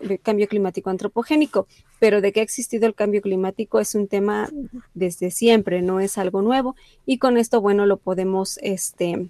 climático 0.48 0.88
antropogénico. 0.88 1.66
Pero 1.98 2.20
de 2.20 2.30
que 2.30 2.38
ha 2.38 2.44
existido 2.44 2.86
el 2.86 2.94
cambio 2.94 3.22
climático 3.22 3.80
es 3.80 3.96
un 3.96 4.06
tema 4.06 4.48
desde 4.94 5.32
siempre, 5.32 5.82
no 5.82 5.98
es 5.98 6.16
algo 6.16 6.42
nuevo. 6.42 6.76
Y 7.06 7.18
con 7.18 7.38
esto, 7.38 7.60
bueno, 7.60 7.86
lo 7.86 7.96
podemos, 7.96 8.60
este, 8.62 9.26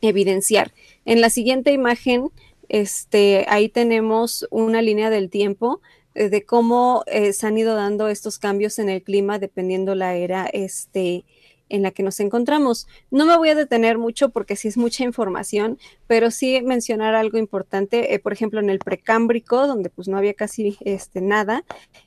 evidenciar. 0.00 0.72
En 1.04 1.20
la 1.20 1.30
siguiente 1.30 1.70
imagen, 1.70 2.32
este, 2.68 3.46
ahí 3.48 3.68
tenemos 3.68 4.48
una 4.50 4.82
línea 4.82 5.10
del 5.10 5.30
tiempo 5.30 5.80
de 6.18 6.44
cómo 6.44 7.04
eh, 7.06 7.32
se 7.32 7.46
han 7.46 7.58
ido 7.58 7.74
dando 7.74 8.08
estos 8.08 8.38
cambios 8.38 8.78
en 8.78 8.88
el 8.88 9.02
clima 9.02 9.38
dependiendo 9.38 9.94
la 9.94 10.14
era 10.14 10.46
este, 10.52 11.24
en 11.68 11.82
la 11.82 11.90
que 11.90 12.02
nos 12.02 12.20
encontramos. 12.20 12.86
No 13.10 13.26
me 13.26 13.36
voy 13.36 13.50
a 13.50 13.54
detener 13.54 13.98
mucho 13.98 14.30
porque 14.30 14.56
sí 14.56 14.68
es 14.68 14.76
mucha 14.76 15.04
información, 15.04 15.78
pero 16.06 16.30
sí 16.30 16.60
mencionar 16.62 17.14
algo 17.14 17.38
importante, 17.38 18.14
eh, 18.14 18.18
por 18.18 18.32
ejemplo, 18.32 18.60
en 18.60 18.70
el 18.70 18.78
precámbrico, 18.78 19.66
donde 19.66 19.90
pues 19.90 20.08
no 20.08 20.16
había 20.16 20.34
casi 20.34 20.78
este, 20.80 21.20
nada, 21.20 21.64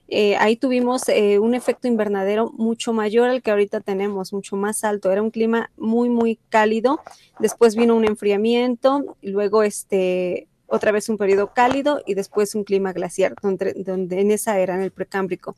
eh, 0.08 0.36
ahí 0.38 0.56
tuvimos 0.56 1.08
eh, 1.10 1.40
un 1.40 1.56
efecto 1.56 1.88
invernadero 1.88 2.52
mucho 2.52 2.94
mayor 2.94 3.30
al 3.30 3.42
que 3.42 3.52
ahorita 3.52 3.82
tenemos, 3.82 4.34
mucho 4.34 4.56
más 4.56 4.84
alto. 4.84 5.12
Era 5.12 5.22
un 5.22 5.32
clima 5.32 5.72
muy, 5.78 6.10
muy 6.10 6.38
cálido. 6.50 7.00
Después 7.40 7.76
vino 7.76 7.96
un 7.96 8.06
enfriamiento, 8.06 9.16
y 9.22 9.30
luego 9.30 9.64
este 9.64 10.48
otra 10.72 10.92
vez 10.94 11.10
un 11.10 11.18
periodo 11.18 11.54
cálido 11.54 12.02
y 12.06 12.14
después 12.14 12.56
un 12.56 12.64
clima 12.64 12.94
glaciar, 12.94 13.36
donde, 13.42 13.74
donde 13.74 14.22
en 14.22 14.32
esa 14.32 14.58
era, 14.58 14.74
en 14.76 14.82
el 14.82 14.92
precámbrico. 14.92 15.56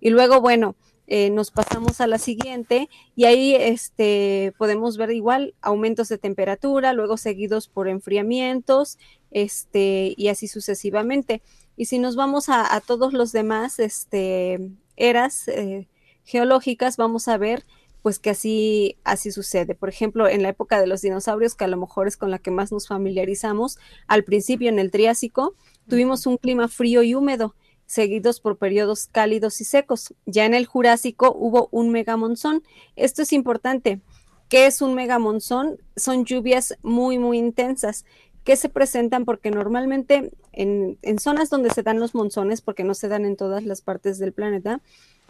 Y 0.00 0.10
luego, 0.10 0.40
bueno, 0.40 0.74
eh, 1.06 1.30
nos 1.30 1.52
pasamos 1.52 2.00
a 2.00 2.06
la 2.08 2.18
siguiente 2.18 2.90
y 3.16 3.24
ahí 3.24 3.54
este, 3.54 4.52
podemos 4.58 4.96
ver 4.96 5.12
igual 5.12 5.54
aumentos 5.62 6.08
de 6.08 6.18
temperatura, 6.18 6.92
luego 6.92 7.16
seguidos 7.16 7.68
por 7.68 7.88
enfriamientos 7.88 8.98
este, 9.30 10.12
y 10.16 10.28
así 10.28 10.48
sucesivamente. 10.48 11.40
Y 11.76 11.84
si 11.84 12.00
nos 12.00 12.16
vamos 12.16 12.48
a, 12.48 12.82
todos 12.84 13.12
los 13.12 13.30
demás 13.30 13.78
este, 13.78 14.58
eras 14.96 15.46
eh, 15.46 15.86
geológicas, 16.24 16.96
vamos 16.96 17.28
a 17.28 17.38
ver 17.38 17.64
pues 18.02 18.18
que 18.18 18.30
así, 18.30 18.96
así 19.04 19.30
sucede. 19.30 19.74
Por 19.74 19.88
ejemplo, 19.88 20.28
en 20.28 20.42
la 20.42 20.50
época 20.50 20.80
de 20.80 20.86
los 20.86 21.02
dinosaurios, 21.02 21.54
que 21.54 21.64
a 21.64 21.68
lo 21.68 21.76
mejor 21.76 22.08
es 22.08 22.16
con 22.16 22.30
la 22.30 22.38
que 22.38 22.50
más 22.50 22.72
nos 22.72 22.88
familiarizamos, 22.88 23.78
al 24.06 24.24
principio 24.24 24.68
en 24.68 24.78
el 24.78 24.90
Triásico, 24.90 25.54
tuvimos 25.88 26.26
un 26.26 26.36
clima 26.36 26.68
frío 26.68 27.02
y 27.02 27.14
húmedo 27.14 27.54
seguidos 27.86 28.40
por 28.40 28.58
periodos 28.58 29.08
cálidos 29.10 29.60
y 29.60 29.64
secos. 29.64 30.14
Ya 30.26 30.44
en 30.44 30.54
el 30.54 30.66
Jurásico 30.66 31.34
hubo 31.34 31.68
un 31.72 31.90
megamonzón. 31.90 32.62
Esto 32.96 33.22
es 33.22 33.32
importante. 33.32 34.00
¿Qué 34.48 34.66
es 34.66 34.82
un 34.82 34.94
megamonzón? 34.94 35.78
Son 35.96 36.24
lluvias 36.24 36.76
muy, 36.82 37.18
muy 37.18 37.38
intensas 37.38 38.04
que 38.44 38.56
se 38.56 38.68
presentan 38.68 39.24
porque 39.24 39.50
normalmente 39.50 40.30
en, 40.52 40.98
zonas 41.18 41.50
donde 41.50 41.70
se 41.70 41.82
dan 41.82 42.00
los 42.00 42.14
monzones, 42.14 42.62
porque 42.62 42.84
no 42.84 42.94
se 42.94 43.08
dan 43.08 43.24
en 43.24 43.36
todas 43.36 43.64
las 43.64 43.82
partes 43.82 44.18
del 44.18 44.32
planeta, 44.32 44.80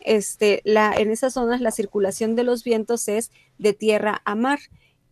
este, 0.00 0.62
en 0.64 1.10
esas 1.10 1.34
zonas 1.34 1.60
la 1.60 1.70
circulación 1.70 2.36
de 2.36 2.44
los 2.44 2.64
vientos 2.64 3.08
es 3.08 3.30
de 3.58 3.72
tierra 3.72 4.22
a 4.24 4.34
mar. 4.34 4.58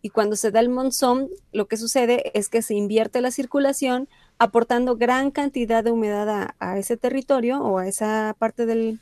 Y 0.01 0.09
cuando 0.09 0.35
se 0.35 0.51
da 0.51 0.59
el 0.59 0.69
monzón, 0.69 1.29
lo 1.51 1.67
que 1.67 1.75
sucede 1.75 2.31
es 2.37 2.49
que 2.49 2.61
se 2.61 2.75
invierte 2.75 3.19
la 3.19 3.31
circulación, 3.31 4.07
aportando 4.39 4.95
gran 4.95 5.31
cantidad 5.31 5.83
de 5.83 5.91
humedad 5.91 6.53
a, 6.59 6.77
ese 6.77 6.95
territorio 6.95 7.59
o 7.59 7.79
a 7.79 7.87
esa 7.87 8.35
parte 8.37 8.65
del, 8.67 8.99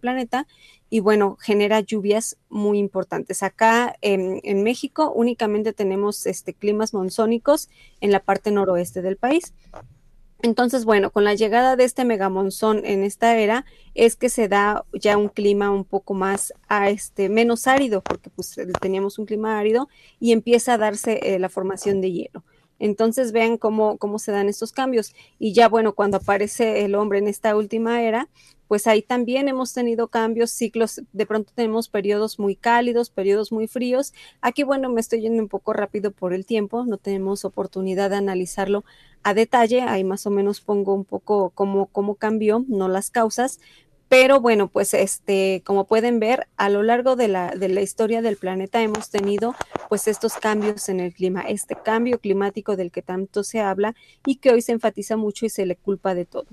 planeta 0.00 0.46
y 0.90 1.00
bueno, 1.00 1.36
genera 1.40 1.80
lluvias 1.80 2.36
muy 2.48 2.78
importantes. 2.78 3.42
Acá 3.42 3.94
en, 4.00 4.40
en, 4.42 4.64
México 4.64 5.12
únicamente 5.14 5.72
tenemos 5.72 6.26
este, 6.26 6.52
climas 6.52 6.92
monzónicos 6.92 7.68
en 8.00 8.10
la 8.10 8.20
parte 8.20 8.50
noroeste 8.50 9.02
del 9.02 9.16
país. 9.16 9.54
Entonces, 10.42 10.84
bueno, 10.84 11.10
con 11.10 11.24
la 11.24 11.34
llegada 11.34 11.76
de 11.76 11.84
este 11.84 12.04
megamonzón 12.04 12.84
en 12.84 13.02
esta 13.02 13.36
era, 13.38 13.64
es 13.94 14.16
que 14.16 14.28
se 14.28 14.48
da 14.48 14.84
ya 14.92 15.16
un 15.16 15.28
clima 15.28 15.70
un 15.70 15.84
poco 15.84 16.14
más 16.14 16.52
a 16.68 16.90
este 16.90 17.28
menos 17.28 17.66
árido, 17.66 18.02
porque 18.02 18.30
pues 18.30 18.54
teníamos 18.80 19.18
un 19.18 19.26
clima 19.26 19.58
árido 19.58 19.88
y 20.20 20.32
empieza 20.32 20.74
a 20.74 20.78
darse 20.78 21.20
eh, 21.22 21.38
la 21.38 21.48
formación 21.48 22.00
de 22.00 22.12
hielo. 22.12 22.44
Entonces 22.78 23.32
vean 23.32 23.56
cómo, 23.56 23.96
cómo 23.96 24.18
se 24.18 24.32
dan 24.32 24.48
estos 24.48 24.72
cambios. 24.72 25.14
Y 25.38 25.54
ya 25.54 25.68
bueno, 25.68 25.94
cuando 25.94 26.18
aparece 26.18 26.84
el 26.84 26.94
hombre 26.94 27.18
en 27.18 27.28
esta 27.28 27.56
última 27.56 28.02
era, 28.02 28.28
pues 28.68 28.86
ahí 28.86 29.02
también 29.02 29.48
hemos 29.48 29.72
tenido 29.72 30.08
cambios, 30.08 30.50
ciclos, 30.50 31.02
de 31.12 31.26
pronto 31.26 31.52
tenemos 31.54 31.88
periodos 31.88 32.38
muy 32.38 32.56
cálidos, 32.56 33.10
periodos 33.10 33.52
muy 33.52 33.68
fríos. 33.68 34.12
Aquí, 34.40 34.62
bueno, 34.62 34.90
me 34.90 35.00
estoy 35.00 35.20
yendo 35.20 35.42
un 35.42 35.48
poco 35.48 35.72
rápido 35.72 36.10
por 36.10 36.32
el 36.32 36.46
tiempo, 36.46 36.84
no 36.84 36.98
tenemos 36.98 37.44
oportunidad 37.44 38.10
de 38.10 38.16
analizarlo 38.16 38.84
a 39.22 39.34
detalle, 39.34 39.82
ahí 39.82 40.04
más 40.04 40.26
o 40.26 40.30
menos 40.30 40.60
pongo 40.60 40.94
un 40.94 41.04
poco 41.04 41.50
cómo, 41.50 41.86
cómo 41.86 42.14
cambió, 42.14 42.64
no 42.68 42.88
las 42.88 43.10
causas, 43.10 43.60
pero 44.08 44.40
bueno, 44.40 44.68
pues 44.68 44.94
este, 44.94 45.62
como 45.64 45.84
pueden 45.86 46.20
ver, 46.20 46.46
a 46.56 46.68
lo 46.68 46.84
largo 46.84 47.16
de 47.16 47.26
la, 47.26 47.50
de 47.50 47.68
la, 47.68 47.80
historia 47.80 48.22
del 48.22 48.36
planeta 48.36 48.80
hemos 48.80 49.10
tenido 49.10 49.54
pues 49.88 50.06
estos 50.06 50.34
cambios 50.34 50.88
en 50.88 51.00
el 51.00 51.12
clima, 51.12 51.42
este 51.42 51.74
cambio 51.74 52.20
climático 52.20 52.76
del 52.76 52.92
que 52.92 53.02
tanto 53.02 53.42
se 53.42 53.60
habla 53.60 53.96
y 54.24 54.36
que 54.36 54.50
hoy 54.50 54.62
se 54.62 54.72
enfatiza 54.72 55.16
mucho 55.16 55.44
y 55.44 55.50
se 55.50 55.66
le 55.66 55.74
culpa 55.74 56.14
de 56.14 56.24
todo. 56.24 56.46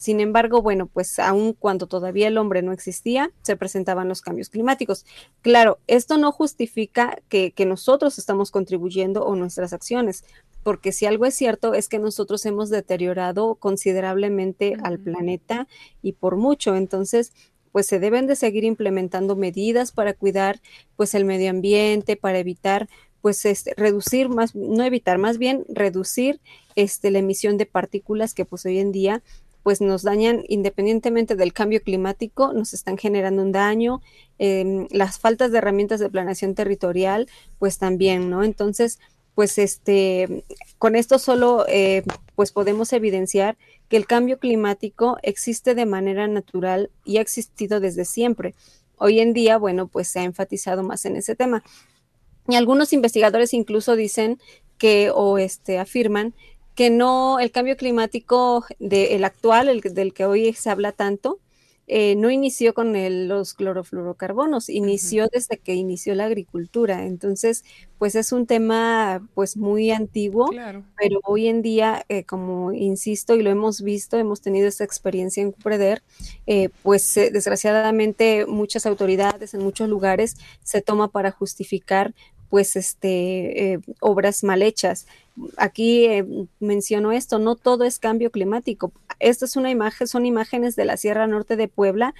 Sin 0.00 0.18
embargo, 0.18 0.62
bueno, 0.62 0.86
pues 0.86 1.18
aun 1.18 1.52
cuando 1.52 1.86
todavía 1.86 2.28
el 2.28 2.38
hombre 2.38 2.62
no 2.62 2.72
existía, 2.72 3.32
se 3.42 3.54
presentaban 3.54 4.08
los 4.08 4.22
cambios 4.22 4.48
climáticos. 4.48 5.04
Claro, 5.42 5.78
esto 5.88 6.16
no 6.16 6.32
justifica 6.32 7.20
que, 7.28 7.50
que 7.52 7.66
nosotros 7.66 8.18
estamos 8.18 8.50
contribuyendo 8.50 9.26
o 9.26 9.36
nuestras 9.36 9.74
acciones, 9.74 10.24
porque 10.62 10.92
si 10.92 11.04
algo 11.04 11.26
es 11.26 11.34
cierto 11.34 11.74
es 11.74 11.86
que 11.86 11.98
nosotros 11.98 12.46
hemos 12.46 12.70
deteriorado 12.70 13.56
considerablemente 13.56 14.74
al 14.82 14.98
planeta 14.98 15.68
y 16.00 16.12
por 16.12 16.36
mucho. 16.36 16.76
Entonces, 16.76 17.34
pues 17.70 17.84
se 17.84 17.98
deben 17.98 18.26
de 18.26 18.36
seguir 18.36 18.64
implementando 18.64 19.36
medidas 19.36 19.92
para 19.92 20.14
cuidar 20.14 20.62
pues 20.96 21.14
el 21.14 21.26
medio 21.26 21.50
ambiente, 21.50 22.16
para 22.16 22.38
evitar 22.38 22.88
pues 23.20 23.44
este, 23.44 23.74
reducir 23.76 24.30
más, 24.30 24.54
no 24.54 24.82
evitar, 24.82 25.18
más 25.18 25.36
bien 25.36 25.66
reducir 25.68 26.40
este, 26.74 27.10
la 27.10 27.18
emisión 27.18 27.58
de 27.58 27.66
partículas 27.66 28.32
que 28.32 28.46
pues 28.46 28.64
hoy 28.64 28.78
en 28.78 28.92
día 28.92 29.22
pues 29.62 29.80
nos 29.80 30.02
dañan 30.02 30.44
independientemente 30.48 31.36
del 31.36 31.52
cambio 31.52 31.82
climático, 31.82 32.52
nos 32.52 32.72
están 32.74 32.96
generando 32.96 33.42
un 33.42 33.52
daño, 33.52 34.00
em, 34.38 34.86
las 34.90 35.18
faltas 35.18 35.52
de 35.52 35.58
herramientas 35.58 36.00
de 36.00 36.10
planeación 36.10 36.54
territorial, 36.54 37.28
pues 37.58 37.78
también, 37.78 38.30
¿no? 38.30 38.42
Entonces, 38.42 38.98
pues 39.34 39.58
este, 39.58 40.44
con 40.78 40.96
esto 40.96 41.18
solo 41.18 41.64
eh, 41.68 42.02
pues 42.34 42.52
podemos 42.52 42.92
evidenciar 42.92 43.56
que 43.88 43.96
el 43.96 44.06
cambio 44.06 44.38
climático 44.38 45.18
existe 45.22 45.74
de 45.74 45.86
manera 45.86 46.26
natural 46.28 46.90
y 47.04 47.18
ha 47.18 47.20
existido 47.20 47.80
desde 47.80 48.04
siempre. 48.04 48.54
Hoy 48.96 49.20
en 49.20 49.32
día, 49.32 49.56
bueno, 49.56 49.88
pues 49.88 50.08
se 50.08 50.20
ha 50.20 50.24
enfatizado 50.24 50.82
más 50.82 51.04
en 51.06 51.16
ese 51.16 51.34
tema. 51.34 51.62
Y 52.48 52.54
algunos 52.56 52.92
investigadores 52.92 53.54
incluso 53.54 53.96
dicen 53.96 54.38
que 54.78 55.10
o 55.14 55.38
este 55.38 55.78
afirman 55.78 56.34
que 56.74 56.90
no 56.90 57.38
el 57.40 57.50
cambio 57.50 57.76
climático 57.76 58.64
del 58.78 59.24
actual, 59.24 59.68
el 59.68 59.80
del 59.80 60.14
que 60.14 60.24
hoy 60.24 60.52
se 60.52 60.70
habla 60.70 60.92
tanto, 60.92 61.40
eh, 61.92 62.14
no 62.14 62.30
inició 62.30 62.72
con 62.72 62.92
los 63.26 63.52
clorofluorocarbonos, 63.54 64.68
inició 64.68 65.26
desde 65.26 65.58
que 65.58 65.74
inició 65.74 66.14
la 66.14 66.26
agricultura. 66.26 67.04
Entonces, 67.04 67.64
pues 67.98 68.14
es 68.14 68.30
un 68.30 68.46
tema 68.46 69.28
pues 69.34 69.56
muy 69.56 69.90
antiguo, 69.90 70.48
pero 70.96 71.18
hoy 71.24 71.48
en 71.48 71.62
día, 71.62 72.04
eh, 72.08 72.22
como 72.22 72.72
insisto 72.72 73.34
y 73.34 73.42
lo 73.42 73.50
hemos 73.50 73.82
visto, 73.82 74.18
hemos 74.18 74.40
tenido 74.40 74.68
esta 74.68 74.84
experiencia 74.84 75.42
en 75.42 75.50
Cupreder, 75.50 76.04
eh, 76.46 76.68
pues 76.84 77.12
desgraciadamente 77.16 78.46
muchas 78.46 78.86
autoridades 78.86 79.52
en 79.54 79.64
muchos 79.64 79.88
lugares 79.88 80.36
se 80.62 80.82
toma 80.82 81.08
para 81.08 81.32
justificar 81.32 82.14
pues 82.50 82.76
este 82.76 83.80
obras 84.00 84.44
mal 84.44 84.62
hechas 84.62 85.06
aquí 85.56 86.06
eh, 86.06 86.24
menciono 86.58 87.12
esto, 87.12 87.38
no 87.38 87.56
todo 87.56 87.84
es 87.84 87.98
cambio 87.98 88.30
climático. 88.30 88.92
Esta 89.18 89.44
es 89.44 89.56
una 89.56 89.70
imagen, 89.70 90.06
son 90.06 90.26
imágenes 90.26 90.76
de 90.76 90.84
la 90.84 90.96
Sierra 90.96 91.26
Norte 91.26 91.56
de 91.56 91.68
Puebla. 91.68 92.14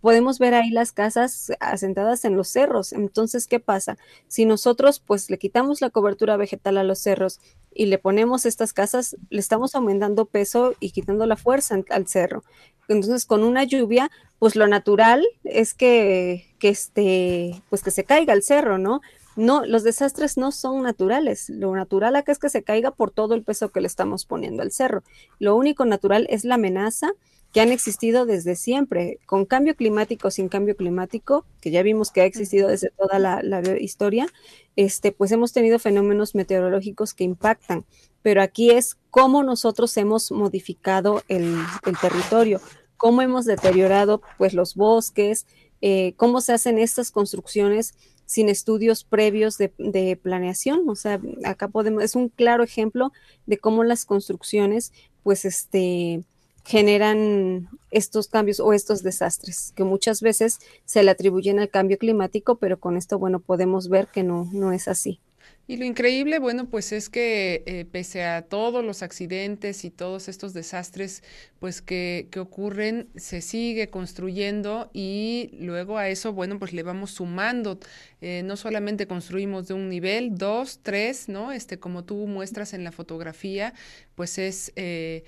Podemos 0.00 0.38
ver 0.38 0.54
ahí 0.54 0.70
las 0.70 0.92
casas 0.92 1.52
asentadas 1.60 2.24
en 2.24 2.36
los 2.36 2.48
cerros. 2.48 2.92
Entonces, 2.92 3.46
¿qué 3.46 3.60
pasa? 3.60 3.98
Si 4.28 4.44
nosotros 4.44 5.00
pues 5.00 5.30
le 5.30 5.38
quitamos 5.38 5.80
la 5.80 5.90
cobertura 5.90 6.36
vegetal 6.36 6.78
a 6.78 6.84
los 6.84 6.98
cerros 6.98 7.40
y 7.74 7.86
le 7.86 7.98
ponemos 7.98 8.46
estas 8.46 8.72
casas, 8.72 9.16
le 9.30 9.40
estamos 9.40 9.74
aumentando 9.74 10.26
peso 10.26 10.74
y 10.80 10.90
quitando 10.90 11.26
la 11.26 11.36
fuerza 11.36 11.80
al 11.90 12.06
cerro. 12.06 12.44
Entonces, 12.88 13.26
con 13.26 13.42
una 13.42 13.64
lluvia, 13.64 14.10
pues 14.38 14.54
lo 14.54 14.66
natural 14.66 15.26
es 15.44 15.74
que, 15.74 16.54
que 16.58 16.68
este, 16.68 17.62
pues 17.68 17.82
que 17.82 17.90
se 17.90 18.04
caiga 18.04 18.32
el 18.32 18.42
cerro, 18.42 18.78
¿no? 18.78 19.00
No, 19.36 19.66
los 19.66 19.84
desastres 19.84 20.38
no 20.38 20.50
son 20.50 20.82
naturales. 20.82 21.50
Lo 21.50 21.74
natural 21.74 22.16
acá 22.16 22.32
es 22.32 22.38
que 22.38 22.48
se 22.48 22.62
caiga 22.62 22.90
por 22.90 23.10
todo 23.10 23.34
el 23.34 23.42
peso 23.42 23.70
que 23.70 23.80
le 23.82 23.86
estamos 23.86 24.24
poniendo 24.24 24.62
al 24.62 24.72
cerro. 24.72 25.02
Lo 25.38 25.54
único 25.54 25.84
natural 25.84 26.26
es 26.30 26.44
la 26.44 26.54
amenaza 26.54 27.12
que 27.52 27.60
han 27.60 27.70
existido 27.70 28.26
desde 28.26 28.54
siempre, 28.54 29.18
con 29.24 29.46
cambio 29.46 29.74
climático, 29.76 30.30
sin 30.30 30.48
cambio 30.48 30.76
climático, 30.76 31.46
que 31.60 31.70
ya 31.70 31.82
vimos 31.82 32.10
que 32.10 32.20
ha 32.20 32.24
existido 32.24 32.68
desde 32.68 32.90
toda 32.90 33.18
la, 33.18 33.62
historia, 33.80 34.26
este, 34.74 35.12
pues 35.12 35.32
hemos 35.32 35.52
tenido 35.52 35.78
fenómenos 35.78 36.34
meteorológicos 36.34 37.14
que 37.14 37.24
impactan. 37.24 37.86
Pero 38.20 38.42
aquí 38.42 38.70
es 38.70 38.98
cómo 39.10 39.42
nosotros 39.42 39.96
hemos 39.96 40.32
modificado 40.32 41.22
el, 41.28 41.56
territorio, 42.00 42.60
cómo 42.96 43.22
hemos 43.22 43.46
deteriorado 43.46 44.20
pues 44.36 44.52
los 44.52 44.74
bosques, 44.74 45.46
eh, 45.80 46.14
cómo 46.16 46.40
se 46.40 46.52
hacen 46.52 46.78
estas 46.78 47.10
construcciones 47.10 47.94
sin 48.26 48.48
estudios 48.48 49.04
previos 49.04 49.56
de, 49.56 50.18
planeación. 50.22 50.88
O 50.88 50.94
sea, 50.94 51.20
acá 51.44 51.68
podemos, 51.68 52.02
es 52.02 52.14
un 52.14 52.28
claro 52.28 52.62
ejemplo 52.62 53.12
de 53.46 53.58
cómo 53.58 53.84
las 53.84 54.04
construcciones, 54.04 54.92
pues, 55.22 55.44
este, 55.44 56.22
generan 56.64 57.68
estos 57.90 58.28
cambios 58.28 58.60
o 58.60 58.72
estos 58.72 59.02
desastres, 59.02 59.72
que 59.76 59.84
muchas 59.84 60.20
veces 60.20 60.58
se 60.84 61.02
le 61.02 61.12
atribuyen 61.12 61.60
al 61.60 61.70
cambio 61.70 61.96
climático, 61.96 62.56
pero 62.56 62.78
con 62.78 62.96
esto, 62.96 63.18
bueno, 63.18 63.38
podemos 63.38 63.88
ver 63.88 64.08
que 64.08 64.24
no, 64.24 64.48
no 64.52 64.72
es 64.72 64.88
así. 64.88 65.20
Y 65.68 65.78
lo 65.78 65.84
increíble, 65.84 66.38
bueno, 66.38 66.68
pues 66.68 66.92
es 66.92 67.08
que 67.08 67.64
eh, 67.66 67.84
pese 67.90 68.22
a 68.22 68.42
todos 68.42 68.84
los 68.84 69.02
accidentes 69.02 69.84
y 69.84 69.90
todos 69.90 70.28
estos 70.28 70.54
desastres, 70.54 71.24
pues 71.58 71.82
que, 71.82 72.28
que, 72.30 72.38
ocurren, 72.38 73.08
se 73.16 73.40
sigue 73.40 73.90
construyendo 73.90 74.90
y 74.92 75.50
luego 75.58 75.98
a 75.98 76.08
eso, 76.08 76.32
bueno, 76.32 76.60
pues 76.60 76.72
le 76.72 76.84
vamos 76.84 77.10
sumando. 77.10 77.80
Eh, 78.20 78.42
no 78.44 78.56
solamente 78.56 79.08
construimos 79.08 79.66
de 79.66 79.74
un 79.74 79.88
nivel, 79.88 80.36
dos, 80.36 80.78
tres, 80.84 81.28
¿no? 81.28 81.50
Este, 81.50 81.80
como 81.80 82.04
tú 82.04 82.28
muestras 82.28 82.72
en 82.72 82.84
la 82.84 82.92
fotografía, 82.92 83.74
pues 84.14 84.38
es 84.38 84.72
eh, 84.76 85.24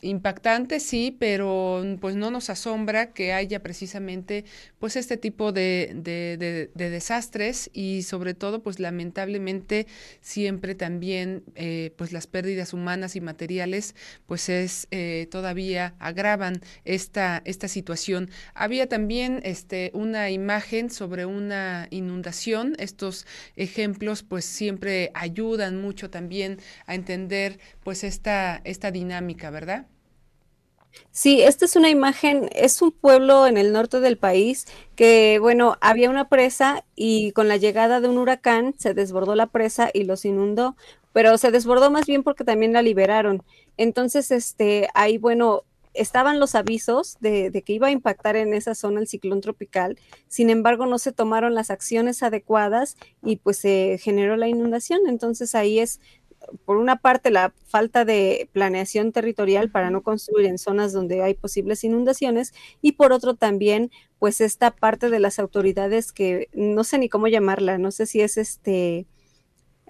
impactante, 0.00 0.80
sí, 0.80 1.16
pero 1.18 1.84
pues 2.00 2.14
no 2.14 2.30
nos 2.30 2.50
asombra 2.50 3.12
que 3.12 3.32
haya 3.32 3.62
precisamente 3.62 4.44
pues 4.78 4.96
este 4.96 5.16
tipo 5.16 5.52
de, 5.52 5.92
de, 5.94 6.70
desastres 6.74 7.70
y 7.72 8.02
sobre 8.02 8.34
todo 8.34 8.62
pues 8.62 8.78
lamentablemente 8.78 9.86
siempre 10.20 10.74
también 10.74 11.42
eh, 11.56 11.92
pues 11.96 12.12
las 12.12 12.26
pérdidas 12.26 12.72
humanas 12.72 13.16
y 13.16 13.20
materiales 13.20 13.94
pues 14.26 14.48
es 14.48 14.86
eh, 14.90 15.26
todavía 15.30 15.94
agravan 15.98 16.60
esta, 16.84 17.42
esta 17.44 17.68
situación. 17.68 18.30
Había 18.54 18.88
también 18.88 19.40
este, 19.42 19.90
una 19.94 20.30
imagen 20.30 20.90
sobre 20.90 21.26
una 21.26 21.88
inundación, 21.90 22.74
estos 22.78 23.26
ejemplos 23.56 24.22
pues 24.22 24.44
siempre 24.44 25.10
ayudan 25.14 25.80
mucho 25.80 26.10
también 26.10 26.58
a 26.86 26.94
entender 26.94 27.58
pues 27.82 28.04
esta, 28.04 28.60
esta 28.64 28.90
dinámica, 28.90 29.50
¿verdad? 29.50 29.87
Sí, 31.10 31.42
esta 31.42 31.64
es 31.64 31.76
una 31.76 31.90
imagen, 31.90 32.48
es 32.54 32.80
un 32.82 32.92
pueblo 32.92 33.46
en 33.46 33.56
el 33.56 33.72
norte 33.72 34.00
del 34.00 34.18
país 34.18 34.66
que, 34.94 35.38
bueno, 35.40 35.76
había 35.80 36.10
una 36.10 36.28
presa 36.28 36.84
y 36.94 37.32
con 37.32 37.48
la 37.48 37.56
llegada 37.56 38.00
de 38.00 38.08
un 38.08 38.18
huracán 38.18 38.74
se 38.78 38.94
desbordó 38.94 39.34
la 39.34 39.46
presa 39.48 39.90
y 39.92 40.04
los 40.04 40.24
inundó, 40.24 40.76
pero 41.12 41.36
se 41.38 41.50
desbordó 41.50 41.90
más 41.90 42.06
bien 42.06 42.22
porque 42.22 42.44
también 42.44 42.72
la 42.72 42.82
liberaron. 42.82 43.42
Entonces, 43.76 44.30
este, 44.30 44.88
ahí, 44.94 45.18
bueno, 45.18 45.64
estaban 45.94 46.38
los 46.38 46.54
avisos 46.54 47.16
de, 47.20 47.50
de, 47.50 47.62
que 47.62 47.72
iba 47.72 47.88
a 47.88 47.90
impactar 47.90 48.36
en 48.36 48.54
esa 48.54 48.74
zona 48.74 49.00
el 49.00 49.08
ciclón 49.08 49.40
tropical, 49.40 49.98
sin 50.28 50.50
embargo 50.50 50.86
no 50.86 50.98
se 50.98 51.12
tomaron 51.12 51.54
las 51.54 51.70
acciones 51.70 52.22
adecuadas 52.22 52.96
y 53.24 53.36
pues 53.36 53.58
se 53.58 53.98
generó 54.00 54.36
la 54.36 54.48
inundación. 54.48 55.00
Entonces 55.08 55.54
ahí 55.54 55.80
es 55.80 56.00
por 56.64 56.76
una 56.76 56.96
parte, 56.96 57.30
la 57.30 57.52
falta 57.66 58.04
de 58.04 58.48
planeación 58.52 59.12
territorial 59.12 59.70
para 59.70 59.90
no 59.90 60.02
construir 60.02 60.46
en 60.46 60.58
zonas 60.58 60.92
donde 60.92 61.22
hay 61.22 61.34
posibles 61.34 61.84
inundaciones 61.84 62.52
y 62.82 62.92
por 62.92 63.12
otro 63.12 63.34
también, 63.34 63.90
pues 64.18 64.40
esta 64.40 64.70
parte 64.70 65.10
de 65.10 65.20
las 65.20 65.38
autoridades 65.38 66.12
que 66.12 66.48
no 66.52 66.84
sé 66.84 66.98
ni 66.98 67.08
cómo 67.08 67.28
llamarla, 67.28 67.78
no 67.78 67.90
sé 67.90 68.06
si 68.06 68.20
es 68.20 68.36
este 68.36 69.06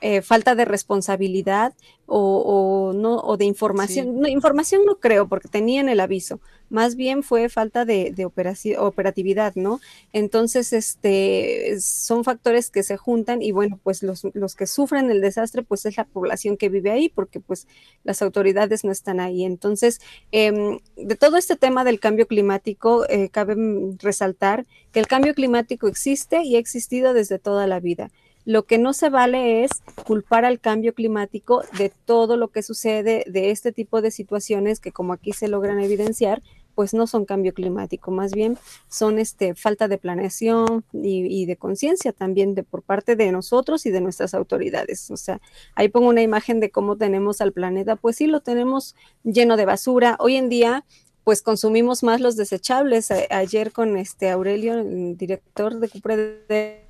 eh, 0.00 0.22
falta 0.22 0.54
de 0.54 0.64
responsabilidad 0.64 1.74
o, 2.06 2.92
no 2.94 3.16
o 3.18 3.36
de 3.36 3.44
información. 3.44 4.26
información 4.28 4.82
no 4.86 4.96
creo 4.98 5.28
porque 5.28 5.48
tenían 5.48 5.88
el 5.88 6.00
aviso, 6.00 6.40
más 6.70 6.96
bien 6.96 7.22
fue 7.22 7.48
falta 7.48 7.84
de, 7.84 8.12
de 8.12 8.24
operatividad, 8.24 9.54
¿no? 9.56 9.80
Entonces, 10.12 10.72
este, 10.72 11.78
son 11.80 12.24
factores 12.24 12.70
que 12.70 12.82
se 12.82 12.96
juntan 12.96 13.42
y 13.42 13.52
bueno, 13.52 13.78
pues 13.82 14.02
los, 14.02 14.26
los, 14.34 14.54
que 14.54 14.66
sufren 14.66 15.10
el 15.10 15.20
desastre, 15.20 15.62
pues 15.62 15.84
es 15.86 15.96
la 15.96 16.04
población 16.04 16.56
que 16.56 16.68
vive 16.68 16.90
ahí, 16.90 17.08
porque 17.08 17.40
pues 17.40 17.66
las 18.04 18.22
autoridades 18.22 18.84
no 18.84 18.92
están 18.92 19.20
ahí. 19.20 19.44
Entonces, 19.44 20.00
em, 20.32 20.78
de 20.96 21.16
todo 21.16 21.36
este 21.36 21.56
tema 21.56 21.84
del 21.84 22.00
cambio 22.00 22.26
climático, 22.26 23.08
eh, 23.08 23.28
cabe 23.30 23.56
resaltar 23.98 24.66
que 24.92 25.00
el 25.00 25.06
cambio 25.06 25.34
climático 25.34 25.88
existe 25.88 26.42
y 26.42 26.56
ha 26.56 26.58
existido 26.58 27.12
desde 27.12 27.38
toda 27.38 27.66
la 27.66 27.80
vida. 27.80 28.10
Lo 28.44 28.64
que 28.64 28.78
no 28.78 28.92
se 28.92 29.10
vale 29.10 29.64
es 29.64 29.70
culpar 30.04 30.44
al 30.44 30.60
cambio 30.60 30.94
climático 30.94 31.62
de 31.76 31.90
todo 32.04 32.36
lo 32.36 32.48
que 32.48 32.62
sucede, 32.62 33.24
de 33.26 33.50
este 33.50 33.72
tipo 33.72 34.00
de 34.00 34.10
situaciones 34.10 34.80
que 34.80 34.92
como 34.92 35.12
aquí 35.12 35.32
se 35.32 35.48
logran 35.48 35.80
evidenciar, 35.80 36.42
pues 36.78 36.94
no 36.94 37.08
son 37.08 37.24
cambio 37.24 37.52
climático, 37.54 38.12
más 38.12 38.32
bien 38.32 38.56
son 38.88 39.18
este, 39.18 39.56
falta 39.56 39.88
de 39.88 39.98
planeación 39.98 40.84
y, 40.92 41.44
de 41.44 41.56
conciencia 41.56 42.12
también 42.12 42.54
de, 42.54 42.62
por 42.62 42.82
parte 42.84 43.16
de 43.16 43.32
nosotros 43.32 43.84
y 43.84 43.90
de 43.90 44.00
nuestras 44.00 44.32
autoridades. 44.32 45.10
O 45.10 45.16
sea, 45.16 45.40
ahí 45.74 45.88
pongo 45.88 46.08
una 46.08 46.22
imagen 46.22 46.60
de 46.60 46.70
cómo 46.70 46.96
tenemos 46.96 47.40
al 47.40 47.52
planeta, 47.52 47.96
pues 47.96 48.14
sí, 48.14 48.28
lo 48.28 48.42
tenemos 48.42 48.94
lleno 49.24 49.56
de 49.56 49.64
basura. 49.64 50.16
Hoy 50.20 50.36
en 50.36 50.48
día 50.48 50.84
pues 51.24 51.42
consumimos 51.42 52.04
más 52.04 52.20
los 52.20 52.36
desechables. 52.36 53.10
ayer 53.10 53.72
con 53.72 53.96
este 53.96 54.30
Aurelio, 54.30 54.74
el 54.74 55.16
director 55.16 55.80
de 55.80 55.88
Cupreder, 55.88 56.86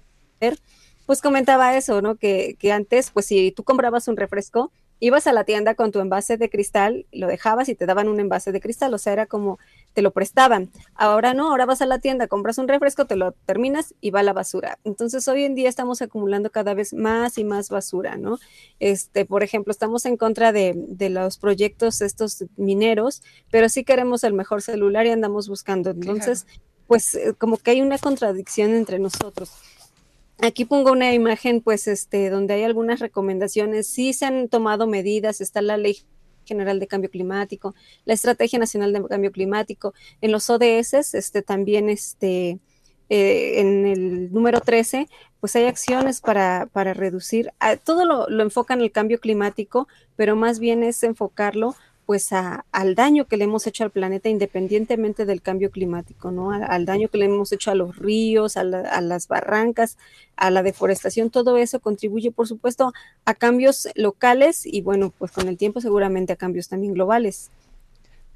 pues 1.09 1.23
comentaba 1.23 1.75
eso, 1.75 2.03
¿no? 2.03 2.17
Que, 2.17 2.57
que 2.59 2.71
antes, 2.71 3.11
pues 3.11 3.25
si 3.25 3.51
tú 3.51 3.65
comprabas 3.65 4.09
un 4.09 4.19
refresco, 4.19 4.71
ibas 5.01 5.27
a 5.27 5.33
la 5.33 5.45
tienda 5.45 5.75
con 5.75 5.91
tu 5.91 6.01
envase 6.01 6.37
de 6.37 6.51
cristal, 6.51 7.07
lo 7.13 7.29
dejabas 7.29 7.71
y 7.71 7.75
te 7.75 7.87
daban 7.87 8.09
un 8.09 8.21
envase 8.21 8.53
de 8.53 8.61
cristal, 8.61 8.93
o 8.93 8.99
sea, 8.99 9.15
era 9.15 9.25
como 9.25 9.59
te 9.95 10.03
lo 10.03 10.11
prestaban. 10.11 10.69
Ahora 10.95 11.33
no, 11.33 11.49
ahora 11.49 11.65
vas 11.65 11.81
a 11.81 11.87
la 11.87 11.99
tienda, 11.99 12.27
compras 12.27 12.59
un 12.59 12.69
refresco, 12.69 13.07
te 13.07 13.17
lo 13.17 13.33
terminas 13.33 13.95
y 14.03 14.11
va 14.11 14.21
a 14.21 14.23
la 14.23 14.35
basura. 14.35 14.79
Entonces, 14.85 15.27
hoy 15.29 15.45
en 15.45 15.55
día 15.55 15.71
estamos 15.71 16.03
acumulando 16.03 16.51
cada 16.51 16.75
vez 16.75 16.93
más 16.93 17.39
y 17.39 17.45
más 17.45 17.71
basura, 17.71 18.19
¿no? 18.19 18.39
Este, 18.79 19.25
por 19.25 19.43
ejemplo, 19.43 19.71
estamos 19.71 20.05
en 20.05 20.19
contra 20.19 20.53
de, 20.53 20.75
de 20.77 21.09
los 21.09 21.39
proyectos 21.39 22.03
estos 22.03 22.45
mineros, 22.59 23.23
pero 23.51 23.71
sí 23.71 23.83
queremos 23.83 24.25
el 24.25 24.35
mejor 24.35 24.61
celular 24.61 25.07
y 25.07 25.11
andamos 25.11 25.49
buscando. 25.49 25.89
Entonces, 25.89 26.47
pues 26.87 27.15
eh, 27.15 27.33
como 27.39 27.57
que 27.57 27.71
hay 27.71 27.81
una 27.81 27.97
contradicción 27.97 28.75
entre 28.75 28.99
nosotros. 28.99 29.53
Aquí 30.41 30.65
pongo 30.65 30.93
una 30.93 31.13
imagen, 31.13 31.61
pues, 31.61 31.89
este, 31.89 32.31
donde 32.31 32.55
hay 32.55 32.63
algunas 32.63 33.01
recomendaciones. 33.01 33.89
Sí 33.89 34.13
se 34.13 34.25
han 34.25 34.49
tomado 34.49 34.87
medidas, 34.87 35.41
está 35.41 35.63
la 35.63 35.77
ley 35.77 35.99
general 36.45 36.81
de 36.81 36.87
cambio 36.87 37.11
climático, 37.11 37.75
la 38.05 38.15
estrategia 38.15 38.59
nacional 38.59 38.93
de 38.93 39.05
cambio 39.07 39.33
climático, 39.33 39.95
en 40.21 40.33
los 40.33 40.49
ODS, 40.49 41.15
este, 41.15 41.43
también, 41.43 41.89
este, 41.89 42.59
eh, 43.11 43.61
en 43.61 43.87
el 43.87 44.33
número 44.33 44.61
13, 44.61 45.09
pues 45.41 45.55
hay 45.57 45.65
acciones 45.65 46.21
para, 46.21 46.69
para 46.73 46.95
reducir, 46.95 47.53
todo 47.85 48.05
lo, 48.05 48.29
lo 48.29 48.43
enfocan 48.43 48.79
en 48.79 48.85
el 48.85 48.93
cambio 48.93 49.21
climático, 49.21 49.89
pero 50.17 50.37
más 50.37 50.59
bien 50.59 50.83
es 50.83 51.03
enfocarlo 51.03 51.75
pues 52.09 52.31
al 52.33 52.95
daño 52.95 53.27
que 53.27 53.37
le 53.37 53.45
hemos 53.45 53.67
hecho 53.67 53.85
al 53.85 53.91
planeta 53.91 54.31
independientemente 54.31 55.27
del 55.27 55.43
cambio 55.43 55.71
climático, 55.71 56.31
¿no? 56.31 56.53
Al, 56.53 56.87
daño 56.87 57.09
que 57.09 57.19
le 57.19 57.27
hemos 57.27 57.53
hecho 57.53 57.71
a 57.71 57.75
los 57.75 57.99
ríos, 57.99 58.57
a, 58.57 58.65
las 58.65 59.29
barrancas, 59.29 59.99
a 60.35 60.51
la 60.51 60.63
deforestación, 60.63 61.29
todo 61.29 61.59
eso 61.59 61.81
contribuye, 61.81 62.31
por 62.31 62.49
supuesto, 62.49 62.95
a 63.27 63.35
cambios 63.35 63.89
locales 63.95 64.65
y 64.65 64.81
bueno, 64.81 65.13
pues 65.19 65.33
con 65.33 65.49
el 65.49 65.59
tiempo 65.59 65.83
seguramente 65.83 66.33
a 66.33 66.37
cambios 66.37 66.71
también 66.71 66.95
globales. 66.95 67.51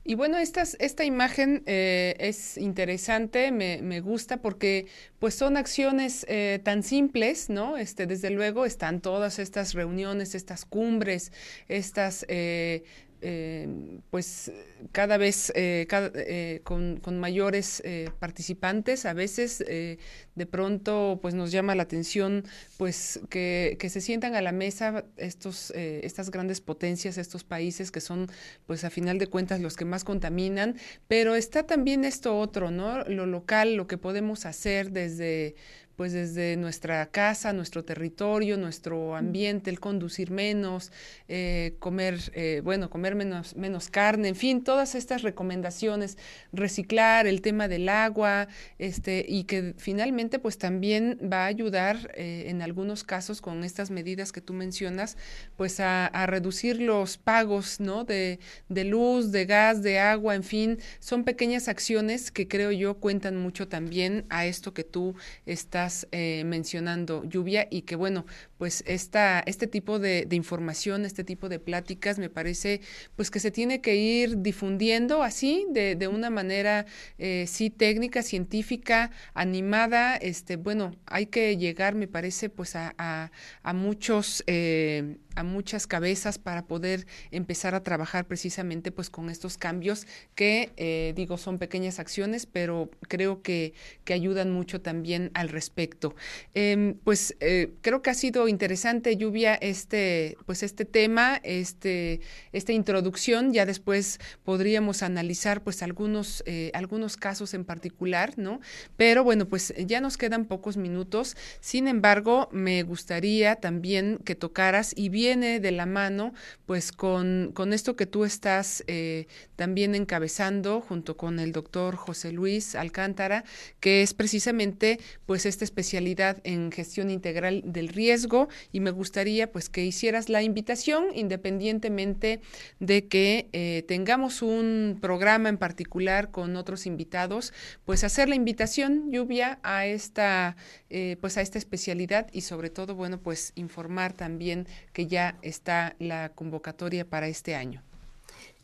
Y 0.05 0.17
bueno, 0.17 0.37
esta 0.37 1.05
imagen 1.05 1.63
eh, 1.65 2.15
es 2.19 2.59
interesante, 2.59 3.53
me, 3.53 4.01
gusta 4.01 4.37
porque 4.37 4.87
pues 5.19 5.35
son 5.35 5.57
acciones 5.57 6.27
eh, 6.29 6.61
tan 6.63 6.83
simples, 6.83 7.49
¿no? 7.49 7.79
Este, 7.79 8.07
desde 8.07 8.29
luego 8.29 8.67
están 8.67 9.01
todas 9.01 9.39
estas 9.39 9.73
reuniones, 9.73 10.35
estas 10.35 10.67
cumbres, 10.67 11.33
estas 11.69 12.27
eh, 12.29 12.83
eh, 13.25 13.69
pues 14.11 14.51
cada 14.91 15.17
vez 15.17 15.53
eh, 15.55 15.87
eh, 15.93 16.61
con, 16.65 17.01
mayores 17.21 17.83
participantes. 18.19 19.07
A 19.07 19.13
veces 19.13 19.59
de 19.59 20.47
pronto 20.47 21.21
pues 21.23 21.35
nos 21.35 21.53
llama 21.53 21.75
la 21.75 21.85
atención 21.85 22.45
pues 22.79 23.21
que, 23.31 23.79
se 23.81 24.01
sientan 24.01 24.35
a 24.35 24.43
la 24.43 24.51
mesa 24.51 25.05
estos, 25.17 25.71
estas 25.71 26.31
grandes 26.31 26.61
potencias, 26.61 27.17
estos 27.17 27.45
países 27.45 27.93
que 27.93 28.01
son 28.01 28.29
pues 28.67 28.83
a 28.85 28.91
final 28.91 29.19
de 29.19 29.29
cuentas 29.29 29.61
los 29.61 29.77
que 29.77 29.85
más 29.85 30.03
contaminan, 30.03 30.77
pero 31.07 31.37
está 31.37 31.65
también 31.65 32.05
esto 32.05 32.39
otro, 32.39 32.71
¿no? 32.71 33.05
Lo 33.05 33.27
local, 33.27 33.75
lo 33.75 33.87
que 33.87 33.99
podemos 33.99 34.47
hacer 34.47 34.91
desde 34.91 35.55
pues 35.97 36.13
desde 36.13 36.57
nuestra 36.57 37.07
casa, 37.07 37.53
nuestro 37.53 37.85
territorio, 37.85 38.57
nuestro 38.57 39.15
ambiente, 39.15 39.71
el 39.71 39.81
conducir 39.81 40.31
menos, 40.31 40.91
eh, 41.29 41.77
comer, 41.79 42.19
eh, 42.35 42.61
bueno, 42.65 42.91
comer 42.91 43.15
menos, 43.15 43.57
menos 43.57 43.89
carne, 43.89 44.29
en 44.29 44.37
fin, 44.37 44.65
todas 44.65 44.95
estas 44.95 45.23
recomendaciones, 45.23 46.17
reciclar 46.53 47.27
el 47.27 47.43
tema 47.43 47.69
del 47.69 47.89
agua, 47.89 48.49
este, 48.79 49.25
y 49.29 49.45
que 49.45 49.75
finalmente 49.77 50.39
pues 50.39 50.59
también 50.59 51.19
va 51.33 51.45
a 51.45 51.47
ayudar 51.47 52.13
eh, 52.15 52.45
en 52.47 52.63
algunos 52.63 53.05
casos 53.05 53.41
con 53.41 53.65
estas 53.65 53.91
medidas 53.91 54.33
que 54.33 54.41
tú 54.41 54.55
mencionas, 54.55 55.17
pues 55.57 55.81
a, 55.81 56.11
reducir 56.27 56.81
los 56.81 57.19
pagos, 57.19 57.81
¿no? 57.81 58.05
De, 58.05 58.39
de 58.69 58.85
luz, 58.85 59.33
de 59.33 59.45
gas, 59.45 59.83
de 59.83 59.99
agua, 59.99 60.35
en 60.35 60.45
fin, 60.45 60.79
son 61.01 61.25
pequeñas 61.25 61.69
acciones 61.69 62.31
que 62.31 62.47
creo 62.49 62.71
yo 62.71 62.95
cuentan 62.95 63.37
mucho 63.37 63.69
también 63.69 64.25
a 64.31 64.47
esto 64.47 64.73
que 64.73 64.85
tú 64.85 65.15
estás 65.47 65.92
eh, 66.13 66.43
mencionando, 66.47 67.25
lluvia, 67.25 67.67
y 67.71 67.83
que 67.83 67.97
bueno, 67.97 68.27
pues 68.59 68.85
esta, 68.87 69.41
este 69.47 69.67
tipo 69.67 69.99
de, 69.99 70.27
información, 70.31 71.05
este 71.05 71.25
tipo 71.25 71.49
de 71.49 71.59
pláticas, 71.59 72.19
me 72.19 72.31
parece 72.31 72.81
pues 73.17 73.31
que 73.31 73.41
se 73.41 73.51
tiene 73.51 73.81
que 73.81 73.97
ir 73.97 74.43
difundiendo 74.43 75.23
así, 75.23 75.67
de, 75.71 75.97
de 75.97 76.09
una 76.09 76.31
manera 76.31 76.87
eh, 77.19 77.47
sí 77.49 77.71
técnica, 77.71 78.23
científica, 78.23 79.11
animada, 79.35 80.17
este, 80.17 80.57
bueno, 80.57 80.93
hay 81.07 81.27
que 81.27 81.57
llegar, 81.57 81.95
me 81.95 82.09
parece, 82.09 82.49
pues 82.49 82.77
a, 82.77 82.95
a, 82.97 83.73
muchos 83.73 84.45
eh, 84.47 85.17
a 85.35 85.43
muchas 85.43 85.87
cabezas 85.87 86.39
para 86.39 86.67
poder 86.67 87.07
empezar 87.31 87.75
a 87.75 87.83
trabajar 87.83 88.27
precisamente 88.27 88.93
pues 88.93 89.11
con 89.11 89.31
estos 89.31 89.57
cambios 89.57 90.07
que 90.35 90.73
eh, 90.77 91.13
digo 91.17 91.39
son 91.39 91.59
pequeñas 91.59 91.99
acciones 91.99 92.47
pero 92.47 92.91
creo 93.09 93.43
que, 93.43 93.75
que 94.05 94.13
ayudan 94.13 94.51
mucho 94.51 94.81
también 94.81 95.31
al 95.35 95.49
respecto. 95.49 96.15
Em, 96.55 96.95
pues 97.05 97.37
eh, 97.41 97.73
creo 97.81 98.03
que 98.03 98.11
ha 98.11 98.15
sido 98.15 98.49
interesante 98.49 99.17
lluvia 99.17 99.55
este 99.55 100.37
pues 100.47 100.63
este 100.63 100.85
tema 100.85 101.41
este 101.43 102.21
esta 102.53 102.73
introducción. 102.73 103.53
Ya 103.53 103.67
después 103.67 104.19
podríamos 104.45 105.03
analizar 105.03 105.63
pues 105.63 105.83
algunos 105.83 106.43
eh, 106.47 106.71
algunos 106.75 107.17
casos 107.17 107.55
en 107.55 107.65
particular 107.65 108.35
no 108.37 108.61
pero 108.97 109.25
bueno 109.25 109.47
pues 109.47 109.75
ya 109.79 110.01
nos 110.01 110.17
quedan 110.17 110.47
pocos 110.47 110.77
minutos. 110.77 111.37
Sin 111.61 111.89
embargo 111.89 112.49
me 112.53 112.83
gustaría 112.83 113.57
también 113.57 114.19
que 114.25 114.35
tocaras 114.35 114.93
y 114.97 115.09
viene 115.23 115.61
de 115.61 115.71
la 115.71 115.87
mano 115.87 116.35
pues 116.67 116.91
con, 116.91 117.53
con 117.55 117.73
esto 117.73 117.95
que 117.95 118.07
tú 118.07 118.25
estás 118.25 118.83
eh, 118.89 119.29
también 119.55 119.95
encabezando 119.95 120.81
junto 120.81 121.17
con 121.17 121.39
el 121.39 121.53
doctor 121.53 121.95
José 121.95 122.33
Luis 122.33 122.75
Alcántara, 122.75 123.45
que 123.79 124.03
es 124.03 124.15
precisamente 124.15 124.99
pues 125.25 125.47
esta 125.47 125.65
especialidad 125.65 126.39
en 126.43 126.73
gestión 126.73 127.09
integral 127.09 127.63
del 127.65 127.87
riesgo. 127.87 128.49
Y 128.73 128.81
me 128.81 128.91
gustaría 128.91 129.53
pues 129.53 129.69
que 129.69 129.85
hicieras 129.85 130.29
la 130.29 130.43
invitación 130.43 131.05
independientemente 131.15 132.41
de 132.81 133.07
que 133.07 133.49
eh, 133.53 133.85
tengamos 133.87 134.43
un 134.43 134.99
programa 135.01 135.49
en 135.51 135.59
particular 135.59 136.33
con 136.33 136.57
otros 136.57 136.85
invitados, 136.85 137.53
pues 137.85 138.03
hacer 138.03 138.29
la 138.29 138.35
invitación, 138.35 139.13
Lluvia, 139.13 139.61
a 139.63 139.87
esta, 139.87 140.57
eh, 140.91 141.17
pues 141.21 141.37
a 141.37 141.43
esta 141.43 141.59
especialidad 141.59 142.27
y 142.33 142.41
sobre 142.41 142.71
todo, 142.71 142.97
bueno, 142.97 143.21
pues 143.21 143.53
informar 143.55 144.15
también 144.15 144.67
que 144.93 145.12
ya 145.13 145.37
está 145.43 145.95
la 145.99 146.31
convocatoria 146.31 147.05
para 147.05 147.29
este 147.29 147.55
año. 147.55 147.83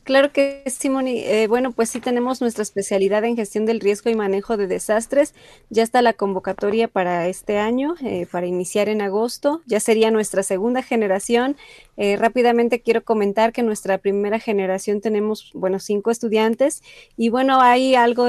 Claro 0.09 0.33
que 0.33 0.63
sí. 0.65 0.89
Eh, 0.89 1.49
bueno, 1.49 1.73
pues 1.73 1.91
sí 1.91 2.01
tenemos 2.01 2.41
nuestra 2.41 2.63
especialidad 2.63 3.25
en 3.25 3.37
gestión 3.37 3.67
del 3.67 3.79
riesgo 3.79 4.09
y 4.09 4.15
manejo 4.15 4.57
de 4.57 4.67
desastres. 4.67 5.35
Ya 5.69 5.83
está 5.83 6.01
la 6.01 6.15
convocatoria 6.15 6.89
para 6.89 7.29
este 7.29 7.59
año, 7.59 7.95
eh, 8.03 8.27
para 8.33 8.47
iniciar 8.47 8.89
en 8.89 9.03
agosto. 9.03 9.61
Ya 9.67 9.81
sería 9.81 10.11
nuestra 10.11 10.43
segunda 10.43 10.83
generación. 10.83 11.59
Eh, 11.99 12.17
rápidamente 12.17 12.81
quiero 12.81 13.05
comentar 13.05 13.53
que 13.53 13.63
nuestra 13.63 13.99
primera 13.99 14.39
generación 14.39 15.03
tenemos, 15.03 15.51
bueno, 15.53 15.79
cinco 15.79 16.11
estudiantes 16.11 16.83
y 17.19 17.29
bueno, 17.29 17.61
hay 17.61 17.95
algo 17.95 18.27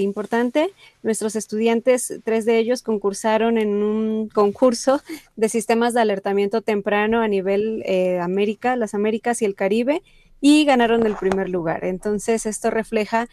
importante. 0.00 0.72
Nuestros 1.04 1.36
estudiantes, 1.36 2.12
tres 2.24 2.44
de 2.44 2.58
ellos 2.58 2.82
concursaron 2.82 3.56
en 3.56 3.84
un 3.84 4.28
concurso 4.30 5.00
de 5.36 5.48
sistemas 5.48 5.94
de 5.94 6.00
alertamiento 6.00 6.60
temprano 6.60 7.20
a 7.20 7.28
nivel 7.28 7.84
América, 8.20 8.74
las 8.74 8.94
Américas 8.94 9.42
y 9.42 9.44
el 9.44 9.54
Caribe 9.54 10.02
y 10.40 10.64
ganaron 10.64 11.06
el 11.06 11.16
primer 11.16 11.48
lugar. 11.48 11.84
Entonces, 11.84 12.46
esto 12.46 12.70
refleja 12.70 13.28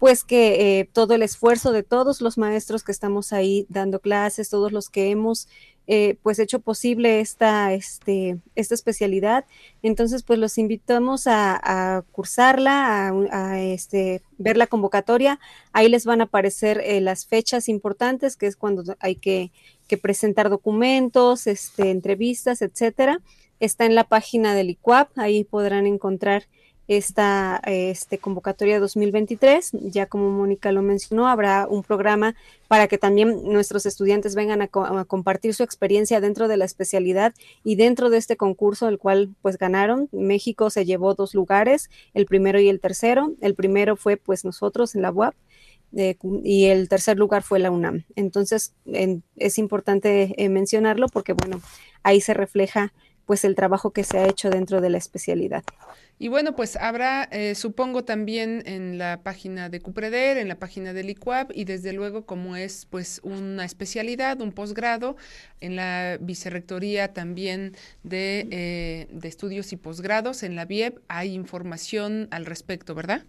pues 0.00 0.24
que 0.24 0.80
eh, 0.80 0.88
todo 0.90 1.14
el 1.14 1.22
esfuerzo 1.22 1.72
de 1.72 1.82
todos 1.82 2.22
los 2.22 2.38
maestros 2.38 2.82
que 2.82 2.90
estamos 2.90 3.34
ahí 3.34 3.66
dando 3.68 4.00
clases, 4.00 4.48
todos 4.48 4.72
los 4.72 4.88
que 4.88 5.10
hemos 5.10 5.46
eh, 5.86 6.16
pues 6.22 6.38
hecho 6.38 6.60
posible 6.60 7.20
esta, 7.20 7.74
este, 7.74 8.38
esta 8.54 8.74
especialidad. 8.74 9.44
Entonces, 9.82 10.22
pues 10.22 10.38
los 10.38 10.56
invitamos 10.56 11.26
a, 11.26 12.02
cursarla, 12.12 13.12
a, 13.30 13.60
este, 13.60 14.22
ver 14.38 14.56
la 14.56 14.68
convocatoria. 14.68 15.38
Ahí 15.72 15.90
les 15.90 16.06
van 16.06 16.22
a 16.22 16.24
aparecer 16.24 16.80
eh, 16.82 17.02
las 17.02 17.26
fechas 17.26 17.68
importantes, 17.68 18.36
que 18.36 18.46
es 18.46 18.56
cuando 18.56 18.96
hay 19.00 19.16
que, 19.16 19.52
que 19.86 19.98
presentar 19.98 20.48
documentos, 20.48 21.46
este, 21.46 21.90
entrevistas, 21.90 22.62
etcétera 22.62 23.20
está 23.60 23.86
en 23.86 23.94
la 23.94 24.04
página 24.04 24.54
del 24.54 24.70
ICUAP, 24.70 25.18
ahí 25.18 25.44
podrán 25.44 25.86
encontrar 25.86 26.44
esta 26.90 27.60
este, 27.66 28.18
convocatoria 28.18 28.80
2023. 28.80 29.70
Ya 29.92 30.06
como 30.06 30.28
Mónica 30.30 30.72
lo 30.72 30.82
mencionó, 30.82 31.28
habrá 31.28 31.68
un 31.68 31.84
programa 31.84 32.34
para 32.66 32.88
que 32.88 32.98
también 32.98 33.44
nuestros 33.44 33.86
estudiantes 33.86 34.34
vengan 34.34 34.60
a, 34.60 34.66
compartir 34.66 35.54
su 35.54 35.62
experiencia 35.62 36.20
dentro 36.20 36.48
de 36.48 36.56
la 36.56 36.64
especialidad 36.64 37.32
y 37.62 37.76
dentro 37.76 38.10
de 38.10 38.18
este 38.18 38.36
concurso, 38.36 38.88
el 38.88 38.98
cual 38.98 39.36
pues 39.40 39.56
ganaron. 39.56 40.08
México 40.10 40.68
se 40.68 40.84
llevó 40.84 41.14
dos 41.14 41.32
lugares, 41.32 41.90
el 42.12 42.26
primero 42.26 42.58
y 42.58 42.68
el 42.68 42.80
tercero. 42.80 43.34
El 43.40 43.54
primero 43.54 43.94
fue 43.94 44.16
pues 44.16 44.44
nosotros 44.44 44.96
en 44.96 45.02
la 45.02 45.12
UAP. 45.12 45.34
Eh, 45.96 46.16
y 46.42 46.66
el 46.66 46.88
tercer 46.88 47.18
lugar 47.18 47.44
fue 47.44 47.60
la 47.60 47.70
UNAM. 47.70 48.04
Entonces, 48.16 48.74
es 49.36 49.58
importante 49.58 50.34
eh, 50.36 50.48
mencionarlo 50.48 51.08
porque, 51.08 51.34
bueno, 51.34 51.60
ahí 52.02 52.20
se 52.20 52.34
refleja 52.34 52.92
pues 53.30 53.44
el 53.44 53.54
trabajo 53.54 53.92
que 53.92 54.02
se 54.02 54.18
ha 54.18 54.26
hecho 54.26 54.50
dentro 54.50 54.80
de 54.80 54.90
la 54.90 54.98
especialidad. 54.98 55.62
Y 56.18 56.26
bueno, 56.26 56.56
pues 56.56 56.74
habrá, 56.74 57.28
eh, 57.30 57.54
supongo, 57.54 58.02
también 58.02 58.64
en 58.66 58.98
la 58.98 59.20
página 59.22 59.68
de 59.68 59.80
Cupreder, 59.80 60.36
en 60.36 60.48
la 60.48 60.58
página 60.58 60.92
del 60.92 61.10
ICUAP 61.10 61.52
y 61.54 61.62
desde 61.62 61.92
luego 61.92 62.26
como 62.26 62.56
es 62.56 62.88
pues 62.90 63.20
una 63.22 63.64
especialidad, 63.64 64.40
un 64.40 64.50
posgrado, 64.50 65.14
en 65.60 65.76
la 65.76 66.18
Vicerrectoría 66.20 67.12
también 67.12 67.76
de, 68.02 68.48
eh, 68.50 69.06
de 69.12 69.28
Estudios 69.28 69.72
y 69.72 69.76
Posgrados, 69.76 70.42
en 70.42 70.56
la 70.56 70.64
BIEP, 70.64 70.98
hay 71.06 71.32
información 71.32 72.26
al 72.32 72.46
respecto, 72.46 72.96
¿verdad? 72.96 73.22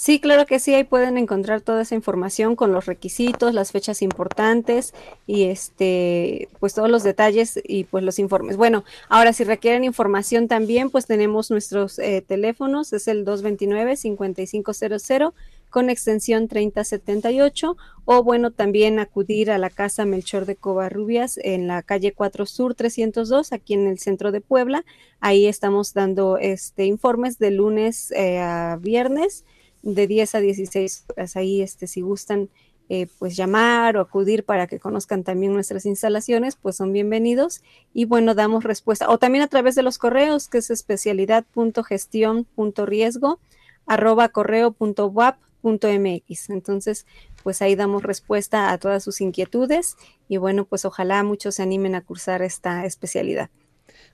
Sí, 0.00 0.18
claro 0.18 0.46
que 0.46 0.58
sí, 0.60 0.72
ahí 0.72 0.84
pueden 0.84 1.18
encontrar 1.18 1.60
toda 1.60 1.82
esa 1.82 1.94
información 1.94 2.56
con 2.56 2.72
los 2.72 2.86
requisitos, 2.86 3.52
las 3.52 3.70
fechas 3.70 4.00
importantes 4.00 4.94
y 5.26 5.44
este, 5.44 6.48
pues 6.58 6.72
todos 6.72 6.88
los 6.88 7.02
detalles 7.02 7.60
y 7.62 7.84
pues 7.84 8.02
los 8.02 8.18
informes. 8.18 8.56
Bueno, 8.56 8.82
ahora 9.10 9.34
si 9.34 9.44
requieren 9.44 9.84
información 9.84 10.48
también, 10.48 10.88
pues 10.88 11.04
tenemos 11.04 11.50
nuestros 11.50 11.98
eh, 11.98 12.24
teléfonos, 12.26 12.94
es 12.94 13.08
el 13.08 13.26
229-5500 13.26 15.34
con 15.68 15.90
extensión 15.90 16.48
3078 16.48 17.76
o 18.06 18.22
bueno, 18.22 18.52
también 18.52 19.00
acudir 19.00 19.50
a 19.50 19.58
la 19.58 19.68
Casa 19.68 20.06
Melchor 20.06 20.46
de 20.46 20.56
Covarrubias 20.56 21.36
en 21.36 21.66
la 21.66 21.82
calle 21.82 22.12
4 22.12 22.46
Sur 22.46 22.74
302, 22.74 23.52
aquí 23.52 23.74
en 23.74 23.86
el 23.86 23.98
centro 23.98 24.32
de 24.32 24.40
Puebla. 24.40 24.86
Ahí 25.20 25.46
estamos 25.46 25.92
dando 25.92 26.38
este 26.38 26.86
informes 26.86 27.38
de 27.38 27.50
lunes 27.50 28.12
eh, 28.12 28.38
a 28.38 28.78
viernes 28.80 29.44
de 29.82 30.06
10 30.06 30.34
a 30.34 30.40
16 30.40 31.04
horas. 31.08 31.36
Ahí, 31.36 31.62
este, 31.62 31.86
si 31.86 32.00
gustan, 32.00 32.48
eh, 32.88 33.06
pues 33.18 33.36
llamar 33.36 33.96
o 33.96 34.00
acudir 34.00 34.44
para 34.44 34.66
que 34.66 34.80
conozcan 34.80 35.22
también 35.22 35.52
nuestras 35.52 35.86
instalaciones, 35.86 36.56
pues 36.56 36.76
son 36.76 36.92
bienvenidos. 36.92 37.62
Y 37.94 38.04
bueno, 38.04 38.34
damos 38.34 38.64
respuesta. 38.64 39.08
O 39.10 39.18
también 39.18 39.44
a 39.44 39.48
través 39.48 39.76
de 39.76 39.82
los 39.82 39.98
correos, 39.98 40.48
que 40.48 40.58
es 40.58 40.70
especialidad.gestión.riesgo 40.70 43.38
arroba 43.86 44.28
correo.wap.mx. 44.28 46.50
Entonces, 46.50 47.06
pues 47.42 47.62
ahí 47.62 47.76
damos 47.76 48.02
respuesta 48.02 48.72
a 48.72 48.78
todas 48.78 49.02
sus 49.02 49.20
inquietudes 49.20 49.96
y 50.28 50.36
bueno, 50.36 50.64
pues 50.64 50.84
ojalá 50.84 51.22
muchos 51.22 51.56
se 51.56 51.62
animen 51.62 51.94
a 51.94 52.02
cursar 52.02 52.42
esta 52.42 52.84
especialidad. 52.86 53.50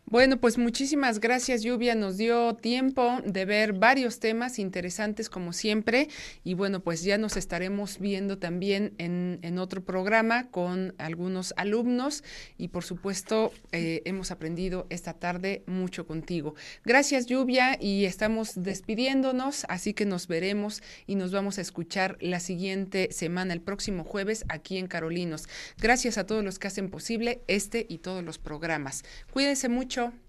Bueno, 0.08 0.36
pues 0.36 0.56
muchísimas 0.56 1.18
gracias, 1.18 1.64
Lluvia. 1.64 1.96
Nos 1.96 2.16
dio 2.16 2.54
tiempo 2.54 3.18
de 3.24 3.44
ver 3.44 3.72
varios 3.72 4.20
temas 4.20 4.60
interesantes 4.60 5.28
como 5.28 5.52
siempre. 5.52 6.06
Y 6.44 6.54
bueno, 6.54 6.78
pues 6.78 7.02
ya 7.02 7.18
nos 7.18 7.36
estaremos 7.36 7.98
viendo 7.98 8.38
también 8.38 8.94
en, 8.98 9.58
otro 9.58 9.84
programa 9.84 10.48
con 10.50 10.94
algunos 10.98 11.54
alumnos. 11.56 12.22
Y 12.56 12.68
por 12.68 12.84
supuesto, 12.84 13.52
eh, 13.72 14.02
hemos 14.04 14.30
aprendido 14.30 14.86
esta 14.90 15.12
tarde 15.14 15.64
mucho 15.66 16.06
contigo. 16.06 16.54
Gracias, 16.84 17.26
Lluvia. 17.26 17.76
Y 17.80 18.04
estamos 18.04 18.62
despidiéndonos, 18.62 19.66
así 19.68 19.92
que 19.92 20.04
nos 20.04 20.28
veremos 20.28 20.84
y 21.08 21.16
nos 21.16 21.32
vamos 21.32 21.58
a 21.58 21.62
escuchar 21.62 22.16
la 22.20 22.38
siguiente 22.38 23.08
semana, 23.10 23.54
el 23.54 23.60
próximo 23.60 24.04
jueves, 24.04 24.44
aquí 24.50 24.78
en 24.78 24.86
Carolinos. 24.86 25.48
Gracias 25.78 26.16
a 26.16 26.26
todos 26.26 26.44
los 26.44 26.60
que 26.60 26.68
hacen 26.68 26.90
posible 26.90 27.42
este 27.48 27.86
y 27.88 27.98
todos 27.98 28.22
los 28.22 28.38
programas. 28.38 29.02
Cuídense 29.32 29.68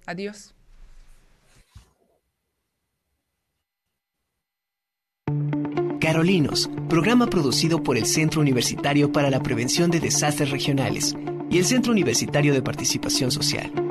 Adiós. 0.05 0.53
Carolinos, 5.99 6.69
programa 6.87 7.27
producido 7.27 7.83
por 7.83 7.97
el 7.97 8.05
Centro 8.05 8.39
Universitario 8.39 9.11
para 9.11 9.29
la 9.29 9.43
Prevención 9.43 9.91
de 9.91 9.99
Desastres 9.99 10.51
Regionales 10.51 11.13
y 11.49 11.57
el 11.57 11.65
Centro 11.65 11.91
Universitario 11.91 12.53
de 12.53 12.61
Participación 12.61 13.29
Social. 13.29 13.86